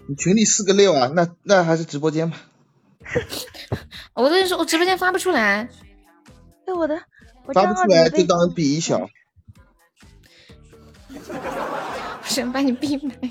[0.07, 1.11] 你群里四个六啊？
[1.15, 2.37] 那那还是直播间吧。
[4.13, 5.69] 我跟你说，我直播间发不出来。
[6.65, 7.01] 哎，我的。
[7.53, 9.09] 发不出来就当比一小。
[12.29, 13.15] 我想把你闭麦。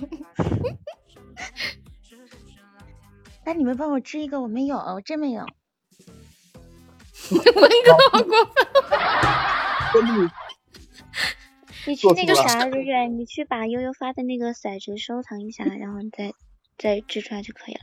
[3.47, 5.47] 那你们帮我织一个，我没有，我真没有。
[7.31, 7.53] 文哥
[8.11, 8.33] 好过
[9.93, 10.29] 分。
[11.87, 16.35] 你去那个啥，瑞瑞，你去把悠悠发的那个骰子收藏一下，然后你再
[16.77, 17.83] 再织出来就可以了。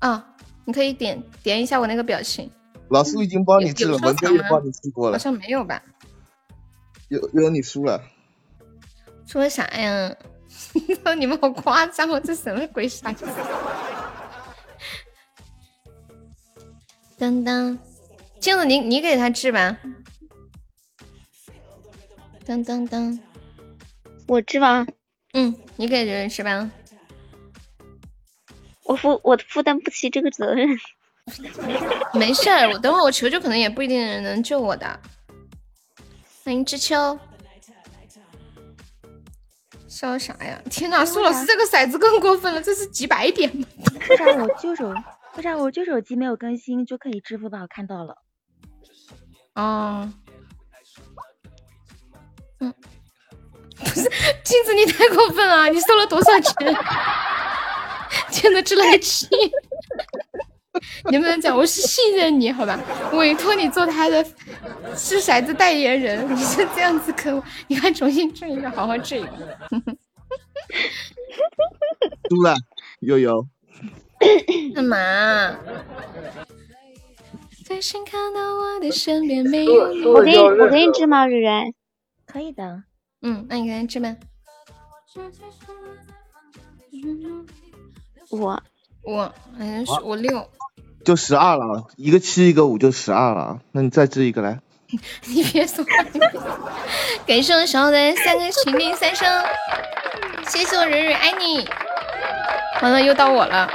[0.00, 0.36] 啊，
[0.66, 2.50] 你可以点点一下我那个表情。
[2.90, 5.14] 老师已经帮你治了，文哥也帮你治过了。
[5.14, 5.82] 好像没有吧？
[7.08, 8.04] 有有你输了。
[9.30, 10.12] 输了啥呀？
[11.16, 12.18] 你们好夸张哦！
[12.18, 13.14] 这什么鬼傻？
[17.16, 17.78] 当当，
[18.40, 19.78] 镜子你你给他治吧。
[22.44, 23.20] 当当当，
[24.26, 24.84] 我治吧。
[25.34, 26.68] 嗯，你给人治吧。
[28.82, 30.76] 我负我负担不起这个责任。
[32.14, 34.98] 没事儿，我等会我求求可能也不一定能救我的。
[36.44, 37.16] 欢迎知秋，
[39.90, 40.62] 笑啥呀？
[40.70, 43.66] 天哪，苏老师这个骰子更过分了，这是几百点吗？
[44.08, 44.88] 为啥我旧手
[45.36, 48.16] 为啥我旧手机没有更新就可以支付宝看到了？
[49.56, 50.08] 哦，
[52.60, 52.72] 嗯，
[53.78, 54.02] 不是
[54.44, 56.76] 镜子你太过分了，你收了多少钱？
[58.30, 59.26] 真的只来气。
[61.10, 61.54] 能不能讲？
[61.56, 62.78] 我是信任你，好吧？
[63.12, 64.22] 委托你做他的
[64.96, 67.42] 掷骰子代言人，你是这样子可恶！
[67.68, 69.28] 你快重新掷一个，好好掷一个。
[72.28, 72.54] 输了，
[73.00, 73.46] 悠悠。
[74.74, 74.96] 干嘛？
[77.64, 80.04] 在先看到我的身边没有你。
[80.04, 81.74] 我给你，我给你掷吗，蕊蕊？
[82.26, 82.84] 可以的。
[83.22, 84.16] 嗯，那你给他掷呗。
[88.30, 88.62] 我
[89.10, 90.48] 我嗯是我六。
[91.04, 94.60] 就十二了，一个七一个五就十二了，那你再掷一个来。
[95.26, 95.90] 你别说话，
[97.26, 99.26] 感谢我小的三个群里三声，
[100.46, 101.66] 谢谢我蕊蕊爱你。
[102.82, 103.70] 完了又到我了，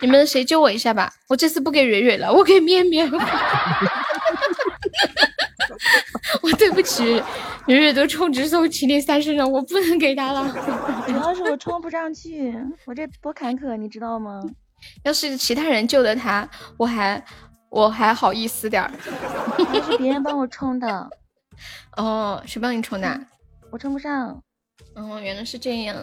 [0.00, 1.12] 你们谁救我一下吧？
[1.28, 3.10] 我这次不给蕊蕊了，我给面面。
[6.42, 7.22] 我对不起，
[7.66, 10.48] 蕊蕊都充值送麒麟三身了，我不能给他了。
[11.06, 12.54] 主要是我充不上去，
[12.86, 14.40] 我这多坎坷，你知道吗？
[15.02, 16.46] 要是其他人救的他，
[16.76, 17.24] 我还
[17.70, 18.90] 我还好意思点儿。
[19.58, 21.08] 那是别人帮我充的。
[21.96, 23.20] 哦，谁帮你充的？
[23.70, 24.40] 我充不上。
[24.94, 25.96] 哦，原来是这样。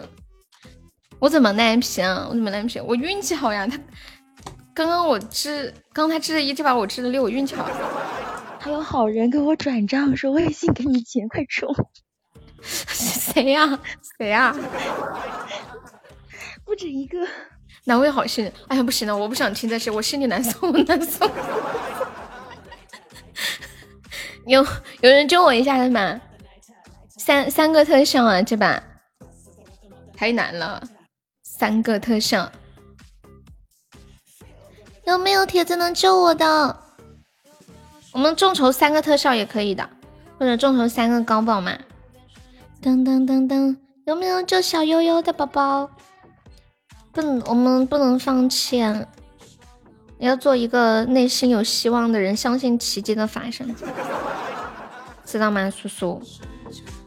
[1.18, 2.26] 我怎么烂皮啊？
[2.28, 2.80] 我怎么烂皮？
[2.80, 3.66] 我运气好呀！
[3.66, 3.78] 他
[4.74, 7.68] 刚刚我治，刚他治了一，这把我治了六，我运气好。
[8.62, 11.68] 还有好人给我转账，说微信给你钱，快充。
[12.62, 13.80] 谁呀？
[14.16, 14.54] 谁呀？
[16.64, 17.18] 不止一个。
[17.82, 18.52] 哪位好心人？
[18.68, 21.28] 哎呀，不行了，我不想听这些，我心里难受，我 难受。
[24.46, 24.64] 有
[25.00, 26.20] 有人救我一下的吗？
[27.18, 28.80] 三三个特效啊，这把
[30.16, 30.80] 太难了，
[31.42, 32.48] 三个特效，
[35.04, 36.78] 有没有铁子能救我的？
[38.12, 39.88] 我们众筹三个特效也可以的，
[40.38, 41.72] 或者众筹三个高宝嘛。
[42.82, 45.90] 噔噔噔噔，有没有救小悠悠的宝宝？
[47.12, 48.82] 不能，我们不能放弃，
[50.18, 53.74] 要做一个内心有希望的人，相信奇迹的发生，
[55.24, 56.20] 知道吗，叔叔？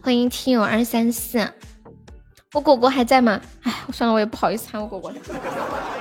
[0.02, 1.52] 欢迎听友二三四，
[2.54, 3.42] 我果果还在吗？
[3.64, 5.18] 哎，算了，我也不好意思喊我果果了，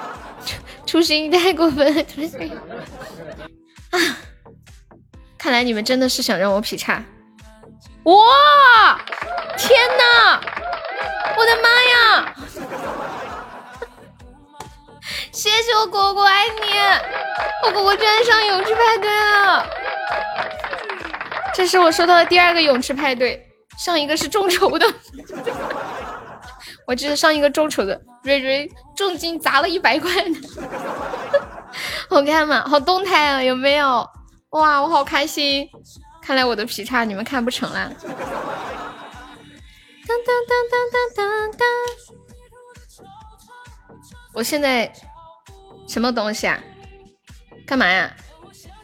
[0.86, 1.92] 初心太过分，
[3.90, 3.98] 啊！
[5.44, 7.04] 看来你们真的是想让我劈叉！
[8.04, 8.98] 哇，
[9.58, 10.40] 天哪，
[11.36, 12.34] 我的妈呀！
[15.30, 16.62] 谢谢我果果，爱你！
[17.62, 19.66] 我果果居然上泳池派对了，
[21.54, 23.46] 这是我收到的第二个泳池派对，
[23.76, 24.90] 上一个是众筹的，
[26.88, 28.66] 我记得上一个众筹的瑞瑞
[28.96, 30.10] 重金砸了一百块，
[32.08, 32.64] 好看吗？
[32.66, 34.08] 好动态啊，有没有？
[34.54, 35.68] 哇，我好开心！
[36.22, 37.92] 看来我的劈叉你们看不成了。
[40.06, 41.66] 当当当当当当当！
[44.32, 44.92] 我现在
[45.88, 46.62] 什么东西啊？
[47.66, 48.14] 干嘛呀？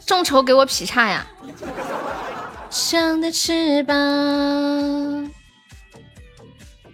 [0.05, 1.25] 众筹给我劈叉呀！
[2.69, 3.95] 生的翅膀，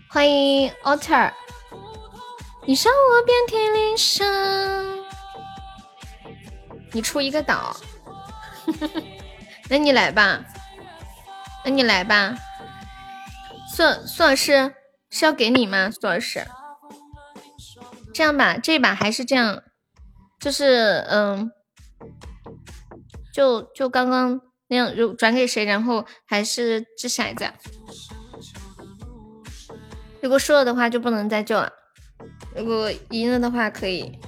[0.07, 1.31] 欢迎 Otter，
[2.65, 4.27] 你让我遍体鳞伤。
[6.91, 7.75] 你出一个岛。
[9.69, 10.43] 那你来吧，
[11.65, 12.35] 那你来吧。
[13.73, 14.73] 苏苏老师
[15.09, 15.89] 是要给你吗？
[15.91, 16.45] 苏老师，
[18.13, 19.61] 这样吧，这把还是这样，
[20.39, 21.51] 就是嗯，
[23.33, 27.51] 就就刚刚那样，如转给谁，然后还是掷骰子。
[30.21, 31.71] 如果输了的话就不能再救了，
[32.55, 34.19] 如果赢了的话可以。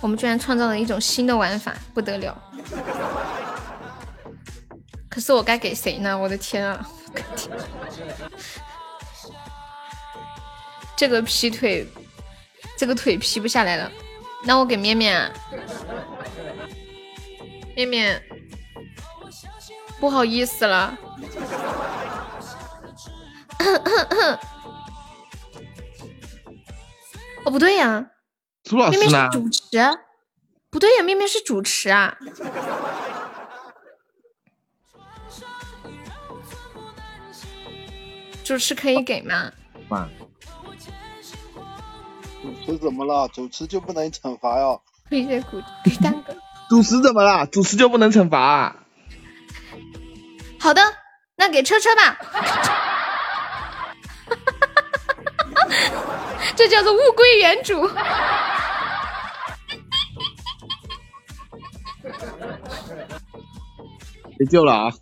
[0.00, 2.51] 我们居然创造了一种新的玩法，不得了！
[5.08, 6.18] 可是我该给谁呢？
[6.18, 6.86] 我的天啊！
[10.96, 11.86] 这个劈腿，
[12.78, 13.90] 这个腿劈不下来了。
[14.44, 15.30] 那我给面面啊，
[17.76, 18.22] 面面，
[20.00, 20.96] 不好意思了。
[27.44, 28.06] 哦，不对呀。
[28.64, 29.28] 苏老师呢？
[29.30, 29.60] 主持？
[30.72, 32.16] 不对呀，面面是主持啊。
[38.42, 39.52] 主持可以给吗？
[39.88, 40.08] 妈。
[42.42, 43.28] 主持怎么了？
[43.28, 44.78] 主持就不能惩罚呀？
[45.10, 46.34] 可给鼓给蛋哥。
[46.70, 47.44] 主持怎么了？
[47.46, 48.40] 主持就不能惩罚？
[48.40, 48.76] 啊
[50.58, 50.80] 好的，
[51.36, 52.16] 那给车车吧。
[56.56, 57.86] 这叫做物归原主。
[64.42, 64.92] 别救了啊！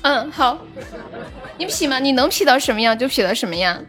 [0.00, 0.58] 嗯，好，
[1.58, 1.98] 你劈吗？
[1.98, 3.84] 你能劈到什么样就劈到什么样，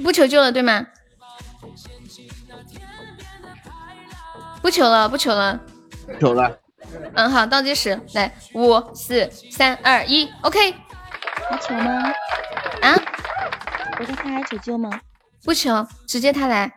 [0.00, 0.86] 不求救了对吗？
[4.62, 5.60] 不求了，不求了，
[6.20, 6.56] 求了。
[7.16, 10.70] 嗯，好，倒计时，来，五、四、三、二、一，OK。
[10.70, 12.12] 还求吗？
[12.80, 12.94] 啊？
[13.98, 15.00] 我叫他还求救吗？
[15.42, 16.72] 不求，直接他来。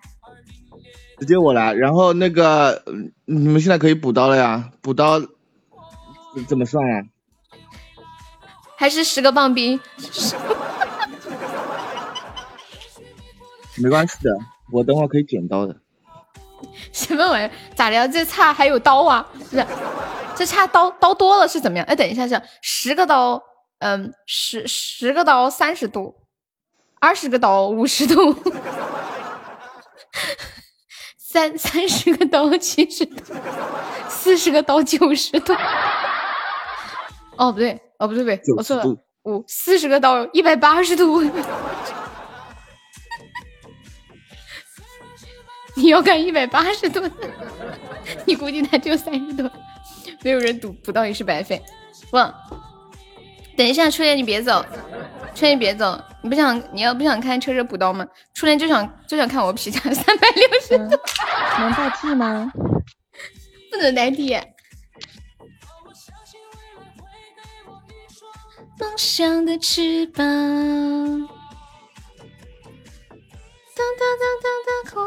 [1.20, 2.84] 直接我来，然后那个
[3.26, 4.72] 你们现在可以补刀了呀？
[4.82, 5.20] 补刀
[6.48, 7.02] 怎么算呀？
[8.78, 9.80] 还是十个棒冰？
[13.82, 14.30] 没关系的，
[14.72, 15.76] 我等会可以剪刀的。
[16.92, 17.52] 什么玩意？
[17.76, 18.08] 咋的？
[18.10, 19.28] 这差还有刀啊？
[19.34, 19.66] 不是，
[20.36, 21.86] 这差刀刀多了是怎么样？
[21.88, 23.42] 哎，等一下，是十个刀，
[23.80, 26.16] 嗯，十十个刀三十度，
[27.00, 28.36] 二十个刀五十度，
[31.38, 33.22] 三三十个刀七十度，
[34.10, 35.54] 四十个刀九十度。
[37.38, 38.84] 哦，不对，哦不对不对，我错了，
[39.26, 41.22] 五四十个刀一百八十度。
[45.76, 47.08] 你要干一百八十度，
[48.26, 49.52] 你估计他只有三十吨，
[50.24, 51.62] 没有人赌，不到也是白费。
[52.10, 52.18] 不，
[53.56, 54.66] 等一下，初恋你别走，
[55.38, 58.04] 初恋别走，你不想你要不想看车车补刀吗？
[58.34, 61.00] 初恋就想就想看我劈叉三百六十度，
[61.62, 62.52] 能代替吗？
[63.72, 64.36] 不能代替。
[68.80, 70.26] 梦想的翅膀，
[73.76, 75.06] 当当当当当，空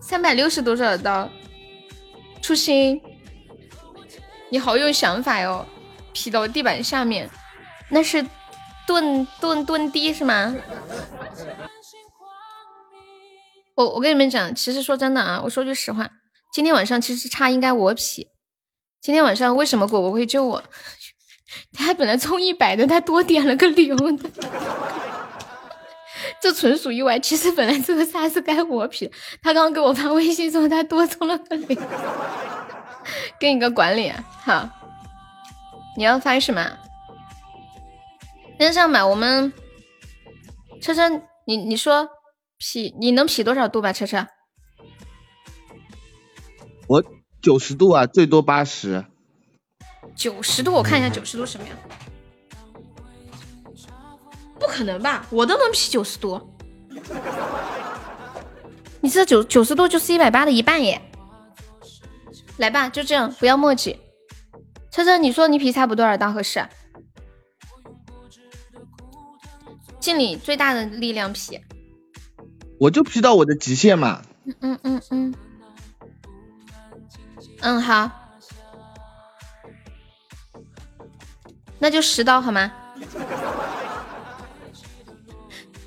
[0.00, 1.28] 三百六十多少刀？
[2.40, 2.98] 初心，
[4.48, 5.66] 你好有想法哟！
[6.14, 7.28] 劈到地板下面，
[7.90, 8.24] 那是
[8.86, 10.54] 蹲蹲蹲地是吗？
[13.74, 16.08] 我我跟你们讲，其实说真的啊，我说句实话，
[16.52, 18.28] 今天晚上其实差应该我劈。
[19.02, 20.62] 今天晚上为什么果果会救我？
[21.76, 24.30] 他本来充一百的，他多点了个零的，
[26.40, 27.18] 这纯属意外。
[27.18, 29.10] 其实本来这个杀是该我劈，
[29.42, 31.78] 他刚刚给我发微信说他多充了个零，
[33.38, 34.10] 给你个管理
[34.42, 34.68] 好。
[35.96, 36.78] 你要发什么？
[38.58, 39.52] 那这样吧，我们
[40.80, 41.08] 车车，
[41.46, 42.08] 你你说
[42.58, 43.92] 劈你能劈多少度吧？
[43.92, 44.26] 车车，
[46.88, 47.04] 我
[47.42, 49.04] 九十度啊，最多八十。
[50.14, 51.76] 九十度，我看一下九十度什么样？
[54.58, 56.40] 不可能吧，我都能劈九十度。
[59.02, 61.00] 你这九九十度就是一百八的一半耶！
[62.56, 64.00] 来吧，就这样，不要墨迹。
[64.90, 66.66] 车车，你说你劈差不多少刀合适？
[70.06, 71.60] 尽你最大的力量劈。
[72.78, 74.22] 我就劈到我的极限嘛。
[74.44, 75.34] 嗯嗯嗯嗯。
[77.60, 78.08] 嗯，好。
[81.80, 82.70] 那就十刀好吗？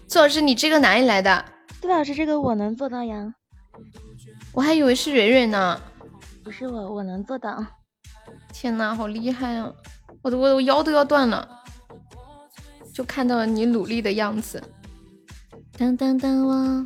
[0.10, 1.46] 苏老师，你这个哪里来的？
[1.80, 3.34] 杜老师，这个我能做到呀。
[4.52, 5.80] 我还以为是蕊蕊呢。
[6.44, 7.66] 不是我，我能做到。
[8.52, 9.72] 天呐，好厉害啊！
[10.22, 11.59] 我的我我腰都要断了，
[12.94, 14.62] 就看到了你努力的样子。
[15.78, 16.86] 当当当哇！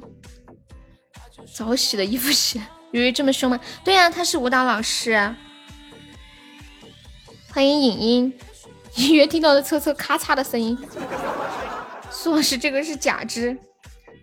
[1.55, 2.59] 早洗的衣服洗，
[2.91, 3.59] 蕊蕊这么凶吗？
[3.83, 5.35] 对呀，他是舞蹈老师。
[7.51, 8.39] 欢迎影音。
[8.95, 10.77] 隐约听到了车车咔嚓的声音，
[12.11, 13.57] 苏老师这个是假肢。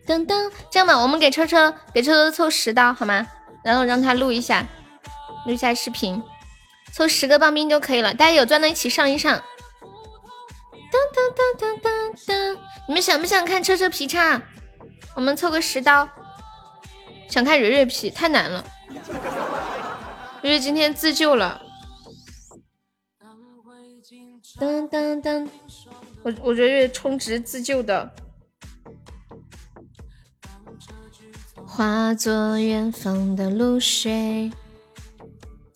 [0.06, 3.26] 噔噔，这样吧，我们给车车给车车凑十刀好吗？
[3.64, 4.64] 然后让他录一下，
[5.44, 6.22] 录一下视频，
[6.92, 8.14] 凑十个棒冰就可以了。
[8.14, 9.42] 大家有钻的一起上一上。
[10.90, 11.88] 噔噔噔噔噔
[12.26, 12.58] 噔，
[12.88, 14.42] 你们想不想看车车劈叉？
[15.14, 16.08] 我们凑个十刀。
[17.28, 18.64] 想看蕊蕊劈太难了，
[20.42, 21.62] 蕊蕊今天自救了。
[24.58, 25.48] 当当当，
[26.24, 28.12] 我我觉得充值自救的，
[31.64, 34.50] 化作远方的露水。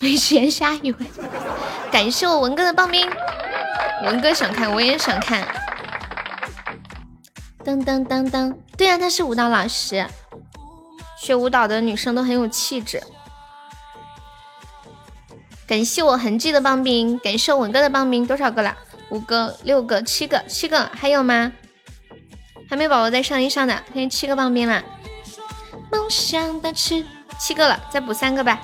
[0.00, 1.06] 没钱下一位，
[1.92, 3.08] 感谢我文哥的棒冰，
[4.04, 5.46] 文哥想看，我也想看。
[7.64, 10.06] 噔噔噔噔，对呀，他是舞蹈老师，
[11.18, 13.02] 学舞蹈的女生都很有气质。
[15.66, 18.76] 感谢我痕迹的棒冰，感谢文哥的棒冰，多少个了？
[19.08, 21.50] 五个、六个、七个、七个，还有吗？
[22.68, 24.84] 还没宝宝再上一上的，现在七个棒冰了。
[25.90, 27.06] 梦想的翅，
[27.38, 28.60] 七个了，再补三个吧，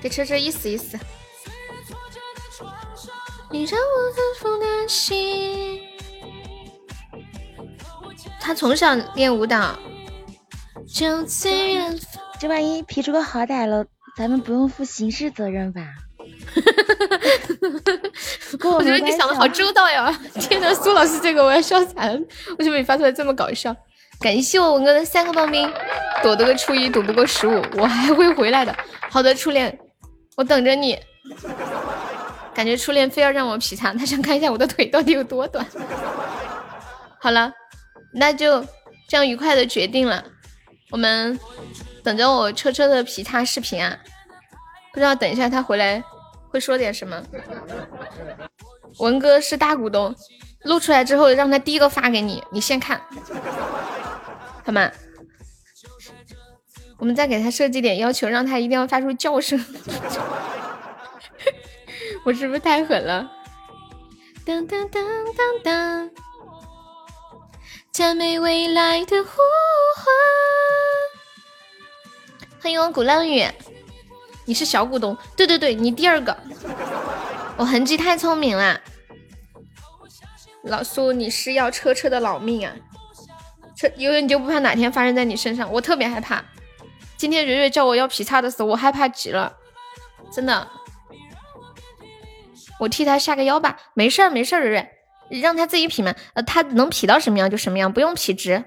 [0.00, 0.98] 给车车意思意思。
[3.56, 5.80] 你让我很负担心。
[8.38, 9.74] 他从小练舞蹈，
[10.86, 12.22] 就在远方。
[12.38, 15.80] 这万一皮出个好歹了，咱们不用负刑事责任吧？
[18.62, 20.14] 我觉得你想的好周到呀！
[20.34, 22.20] 天呐，苏老师这个我要笑惨了！
[22.58, 23.74] 为什么你发出来这么搞笑？
[24.20, 25.72] 感谢我文哥的三个棒冰，
[26.22, 28.76] 躲得个初一，躲不过十五，我还会回来的。
[29.08, 29.78] 好的，初恋，
[30.36, 30.98] 我等着你。
[32.56, 35.64] 感觉初恋非要让我劈叉，他想看一下我的腿到底有多短。
[37.20, 37.52] 好了，
[38.14, 38.64] 那就
[39.06, 40.24] 这样愉快的决定了。
[40.90, 41.38] 我们
[42.02, 43.98] 等着我车车的劈叉视频啊！
[44.90, 46.02] 不知道等一下他回来。
[46.48, 47.22] 会说点什么？
[49.00, 50.14] 文哥是大股东，
[50.62, 52.98] 录出来之后让他第一个发给你，你先看，
[54.64, 54.90] 好吗？
[56.96, 59.62] 我们再给他设计点要求，让他一定要发出叫声。
[62.26, 63.30] 我是不是太狠了？
[64.44, 66.10] 当当当当当！
[67.92, 69.30] 赞美未来的呼
[69.94, 70.06] 唤。
[72.60, 73.46] 欢迎我鼓浪屿，
[74.44, 75.16] 你是小股东？
[75.36, 76.36] 对对对，你第二个。
[77.56, 78.80] 我痕迹太聪明了，
[80.64, 82.74] 老苏，你是要车车的老命啊！
[83.76, 85.72] 车因为，你就不怕哪天发生在你身上？
[85.72, 86.44] 我特别害怕。
[87.16, 89.56] 今天蕊蕊叫我要劈叉的时候，我害怕极了，
[90.32, 90.68] 真的。
[92.78, 96.14] 我替他下个腰吧，没事儿没事儿，蕊蕊，让他自己劈嘛。
[96.34, 98.62] 呃，他能劈到什么样就什么样，不用劈直，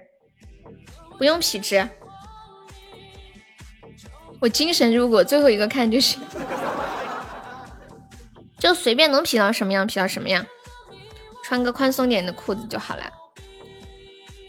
[1.17, 1.87] 不用劈直。
[4.39, 6.21] 我精神如果最后一个看就行，
[8.57, 10.45] 就随便能劈到什么样劈到什么样，
[11.43, 13.03] 穿个宽松点的裤子就好了，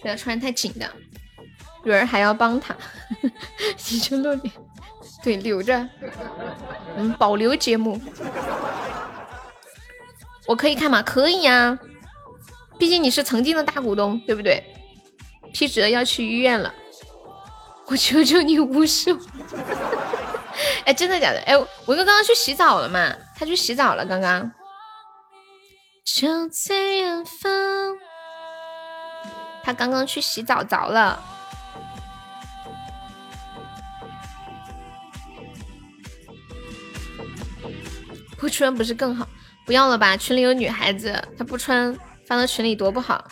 [0.00, 0.88] 不要穿太紧的。
[1.82, 2.76] 蕊儿还要帮他，
[3.90, 4.54] 你就露脸，
[5.24, 5.88] 对，留着，
[6.96, 8.00] 嗯，保留节目。
[10.50, 11.00] 我可以看吗？
[11.00, 11.78] 可以呀，
[12.76, 14.60] 毕竟你是曾经的大股东，对不对？
[15.52, 16.74] 劈直了要去医院了。
[17.86, 19.20] 我求求你无视我！
[20.84, 21.38] 哎，真的假的？
[21.42, 23.14] 哎，文哥刚刚去洗澡了嘛？
[23.36, 24.50] 他去洗澡了，刚刚。
[26.04, 27.96] 就在远方。
[29.62, 31.22] 他刚刚去洗澡澡了。
[38.36, 39.28] 不穿不是更好？
[39.70, 43.24] 不要了吧，群里有女孩子，她不穿发到群里多不好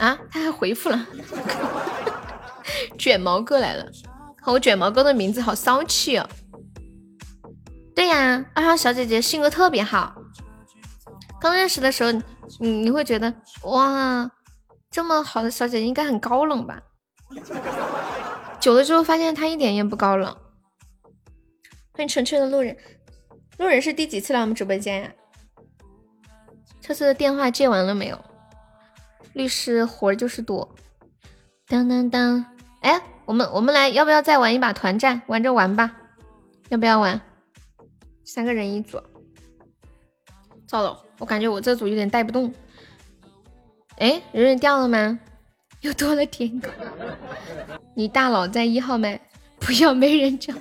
[0.00, 0.18] 啊！
[0.28, 1.06] 他还回复了。
[2.98, 3.86] 卷毛哥来了，
[4.44, 6.28] 看我卷毛哥的名字好骚气哦。
[7.94, 10.12] 对呀，二号小姐姐性格特别好。
[11.40, 12.10] 刚认识的时候，
[12.58, 13.32] 你你会觉得
[13.62, 14.28] 哇，
[14.90, 16.82] 这么好的小姐姐应该很高冷吧？
[18.58, 20.36] 久了之后发现她一点也不高冷。
[21.92, 22.76] 欢迎纯粹的路人，
[23.58, 25.12] 路人是第几次来我们直播间呀？
[26.82, 28.20] 这次的电话接完了没有？
[29.32, 30.68] 律师活就是多。
[31.68, 32.44] 当当当。
[32.80, 35.22] 哎，我们我们来，要不要再玩一把团战？
[35.28, 35.96] 玩着玩吧，
[36.68, 37.20] 要不要玩？
[38.24, 39.00] 三个人一组。
[40.66, 42.52] 糟了，我感觉我这组有点带不动。
[43.98, 45.20] 哎，人人掉了吗？
[45.82, 46.68] 又多了点狗。
[47.94, 49.20] 你大佬在一号麦，
[49.60, 50.52] 不要没人叫。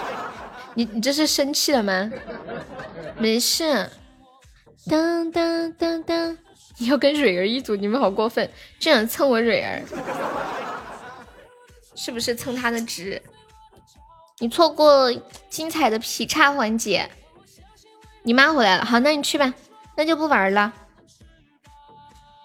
[0.74, 2.12] 你你这是生气了吗？
[3.18, 3.88] 没事。
[4.88, 6.38] 当当当当，
[6.78, 8.48] 你要跟蕊儿一组，你们好过分，
[8.78, 9.82] 这样蹭我蕊儿。
[11.94, 13.20] 是不是蹭他的值？
[14.38, 15.12] 你错过
[15.48, 17.08] 精彩的劈叉环节。
[18.22, 19.54] 你妈回来了，好，那你去吧，
[19.96, 20.72] 那就不玩了。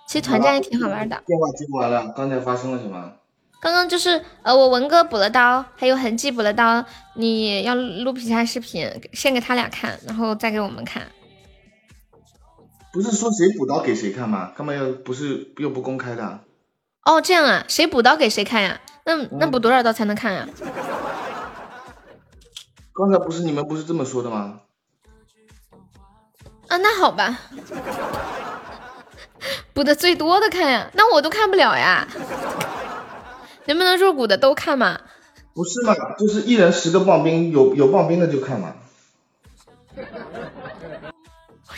[0.07, 1.21] 其实团战也挺好玩的。
[1.25, 3.13] 电话接完了，刚才发生了什么？
[3.59, 6.83] 刚刚就是呃，我文哥补了刀，还有痕迹补了刀。
[7.13, 11.05] 你要录劈叉视频，先给他俩看，然后再给我们看。
[12.93, 14.51] 不是说谁补刀给谁看吗？
[14.55, 16.41] 干嘛要不是又不公开的？
[17.03, 18.81] 哦，这样啊，谁补刀给谁看呀？
[19.05, 20.47] 那那补多少刀才能看呀？
[22.93, 24.59] 刚才不是你们不是这么说的吗？
[26.67, 27.39] 啊，那好吧，
[29.73, 32.07] 补的最多的看呀，那我都看不了呀。
[33.65, 34.99] 能不能入股的都看嘛？
[35.53, 38.75] 不是嘛，就是一人十个棒冰，有有棒冰的就看嘛。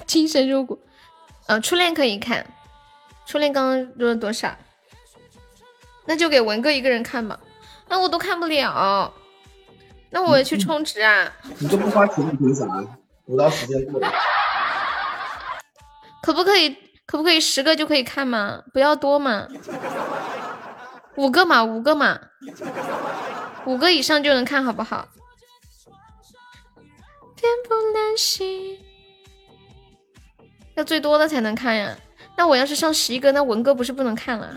[0.06, 0.80] 精神入股，
[1.48, 2.46] 呃，初恋可以看，
[3.26, 4.56] 初恋刚刚入了多少？
[6.06, 7.40] 那就给文哥一个人看吧，
[7.88, 9.14] 那我都看不了，
[10.10, 11.32] 那我去充值啊！
[11.60, 12.66] 你都不花钱，你凭啥？
[13.26, 14.12] 补刀时间过了，
[16.22, 16.78] 可不可以？
[17.06, 18.64] 可不可以十个就可以看吗？
[18.74, 19.48] 不要多嘛，
[21.16, 22.20] 五个嘛，五个嘛，
[23.66, 25.08] 五个以上就能看好不好？
[30.76, 31.96] 要最多的才能看呀。
[32.36, 34.56] 那我要是上十一个，那文哥不是不能看了？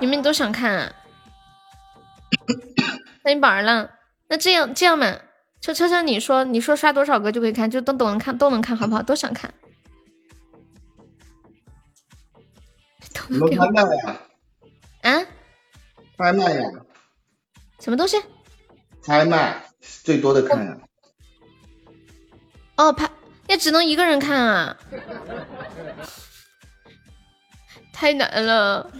[0.00, 0.92] 你们都想看啊？
[3.22, 3.90] 那你宝儿了？
[4.28, 5.16] 那这样这样嘛，
[5.60, 9.02] 车车车，你说你说刷多少个就可以看，就都都能看，都能看好不好？
[9.02, 9.52] 都想看。
[13.28, 14.20] 你们拍卖呀？
[15.02, 15.26] 啊？
[16.16, 16.70] 拍卖呀？
[17.80, 18.16] 什么东西？
[19.06, 20.78] 拍卖最多的看呀？
[22.76, 23.10] 哦，拍
[23.48, 24.76] 也只能一个人看啊。
[27.92, 28.90] 太难了！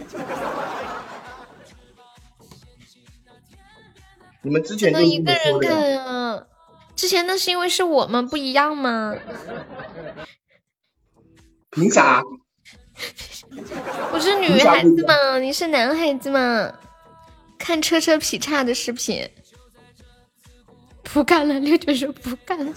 [4.41, 6.45] 你们之前能一个人看啊？
[6.95, 9.13] 之前那是因为是我们不一样吗？
[11.71, 12.23] 凭啥？
[14.13, 16.73] 我是女孩子嘛，你是男孩子嘛？
[17.57, 19.29] 看车车劈叉的视频，
[21.03, 22.73] 不干了，六九说不干了。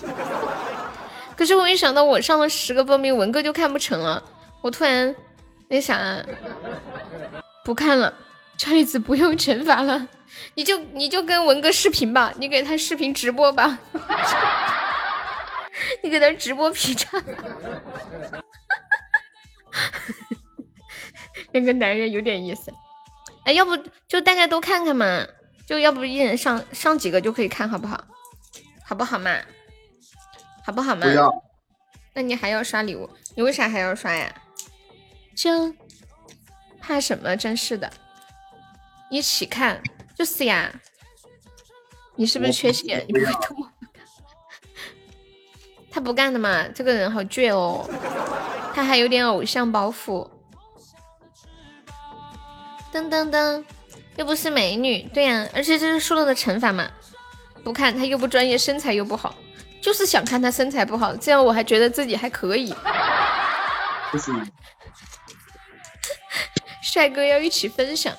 [1.39, 4.21] 可是我一想到我上了十个报名，文哥就看不成了，
[4.61, 5.15] 我突然。
[5.71, 6.25] 那啥，
[7.63, 8.13] 不看了，
[8.57, 10.09] 车厘子不用惩罚了，
[10.55, 13.79] 你就你就跟文哥视频吧，你给他视频直播吧，
[16.03, 17.19] 你给他直播劈叉，
[21.53, 22.73] 那个男人有点意思。
[23.45, 23.77] 哎，要不
[24.09, 25.27] 就大家都看看嘛，
[25.67, 28.03] 就要不一人上上几个就可以看好不好？
[28.85, 29.37] 好不好嘛？
[30.69, 31.07] 好不好嘛？
[31.07, 31.33] 不要。
[32.13, 33.09] 那你还要刷礼物？
[33.35, 34.31] 你为啥还要刷呀？
[35.35, 35.75] 就
[36.79, 37.35] 怕什么？
[37.35, 37.91] 真是的，
[39.09, 39.83] 一起看
[40.15, 40.71] 就是呀。
[42.17, 43.03] 你是不是缺血？
[43.09, 43.73] 你不会动吗？
[45.91, 47.89] 他不干的嘛，这个人好倔哦，
[48.75, 50.29] 他还有点偶像包袱。
[52.93, 53.65] 噔噔噔，
[54.17, 56.91] 又不是美女，对呀，而且这是输了的惩罚嘛。
[57.65, 59.35] 不看他又不专业，身材又不好，
[59.81, 62.75] 就是想看他身材不好，这样我还觉得自己还可以。
[64.11, 64.33] 不是。
[66.83, 68.15] 帅哥要一起分享，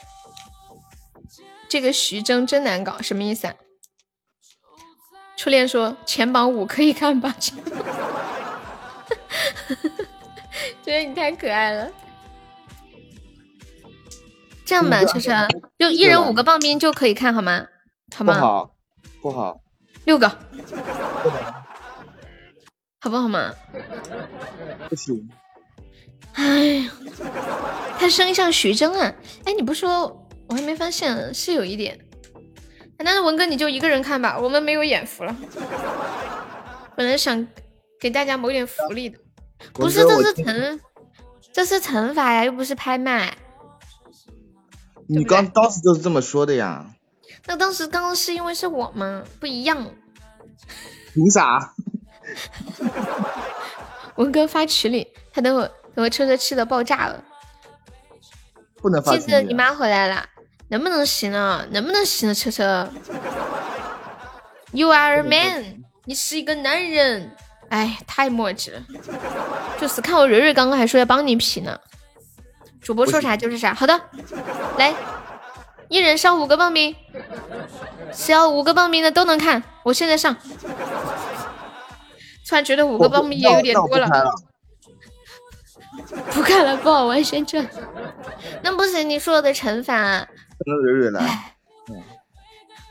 [1.68, 3.53] 这个徐峥真难搞，什么意思啊？
[5.36, 7.56] 初恋说前榜五可以看吧， 觉
[10.91, 11.90] 得你太可爱了。
[14.65, 15.48] 这样吧，车车，
[15.80, 17.65] 就一人五个棒冰就可以看好吗？
[18.15, 18.34] 好吗？
[18.34, 18.72] 不好，
[19.22, 19.60] 不好。
[20.10, 20.27] 六个，
[22.99, 23.53] 好不好嘛？
[24.90, 25.30] 不行。
[26.34, 26.91] 哎呀，
[27.99, 29.14] 他声音像徐峥啊！
[29.45, 31.99] 哎，你不说我还没发现，是有一点。
[32.98, 35.36] 那是文哥，你就一个人看吧，我们没有眼福了。
[36.95, 37.48] 本来想
[38.02, 39.19] 给大家谋点福利的，
[39.73, 40.80] 不是，这是惩，
[41.53, 43.38] 这是惩罚呀，又不是拍卖。
[45.07, 46.95] 你刚当时就是这么说的呀？
[47.45, 49.23] 那当时刚刚是因为是我吗？
[49.39, 49.85] 不一样。
[51.13, 51.73] 凭啥？
[54.15, 55.71] 文哥发群里，他等会。
[55.95, 57.21] 等会车车气的爆炸了，
[58.77, 59.19] 不能放。
[59.19, 60.23] 记得你妈回来了，
[60.69, 61.65] 能不能行啊？
[61.71, 62.33] 能不能行啊？
[62.33, 62.87] 车车
[64.71, 67.35] ，You are a man，你是一个男人。
[67.69, 68.81] 哎，太墨迹了。
[69.81, 71.77] 就是看我蕊蕊刚刚还说要帮你匹呢，
[72.81, 73.73] 主播说啥就是啥。
[73.73, 73.99] 好的，
[74.77, 74.93] 来，
[75.89, 76.95] 一人上五个棒冰，
[78.13, 79.61] 只要五个棒冰的都能看。
[79.83, 80.35] 我现在上，
[82.47, 84.07] 突然觉得五个棒冰也有点多了。
[86.31, 87.65] 不看了，不好玩，先撤。
[88.61, 89.93] 那不行，你说我的惩罚。
[89.93, 90.27] 让
[90.83, 91.55] 蕊蕊来。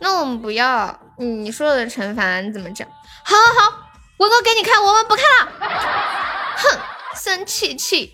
[0.00, 1.00] 那我们不要。
[1.18, 2.86] 你说我的惩罚你怎么整？
[3.24, 3.78] 好，好，好，
[4.18, 5.52] 文哥给你看，我们不看了。
[6.56, 6.78] 哼，
[7.16, 8.12] 生气气，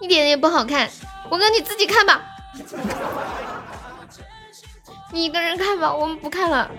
[0.00, 0.88] 一点也不好看。
[1.30, 2.22] 文哥你自己看吧，
[5.12, 6.70] 你一个人看吧，我们不看了。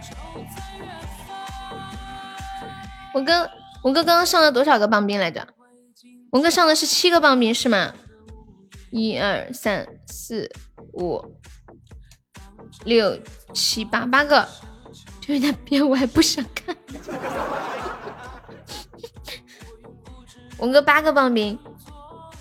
[3.14, 3.50] 文哥，
[3.84, 5.48] 文哥刚刚上了多少个棒冰来着？
[6.32, 7.94] 文哥上的是七个棒冰是吗？
[8.92, 10.52] 一二三四
[10.94, 11.24] 五
[12.86, 13.18] 六
[13.54, 14.48] 七八八个，
[15.20, 16.76] 就是那边我还不想看。
[20.60, 21.58] 文哥八个棒冰，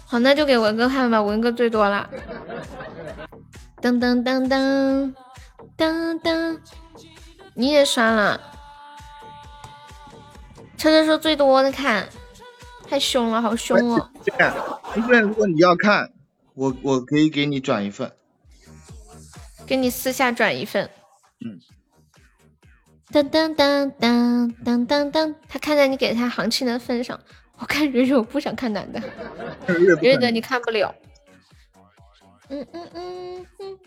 [0.06, 2.10] 好，那就给文哥看吧，文哥最多了。
[3.80, 5.14] 噔噔噔噔
[5.76, 6.58] 噔噔，
[7.54, 8.40] 你也刷了？
[10.76, 12.08] 车车说最多的看。
[12.88, 14.10] 太凶了，好凶哦！
[14.94, 16.12] 不是，如果你要看，
[16.54, 18.12] 我我可以给你转一份，
[19.66, 20.88] 给你私下转一份。
[21.44, 21.58] 嗯。
[23.10, 27.18] 当当当当当当当，他看在你给他行情的份上，
[27.58, 29.02] 我看蕊蕊，我不想看男的，
[29.66, 30.94] 蕊蕊的你看不了。
[32.48, 33.78] 嗯嗯嗯嗯。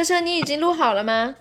[0.00, 1.34] 车车，你已经录好了吗？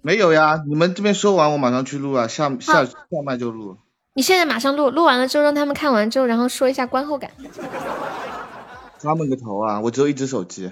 [0.00, 2.94] 没有呀，你们这边说完，我马上去录啊，下下下
[3.24, 3.76] 麦就录。
[4.14, 7.32] 你现在马上录，录完了之后让他们看完之后，然后说一下观后感。
[9.02, 9.80] 他们个头啊！
[9.80, 10.70] 我只有一只手机。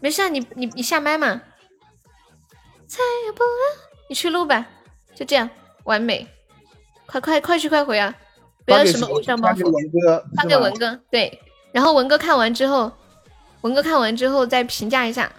[0.00, 1.42] 没事，你你你下麦嘛。
[2.88, 3.44] 再也不
[4.08, 4.66] 你去录吧，
[5.14, 5.48] 就这样，
[5.84, 6.26] 完美。
[7.06, 8.12] 快快快去快回啊！
[8.64, 9.52] 不要什么偶像包袱。
[9.52, 10.24] 发给文哥。
[10.36, 11.40] 发给文哥，对。
[11.70, 12.90] 然后文哥看完之后，
[13.62, 15.30] 文哥看完之后再评价一下。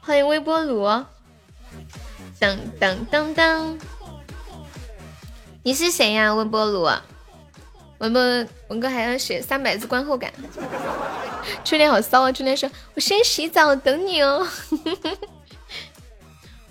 [0.00, 0.84] 欢迎微波炉。
[2.38, 3.78] 当当当当，
[5.62, 6.34] 你是谁呀？
[6.34, 6.88] 微波炉，
[7.98, 10.32] 文波文哥还要写三百字观后感。
[11.64, 12.32] 初恋好骚啊！
[12.32, 14.46] 初恋说：“我先洗澡等你哦。”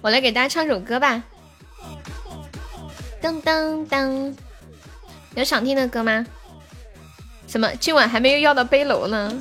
[0.02, 1.24] 我来给大家唱首歌吧。
[3.22, 4.36] 当当当，
[5.36, 6.26] 有想听的歌吗？
[7.54, 7.72] 什么？
[7.76, 9.32] 今晚还没有要到背篓呢？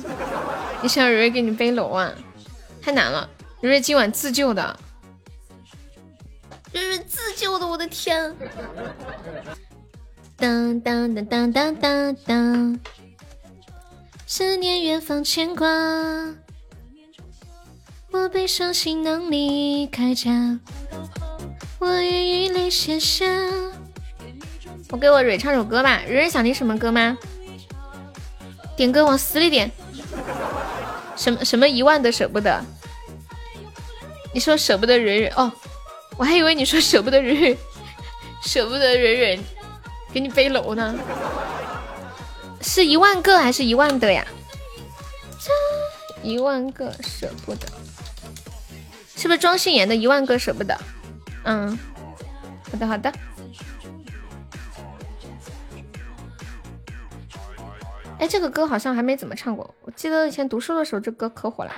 [0.83, 2.13] 你想蕊蕊给你背篓啊？
[2.79, 3.27] 太难了，
[3.59, 4.79] 蕊蕊今晚自救的。
[6.71, 8.35] 蕊蕊自救的，我的天！
[10.37, 12.79] 当当当当当当当
[14.27, 15.67] 思念远方牵挂。
[18.11, 20.59] 我背上行囊离开家，
[21.79, 23.25] 我愿与泪写下。
[24.91, 27.17] 我给我蕊唱首歌吧，蕊蕊想听什么歌吗？
[28.75, 29.71] 点歌往死里点。
[31.15, 32.63] 什么什么一万的舍不得？
[34.33, 35.51] 你说舍不得蕊蕊哦，
[36.17, 37.57] 我还以为你说舍不得蕊蕊，
[38.43, 39.39] 舍不得蕊蕊
[40.11, 40.95] 给你背楼呢。
[42.61, 44.25] 是一万个还是一万的呀？
[46.23, 47.67] 一万个舍不得，
[49.15, 50.75] 是不是庄心妍的一万个舍不得？
[51.43, 51.77] 嗯，
[52.71, 53.13] 好的好的。
[58.23, 61.71] 哎，这个歌好像还没怎么唱过，我记得以前读书的时候这歌可火了。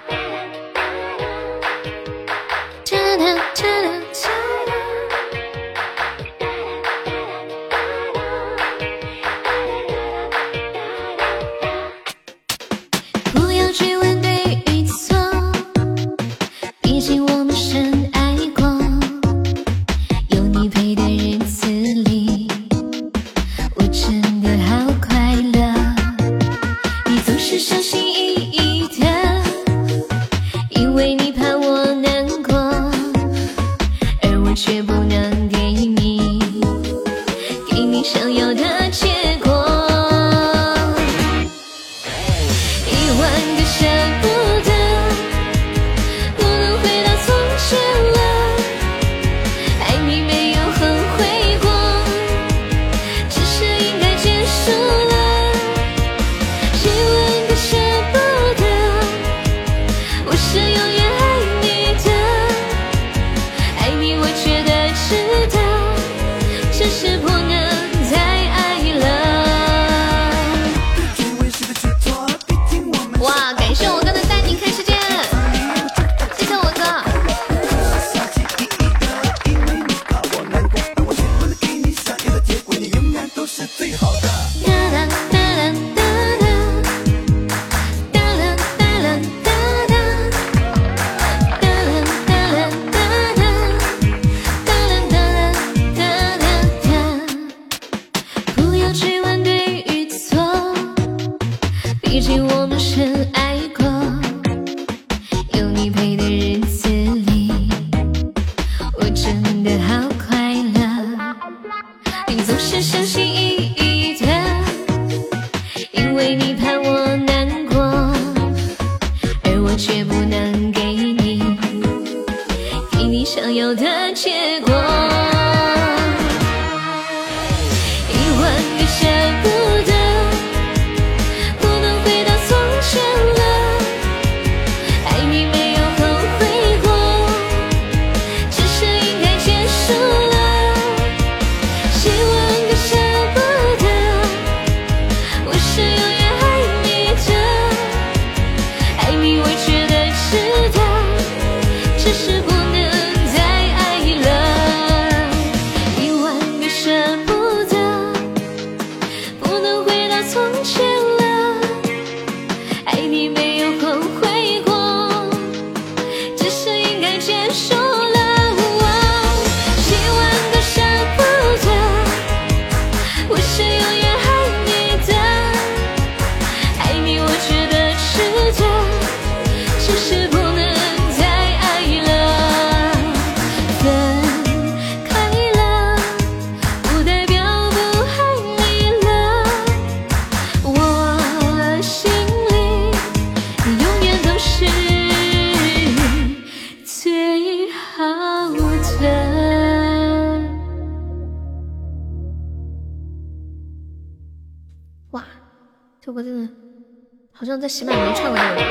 [207.75, 208.63] 好像在喜马没唱过这首歌，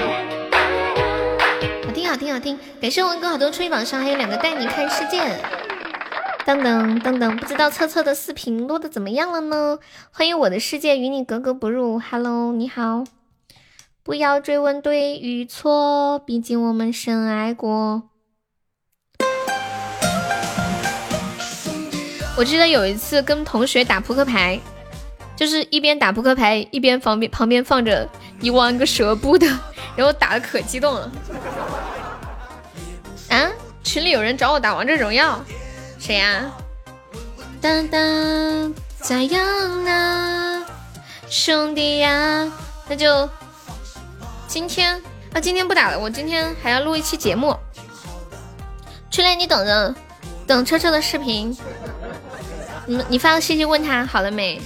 [1.84, 2.58] 好听好听好听！
[2.80, 5.20] 感谢文哥好多吹榜上，还有两个带你看世界。
[6.46, 9.78] 噔噔噔噔，不知道测测的视频录的怎么样了呢？
[10.10, 13.04] 欢迎我的世界与你格格不入，Hello，你好。
[14.02, 18.04] 不要追问对与错，毕竟我们深爱过。
[22.36, 24.58] 我记得有一次跟同学打扑克牌，
[25.36, 28.08] 就是一边打扑克牌一边旁边旁边放着
[28.40, 29.46] 一万个舍不得，
[29.96, 31.10] 然后打的可激动了。
[33.30, 33.50] 啊，
[33.82, 35.44] 群里有人找我打王者荣耀，
[35.98, 36.52] 谁呀、
[37.60, 40.64] 当当咋样呢，
[41.28, 42.52] 兄弟呀？
[42.88, 43.28] 那就
[44.46, 45.02] 今天
[45.32, 47.56] 啊，今天不打了，我今天还要录一期节目。
[49.10, 49.94] 初恋，你等着，
[50.46, 51.56] 等车车的视频。
[52.86, 54.60] 你你发个信息问他好了没？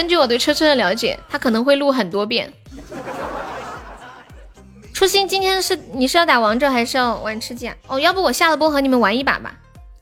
[0.00, 2.50] 根据我对车车的了解，他可能会录很多遍。
[4.94, 7.76] 初心，今天是你是要打王者还是要玩吃鸡啊？
[7.86, 9.54] 哦，要不我下了播和你们玩一把吧，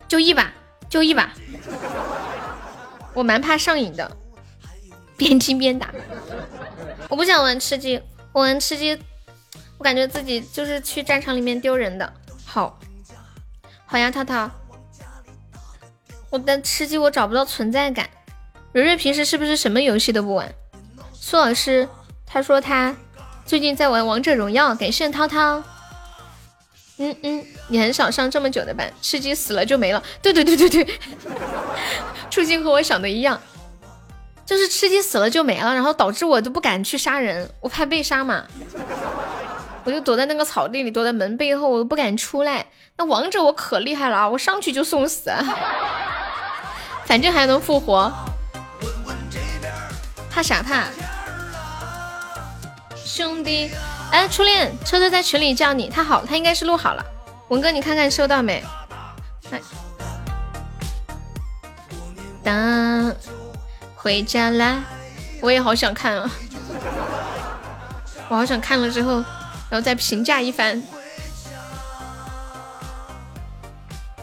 [0.06, 0.52] 就一把，
[0.88, 1.32] 就一把。
[3.12, 4.16] 我蛮怕上瘾的，
[5.16, 5.92] 边听边打。
[7.08, 8.00] 我不想玩吃鸡，
[8.30, 8.96] 我玩吃鸡，
[9.78, 12.12] 我感觉自己就是去战场里面丢人的。
[12.44, 12.78] 好，
[13.84, 14.48] 好呀，涛涛。
[16.30, 18.08] 我的吃鸡我找不到存在感。
[18.78, 20.55] 蕊蕊平时是不是什么游戏都不玩？
[21.12, 21.88] 苏老师
[22.24, 22.94] 他说他
[23.44, 24.72] 最近在玩王者荣耀。
[24.72, 25.60] 感谢涛涛。
[26.98, 30.00] 嗯嗯，你很少上这么久的班，吃鸡死了就没了。
[30.22, 30.86] 对对对对对，
[32.30, 33.40] 初心 和我想的一样，
[34.46, 38.44] 就是吃鸡死了就没了，然后导致我都不敢去杀人，我怕被杀嘛，
[39.82, 42.66] 我就躲在那个草地里，躲在门背后，我都不敢出来。
[42.96, 45.32] 那王者我可厉害了啊，我上去就送死，
[47.06, 48.12] 反正还能复活，
[50.30, 50.84] 怕啥怕？
[52.96, 53.70] 兄弟。
[54.10, 57.05] 哎，初恋，车车在群里叫你，他好，他应该是录好了。
[57.48, 58.64] 文哥，你看看收到没？
[59.50, 59.60] 来，
[62.42, 63.16] 等
[63.94, 64.82] 回家啦！
[65.40, 66.30] 我也好想看啊，
[68.28, 69.16] 我好想看了之后，
[69.68, 70.82] 然后再评价一番。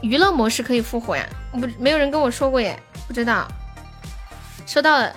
[0.01, 1.25] 娱乐模式可以复活呀？
[1.51, 3.47] 不，没有人跟我说过耶，不知道。
[4.65, 5.15] 收到了，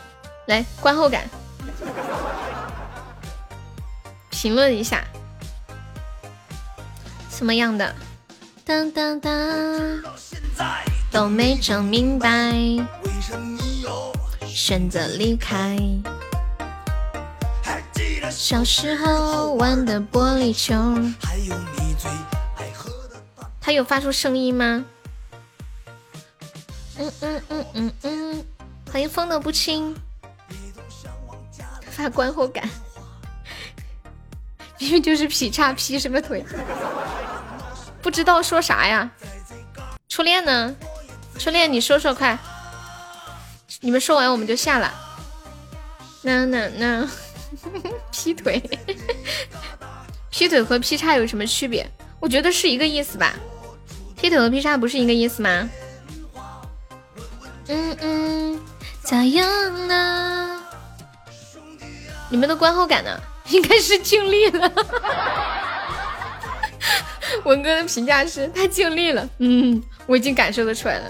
[0.48, 1.28] 来观后感。
[4.30, 5.04] 评论一下，
[7.30, 7.94] 什么样的？
[8.64, 9.32] 当当当，
[11.10, 12.54] 都没整明白，
[14.46, 15.76] 选择离开。
[18.30, 20.74] 小时候玩的玻璃球，
[23.60, 24.84] 他有发出声音吗？
[26.98, 28.44] 嗯嗯嗯嗯嗯，
[28.92, 29.96] 欢迎风的不轻，
[31.98, 32.62] 发观后感。
[34.78, 36.44] 明明就是劈叉劈什么腿，
[38.00, 39.10] 不知道说啥呀？
[40.08, 40.72] 初恋呢？
[41.36, 42.38] 初恋，你说说快！
[43.80, 44.94] 你们说完我们就下了。
[46.22, 47.08] 那那那，
[48.12, 48.62] 劈腿，
[50.30, 51.84] 劈腿和劈叉有什么区别？
[52.20, 53.34] 我觉得是一个意思吧。
[54.16, 55.68] 劈腿和劈叉不是一个意思吗？
[57.66, 58.60] 嗯嗯，
[59.02, 60.57] 咋样呢？
[62.30, 63.10] 你们的观后感呢？
[63.48, 64.70] 应该是尽力了，
[67.44, 71.04] 文哥的评价是他尽力了，嗯，我已经感受得出来了。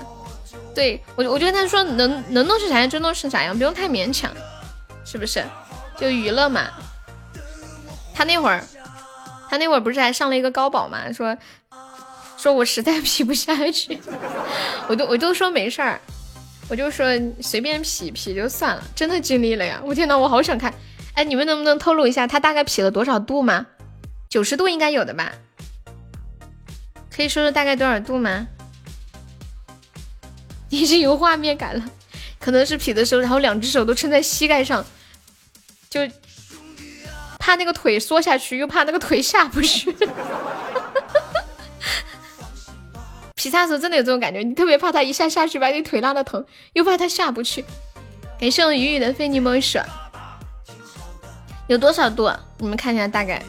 [0.73, 4.31] 对我，我就跟他说能能弄成啥样就弄成啥样，不用太勉强，
[5.05, 5.45] 是不是？
[5.99, 6.69] 就娱乐嘛。
[8.15, 8.65] 他那会儿，
[9.51, 11.11] 他那会儿不是还上了一个高保嘛？
[11.13, 11.37] 说
[12.37, 14.01] 说我实在劈不下去，
[14.87, 16.01] 我都我都说没事儿，
[16.69, 17.05] 我就说
[17.41, 19.81] 随便劈劈就算了，真的尽力了呀！
[19.85, 20.73] 我天呐，我好想看。
[21.19, 23.67] 哎，你们能不能透露一下他大概劈了多少度吗？
[24.29, 25.33] 九十度应该有的吧？
[27.11, 28.47] 可以说说大概多少度吗？
[30.71, 31.85] 已经有画面感了，
[32.39, 34.87] 可能是劈的时候，然后两只手都撑在膝盖上，
[35.91, 36.03] 就
[37.41, 39.93] 怕那个腿缩下去，又怕那个腿下不去。
[43.35, 47.65] 劈叉的时候真的有这种感觉，你特别怕他一下下去把你腿拉的疼，又怕他下不去。
[48.39, 49.81] 感谢我雨雨的非你莫属。
[51.69, 52.33] 有多少度？
[52.57, 53.43] 你们看一下大概。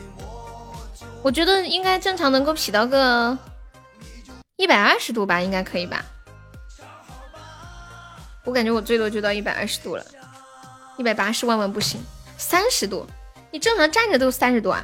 [1.21, 3.37] 我觉得应该正常能够劈到个
[4.57, 6.03] 一百二十度吧，应该可以吧？
[8.43, 10.05] 我感觉我最多就到一百二十度了，
[10.97, 12.01] 一百八十万万不行。
[12.37, 13.05] 三十度，
[13.51, 14.83] 你正常站着都三十度啊，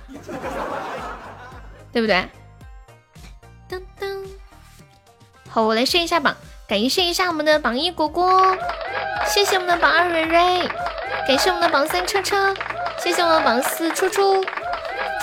[1.91, 2.27] 对不对？
[3.69, 4.25] 噔噔。
[5.49, 6.35] 好，我来试一下榜，
[6.67, 8.57] 感谢一下我们的榜一果果，
[9.27, 10.67] 谢谢我们的榜二蕊蕊，
[11.27, 12.53] 感谢我们的榜三车车。
[13.05, 14.43] 谢谢我们榜四初初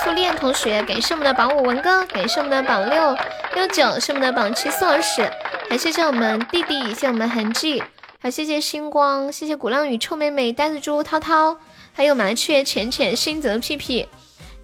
[0.05, 3.17] 初恋同学，感谢我们的榜五文哥，感谢我们的榜六
[3.57, 5.29] 六九，是我们的榜七宋老师，
[5.69, 7.83] 还谢谢我们弟弟，谢谢我们痕迹，
[8.21, 11.59] 还谢谢星光，谢谢鼓浪屿臭妹妹呆子猪涛涛，
[11.93, 14.09] 还有麻雀浅浅新泽屁屁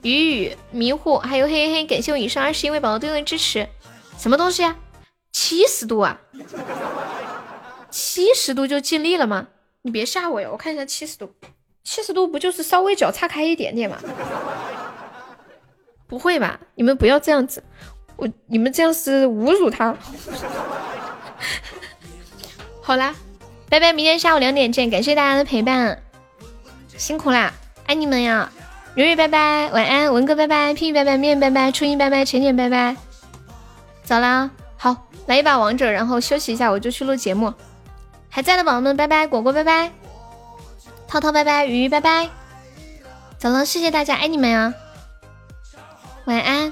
[0.02, 3.66] 雨雨迷糊，还有嘿嘿嘿，感谢我以上二十一位宝宝对我的支持。
[4.16, 4.76] 什么东西啊？
[5.32, 6.20] 七十度啊？
[7.90, 9.48] 七十度就尽力了吗？
[9.82, 10.48] 你别吓我呀！
[10.52, 11.34] 我看一下七十度。
[11.84, 13.96] 七十度不就是稍微脚岔开一点点吗
[16.06, 16.58] 不会吧？
[16.74, 17.62] 你们不要这样子
[18.16, 19.94] 我你们这样是侮辱他
[22.82, 23.14] 好啦
[23.68, 26.02] 拜拜明天下午两点见感谢大家的陪伴
[26.96, 27.52] 辛苦啦
[27.86, 28.50] 爱你们呀
[28.94, 32.96] 瑞瑞拜拜晚安文哥拜拜屁屁拜拜面拜拜初音拜拜浅浅拜拜。
[34.02, 34.96] 走啦好
[35.26, 37.52] 来一把王者然后休息一下我就去录节目。
[38.30, 39.92] 还在的宝宝们拜拜果果拜拜。
[41.08, 42.28] 涛涛拜拜，鱼鱼拜拜，
[43.38, 44.74] 走了，谢谢大家，爱你们呀，
[46.26, 46.70] 晚安。